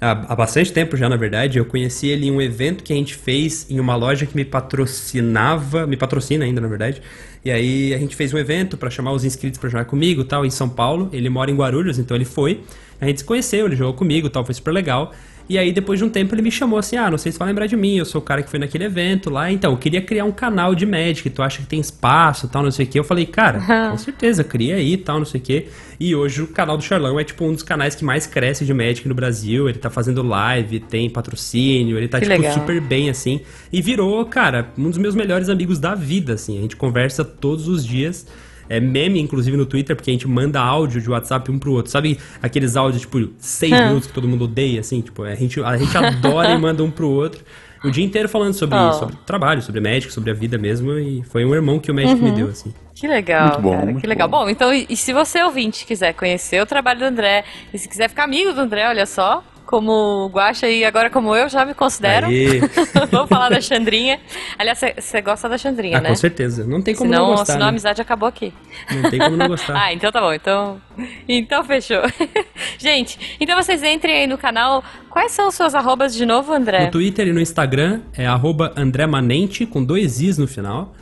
há, 0.00 0.32
há 0.32 0.36
bastante 0.36 0.72
tempo 0.72 0.96
já, 0.96 1.08
na 1.08 1.16
verdade. 1.16 1.58
Eu 1.58 1.64
conheci 1.64 2.08
ele 2.08 2.26
em 2.26 2.30
um 2.30 2.40
evento 2.40 2.84
que 2.84 2.92
a 2.92 2.96
gente 2.96 3.14
fez 3.14 3.66
em 3.70 3.80
uma 3.80 3.96
loja 3.96 4.26
que 4.26 4.36
me 4.36 4.44
patrocinava, 4.44 5.86
me 5.86 5.96
patrocina 5.96 6.44
ainda, 6.44 6.60
na 6.60 6.68
verdade. 6.68 7.02
E 7.44 7.50
aí 7.50 7.94
a 7.94 7.98
gente 7.98 8.16
fez 8.16 8.34
um 8.34 8.38
evento 8.38 8.76
para 8.76 8.90
chamar 8.90 9.12
os 9.12 9.24
inscritos 9.24 9.58
para 9.58 9.68
jogar 9.68 9.84
comigo, 9.84 10.24
tal, 10.24 10.44
em 10.44 10.50
São 10.50 10.68
Paulo. 10.68 11.08
Ele 11.12 11.28
mora 11.28 11.50
em 11.50 11.54
Guarulhos, 11.54 11.98
então 11.98 12.16
ele 12.16 12.24
foi. 12.24 12.60
A 13.00 13.06
gente 13.06 13.20
se 13.20 13.24
conheceu, 13.24 13.66
ele 13.66 13.76
jogou 13.76 13.94
comigo, 13.94 14.28
tal, 14.28 14.44
foi 14.44 14.54
super 14.54 14.72
legal. 14.72 15.12
E 15.48 15.56
aí, 15.58 15.72
depois 15.72 15.98
de 15.98 16.04
um 16.04 16.08
tempo, 16.08 16.34
ele 16.34 16.42
me 16.42 16.50
chamou 16.50 16.78
assim: 16.78 16.96
Ah, 16.96 17.08
não 17.10 17.18
sei 17.18 17.30
se 17.30 17.38
vai 17.38 17.46
lembrar 17.46 17.66
de 17.66 17.76
mim, 17.76 17.96
eu 17.96 18.04
sou 18.04 18.20
o 18.20 18.24
cara 18.24 18.42
que 18.42 18.50
foi 18.50 18.58
naquele 18.58 18.84
evento 18.84 19.30
lá. 19.30 19.50
Então, 19.50 19.72
eu 19.72 19.78
queria 19.78 20.02
criar 20.02 20.24
um 20.24 20.32
canal 20.32 20.74
de 20.74 20.84
Magic, 20.84 21.30
tu 21.30 21.42
acha 21.42 21.58
que 21.58 21.66
tem 21.66 21.78
espaço 21.78 22.48
tal, 22.48 22.62
não 22.64 22.70
sei 22.70 22.84
o 22.84 22.88
que. 22.88 22.98
Eu 22.98 23.04
falei, 23.04 23.26
cara, 23.26 23.60
com 23.90 23.98
certeza, 23.98 24.42
cria 24.42 24.76
aí 24.76 24.96
tal, 24.96 25.18
não 25.18 25.26
sei 25.26 25.40
o 25.40 25.44
que. 25.44 25.68
E 25.98 26.14
hoje 26.14 26.42
o 26.42 26.46
canal 26.46 26.76
do 26.76 26.82
Charlão 26.82 27.18
é 27.18 27.24
tipo 27.24 27.44
um 27.44 27.52
dos 27.52 27.62
canais 27.62 27.94
que 27.94 28.04
mais 28.04 28.26
cresce 28.26 28.64
de 28.64 28.74
Magic 28.74 29.06
no 29.08 29.14
Brasil. 29.14 29.68
Ele 29.68 29.78
tá 29.78 29.90
fazendo 29.90 30.22
live, 30.22 30.80
tem 30.80 31.08
patrocínio, 31.08 31.96
ele 31.96 32.08
tá, 32.08 32.18
que 32.18 32.26
tipo, 32.26 32.36
legal. 32.36 32.54
super 32.54 32.80
bem, 32.80 33.08
assim. 33.08 33.40
E 33.72 33.80
virou, 33.80 34.24
cara, 34.26 34.72
um 34.76 34.90
dos 34.90 34.98
meus 34.98 35.14
melhores 35.14 35.48
amigos 35.48 35.78
da 35.78 35.94
vida, 35.94 36.34
assim. 36.34 36.58
A 36.58 36.62
gente 36.62 36.76
conversa 36.76 37.24
todos 37.24 37.68
os 37.68 37.84
dias 37.84 38.26
é 38.68 38.80
meme, 38.80 39.20
inclusive, 39.20 39.56
no 39.56 39.64
Twitter, 39.64 39.94
porque 39.94 40.10
a 40.10 40.12
gente 40.12 40.26
manda 40.26 40.60
áudio 40.60 41.00
de 41.00 41.08
WhatsApp 41.08 41.50
um 41.50 41.58
pro 41.58 41.72
outro. 41.72 41.90
Sabe 41.90 42.18
aqueles 42.42 42.76
áudios, 42.76 43.02
tipo, 43.02 43.28
seis 43.38 43.72
é. 43.72 43.86
minutos 43.86 44.08
que 44.08 44.12
todo 44.12 44.26
mundo 44.26 44.44
odeia, 44.44 44.80
assim? 44.80 45.00
Tipo, 45.00 45.22
a 45.22 45.34
gente, 45.34 45.62
a 45.62 45.76
gente 45.76 45.96
adora 45.96 46.50
e 46.50 46.58
manda 46.58 46.82
um 46.82 46.90
pro 46.90 47.08
outro. 47.08 47.44
O 47.84 47.90
dia 47.90 48.04
inteiro 48.04 48.28
falando 48.28 48.54
sobre, 48.54 48.76
oh. 48.76 48.92
sobre 48.92 49.16
trabalho, 49.24 49.62
sobre 49.62 49.80
médico, 49.80 50.12
sobre 50.12 50.30
a 50.30 50.34
vida 50.34 50.58
mesmo. 50.58 50.92
E 50.98 51.22
foi 51.24 51.44
um 51.44 51.54
irmão 51.54 51.78
que 51.78 51.90
o 51.90 51.94
médico 51.94 52.18
uhum. 52.18 52.30
me 52.30 52.36
deu, 52.36 52.48
assim. 52.48 52.74
Que 52.96 53.06
legal, 53.06 53.48
muito 53.48 53.60
bom, 53.60 53.78
cara, 53.78 53.94
que 53.94 54.06
legal. 54.06 54.26
Bom. 54.26 54.44
bom, 54.44 54.50
então, 54.50 54.72
e, 54.72 54.86
e 54.88 54.96
se 54.96 55.12
você 55.12 55.42
ouvinte 55.42 55.84
quiser 55.84 56.14
conhecer 56.14 56.62
o 56.62 56.66
trabalho 56.66 57.00
do 57.00 57.04
André, 57.04 57.44
e 57.72 57.78
se 57.78 57.86
quiser 57.86 58.08
ficar 58.08 58.24
amigo 58.24 58.54
do 58.54 58.60
André, 58.62 58.88
olha 58.88 59.04
só, 59.04 59.44
como 59.66 60.30
Guaxa 60.32 60.66
e 60.66 60.82
agora 60.82 61.10
como 61.10 61.36
eu, 61.36 61.46
já 61.46 61.66
me 61.66 61.74
considero. 61.74 62.28
Vamos 63.10 63.28
falar 63.28 63.50
da 63.50 63.60
Xandrinha. 63.60 64.18
Aliás, 64.58 64.80
você 64.98 65.20
gosta 65.20 65.46
da 65.46 65.58
Xandrinha, 65.58 65.98
ah, 65.98 66.00
né? 66.00 66.08
Com 66.08 66.14
certeza. 66.14 66.64
Não 66.64 66.80
tem 66.80 66.94
como 66.94 67.10
senão, 67.10 67.26
não 67.26 67.30
gostar. 67.32 67.52
Senão 67.52 67.58
né? 67.58 67.66
a 67.66 67.68
amizade 67.68 68.00
acabou 68.00 68.28
aqui. 68.28 68.54
Não 68.90 69.10
tem 69.10 69.18
como 69.18 69.36
não 69.36 69.48
gostar. 69.48 69.76
ah, 69.76 69.92
então 69.92 70.10
tá 70.10 70.20
bom. 70.20 70.32
Então, 70.32 70.80
então 71.28 71.64
fechou. 71.64 72.02
Gente, 72.78 73.36
então 73.38 73.60
vocês 73.62 73.82
entrem 73.82 74.20
aí 74.20 74.26
no 74.26 74.38
canal. 74.38 74.82
Quais 75.10 75.32
são 75.32 75.48
os 75.48 75.54
seus 75.54 75.74
arrobas 75.74 76.14
de 76.14 76.24
novo, 76.24 76.50
André? 76.52 76.86
No 76.86 76.90
Twitter 76.92 77.28
e 77.28 77.32
no 77.32 77.40
Instagram 77.40 78.00
é 78.16 78.26
arroba 78.26 78.72
André 78.74 79.06
Manente, 79.06 79.66
com 79.66 79.84
dois 79.84 80.20
is 80.20 80.38
no 80.38 80.46
final. 80.46 80.94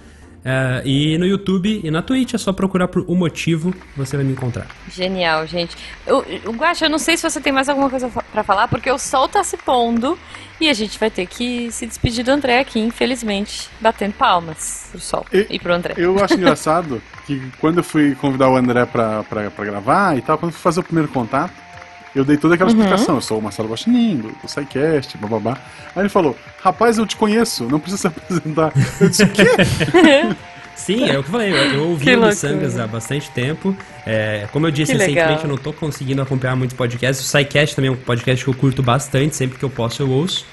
É, 0.45 0.83
e 0.85 1.17
no 1.17 1.25
YouTube 1.25 1.81
e 1.83 1.91
na 1.91 2.03
Twitch 2.03 2.35
é 2.35 2.39
só 2.39 2.53
procurar 2.53 2.89
por 2.89 3.03
O 3.09 3.15
Motivo, 3.15 3.75
você 3.97 4.17
vai 4.17 4.27
me 4.27 4.33
encontrar. 4.33 4.67
Genial, 4.91 5.47
gente. 5.47 5.75
Eu, 6.07 6.23
eu, 6.23 6.53
Guaxa, 6.53 6.85
eu 6.85 6.91
não 6.91 6.99
sei 6.99 7.17
se 7.17 7.23
você 7.23 7.41
tem 7.41 7.53
mais 7.53 7.69
alguma 7.69 7.89
coisa 7.89 8.11
para 8.31 8.45
falar, 8.45 8.69
porque 8.69 8.91
o 8.91 8.99
sol 8.99 9.27
tá 9.27 9.43
se 9.43 9.57
pondo 9.57 10.19
e 10.61 10.69
a 10.69 10.75
gente 10.75 10.99
vai 10.99 11.11
ter 11.11 11.27
que 11.27 11.73
se 11.73 11.87
despedir 11.87 12.25
do 12.25 12.31
André 12.31 12.61
aqui, 12.61 12.79
infelizmente, 12.79 13.71
batendo 13.81 14.13
palmas 14.13 14.89
pro 14.91 15.01
sol 15.01 15.27
e, 15.33 15.47
e 15.49 15.59
pro 15.59 15.73
André. 15.73 15.95
Eu 15.97 16.23
acho 16.23 16.35
engraçado 16.35 17.03
que 17.27 17.41
quando 17.59 17.79
eu 17.79 17.85
fui 17.85 18.15
convidar 18.15 18.51
o 18.51 18.57
André 18.57 18.85
pra, 18.85 19.23
pra, 19.25 19.51
pra 19.51 19.65
gravar 19.65 20.17
e 20.17 20.21
tal, 20.21 20.37
quando 20.37 20.51
eu 20.51 20.55
fui 20.55 20.63
fazer 20.63 20.81
o 20.81 20.85
primeiro 20.85 21.09
contato, 21.09 21.64
eu 22.15 22.25
dei 22.25 22.37
toda 22.37 22.55
aquela 22.55 22.71
uhum. 22.71 22.79
explicação. 22.79 23.17
Eu 23.17 23.21
sou 23.21 23.39
o 23.39 23.43
Marcelo 23.43 23.69
Guaxinim, 23.69 24.17
do, 24.17 24.29
do 24.29 24.49
SciCast, 24.49 25.17
bababá. 25.19 25.59
Aí 25.95 26.03
ele 26.03 26.09
falou, 26.09 26.37
rapaz, 26.63 26.99
eu 26.99 27.07
te 27.07 27.17
conheço, 27.17 27.65
não 27.65 27.81
precisa 27.81 28.03
se 28.03 28.07
apresentar. 28.07 28.73
Eu 29.01 29.09
disse, 29.09 29.25
o 29.25 29.29
quê? 29.29 29.45
Sim, 30.77 31.05
é 31.09 31.19
o 31.19 31.23
que 31.23 31.29
eu 31.29 31.33
falei. 31.33 31.53
Eu, 31.53 31.75
eu 31.75 31.89
ouvi 31.89 32.15
o 32.17 32.27
Missangas 32.27 32.79
há 32.79 32.87
bastante 32.87 33.31
tempo. 33.31 33.77
É, 34.05 34.49
como 34.53 34.67
eu 34.67 34.71
disse 34.71 34.93
que 34.93 34.99
recentemente, 34.99 35.29
legal. 35.29 35.43
eu 35.45 35.49
não 35.49 35.55
estou 35.55 35.73
conseguindo 35.73 36.21
acompanhar 36.21 36.57
muitos 36.57 36.77
podcasts. 36.77 37.25
O 37.25 37.29
SciCast 37.29 37.77
também 37.77 37.89
é 37.89 37.93
um 37.93 37.97
podcast 37.97 38.45
que 38.45 38.51
eu 38.51 38.55
curto 38.55 38.83
bastante, 38.83 39.37
sempre 39.37 39.59
que 39.59 39.65
eu 39.65 39.71
posso 39.71 40.03
eu 40.03 40.11
ouço. 40.11 40.45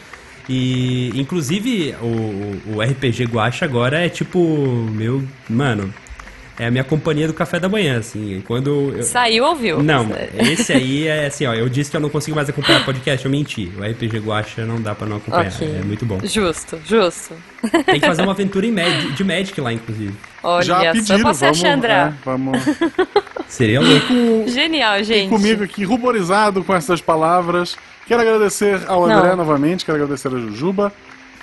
E, 0.47 1.11
inclusive, 1.15 1.95
o, 2.01 2.75
o 2.75 2.81
RPG 2.81 3.25
Guacha 3.25 3.65
agora 3.65 4.05
é 4.05 4.09
tipo, 4.09 4.39
meu, 4.91 5.23
mano, 5.49 5.93
é 6.59 6.67
a 6.67 6.71
minha 6.71 6.83
companhia 6.83 7.27
do 7.27 7.33
café 7.33 7.59
da 7.59 7.69
manhã, 7.69 7.99
assim. 7.99 8.43
Quando 8.45 8.93
eu... 8.95 9.03
Saiu 9.03 9.45
ou 9.45 9.55
viu? 9.55 9.81
Não, 9.81 10.09
esse 10.37 10.73
aí 10.73 11.07
é 11.07 11.27
assim, 11.27 11.45
ó. 11.45 11.53
Eu 11.53 11.69
disse 11.69 11.89
que 11.89 11.97
eu 11.97 12.01
não 12.01 12.09
consigo 12.09 12.35
mais 12.35 12.49
acompanhar 12.49 12.83
podcast, 12.85 13.25
eu 13.25 13.31
menti. 13.31 13.71
O 13.77 13.83
RPG 13.83 14.19
Guacha 14.19 14.65
não 14.65 14.81
dá 14.81 14.93
pra 14.93 15.07
não 15.07 15.17
acompanhar. 15.17 15.51
Okay. 15.51 15.77
É 15.79 15.83
muito 15.83 16.05
bom. 16.05 16.19
Justo, 16.23 16.79
justo. 16.85 17.33
Tem 17.85 17.99
que 17.99 18.05
fazer 18.05 18.21
uma 18.23 18.33
aventura 18.33 18.65
em 18.65 18.71
Mag 18.71 19.11
de 19.13 19.23
Magic 19.23 19.59
lá, 19.59 19.73
inclusive. 19.73 20.13
Olha, 20.43 20.63
Já 20.63 20.91
pediram, 20.91 21.33
vamos, 21.33 21.63
é, 21.83 22.13
vamos. 22.25 22.59
Seria 23.47 23.81
louco. 23.81 24.47
Genial, 24.47 25.03
gente. 25.03 25.27
E 25.27 25.29
comigo 25.29 25.63
aqui, 25.63 25.83
ruborizado 25.83 26.63
com 26.63 26.75
essas 26.75 27.01
palavras. 27.01 27.77
Quero 28.07 28.21
agradecer 28.21 28.81
ao 28.87 29.05
André 29.05 29.29
não. 29.29 29.37
novamente, 29.37 29.85
quero 29.85 29.97
agradecer 29.97 30.27
a 30.27 30.31
Jujuba. 30.31 30.91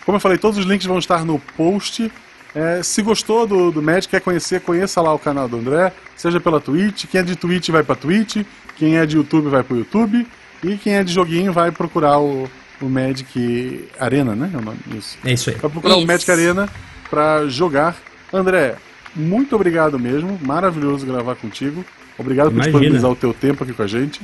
Como 0.05 0.17
eu 0.17 0.21
falei, 0.21 0.39
todos 0.39 0.59
os 0.59 0.65
links 0.65 0.87
vão 0.87 0.99
estar 0.99 1.25
no 1.25 1.39
post. 1.57 2.11
É, 2.55 2.83
se 2.83 3.03
gostou 3.03 3.47
do, 3.47 3.71
do 3.71 3.83
Magic, 3.83 4.09
quer 4.09 4.21
conhecer, 4.21 4.61
conheça 4.61 5.01
lá 5.01 5.13
o 5.13 5.19
canal 5.19 5.49
do 5.49 5.57
André, 5.59 5.93
seja 6.17 6.41
pela 6.41 6.61
Twitch. 6.61 7.05
Quem 7.07 7.21
é 7.21 7.25
de 7.25 7.37
Twitch 7.37 7.69
vai 7.69 7.83
pra 7.83 7.95
Twitch, 7.95 8.45
quem 8.77 8.97
é 8.97 9.07
de 9.07 9.17
YouTube 9.17 9.49
vai 9.49 9.63
pro 9.63 9.77
YouTube, 9.77 10.27
e 10.65 10.77
quem 10.77 10.95
é 10.95 11.05
de 11.05 11.13
joguinho 11.13 11.53
vai 11.53 11.71
procurar 11.71 12.19
o, 12.19 12.49
o 12.81 12.87
Magic 12.87 13.89
Arena, 13.99 14.35
né? 14.35 14.51
É 14.53 14.57
o 14.57 14.63
nome 14.63 14.79
disso. 14.87 15.19
É 15.25 15.33
isso 15.33 15.51
aí. 15.51 15.57
Vai 15.57 15.71
procurar 15.71 15.95
isso. 15.97 16.05
o 16.05 16.07
Magic 16.07 16.31
Arena 16.31 16.69
pra 17.11 17.47
jogar. 17.49 17.97
André, 18.33 18.77
muito 19.15 19.55
obrigado 19.55 19.99
mesmo, 19.99 20.39
maravilhoso 20.43 21.07
gravar 21.07 21.35
contigo. 21.37 21.85
Obrigado 22.17 22.51
por 22.51 22.61
disponibilizar 22.61 23.11
o 23.11 23.17
teu 23.17 23.33
tempo 23.33 23.63
aqui 23.63 23.73
com 23.73 23.83
a 23.83 23.87
gente. 23.87 24.21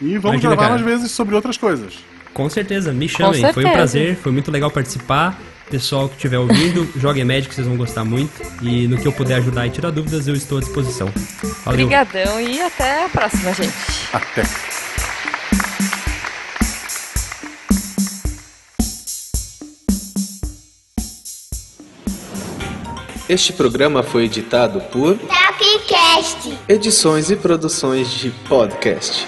E 0.00 0.18
vamos 0.18 0.42
Imagina, 0.42 0.54
gravar 0.54 0.62
cara. 0.62 0.70
mais 0.74 0.82
vezes 0.82 1.10
sobre 1.10 1.34
outras 1.34 1.56
coisas. 1.56 1.94
Com 2.32 2.48
certeza, 2.48 2.92
me 2.92 3.08
chamem. 3.08 3.52
Foi 3.52 3.64
um 3.64 3.72
prazer, 3.72 4.16
foi 4.16 4.32
muito 4.32 4.50
legal 4.50 4.70
participar. 4.70 5.38
Pessoal 5.70 6.08
que 6.08 6.16
estiver 6.16 6.38
ouvindo, 6.38 6.86
joguem 6.96 7.24
Magic, 7.24 7.54
vocês 7.54 7.66
vão 7.66 7.76
gostar 7.76 8.04
muito. 8.04 8.42
E 8.60 8.86
no 8.86 8.98
que 8.98 9.06
eu 9.06 9.12
puder 9.12 9.36
ajudar 9.36 9.66
e 9.66 9.70
tirar 9.70 9.90
dúvidas, 9.90 10.28
eu 10.28 10.34
estou 10.34 10.58
à 10.58 10.60
disposição. 10.60 11.10
Valeu. 11.64 11.86
Obrigadão 11.86 12.40
e 12.40 12.60
até 12.60 13.04
a 13.04 13.08
próxima, 13.08 13.52
gente. 13.54 13.72
Até. 14.12 14.42
Este 23.28 23.52
programa 23.54 24.02
foi 24.02 24.24
editado 24.24 24.80
por 24.92 25.16
Tapcast. 25.16 26.58
Edições 26.68 27.30
e 27.30 27.36
Produções 27.36 28.10
de 28.10 28.30
Podcast. 28.46 29.26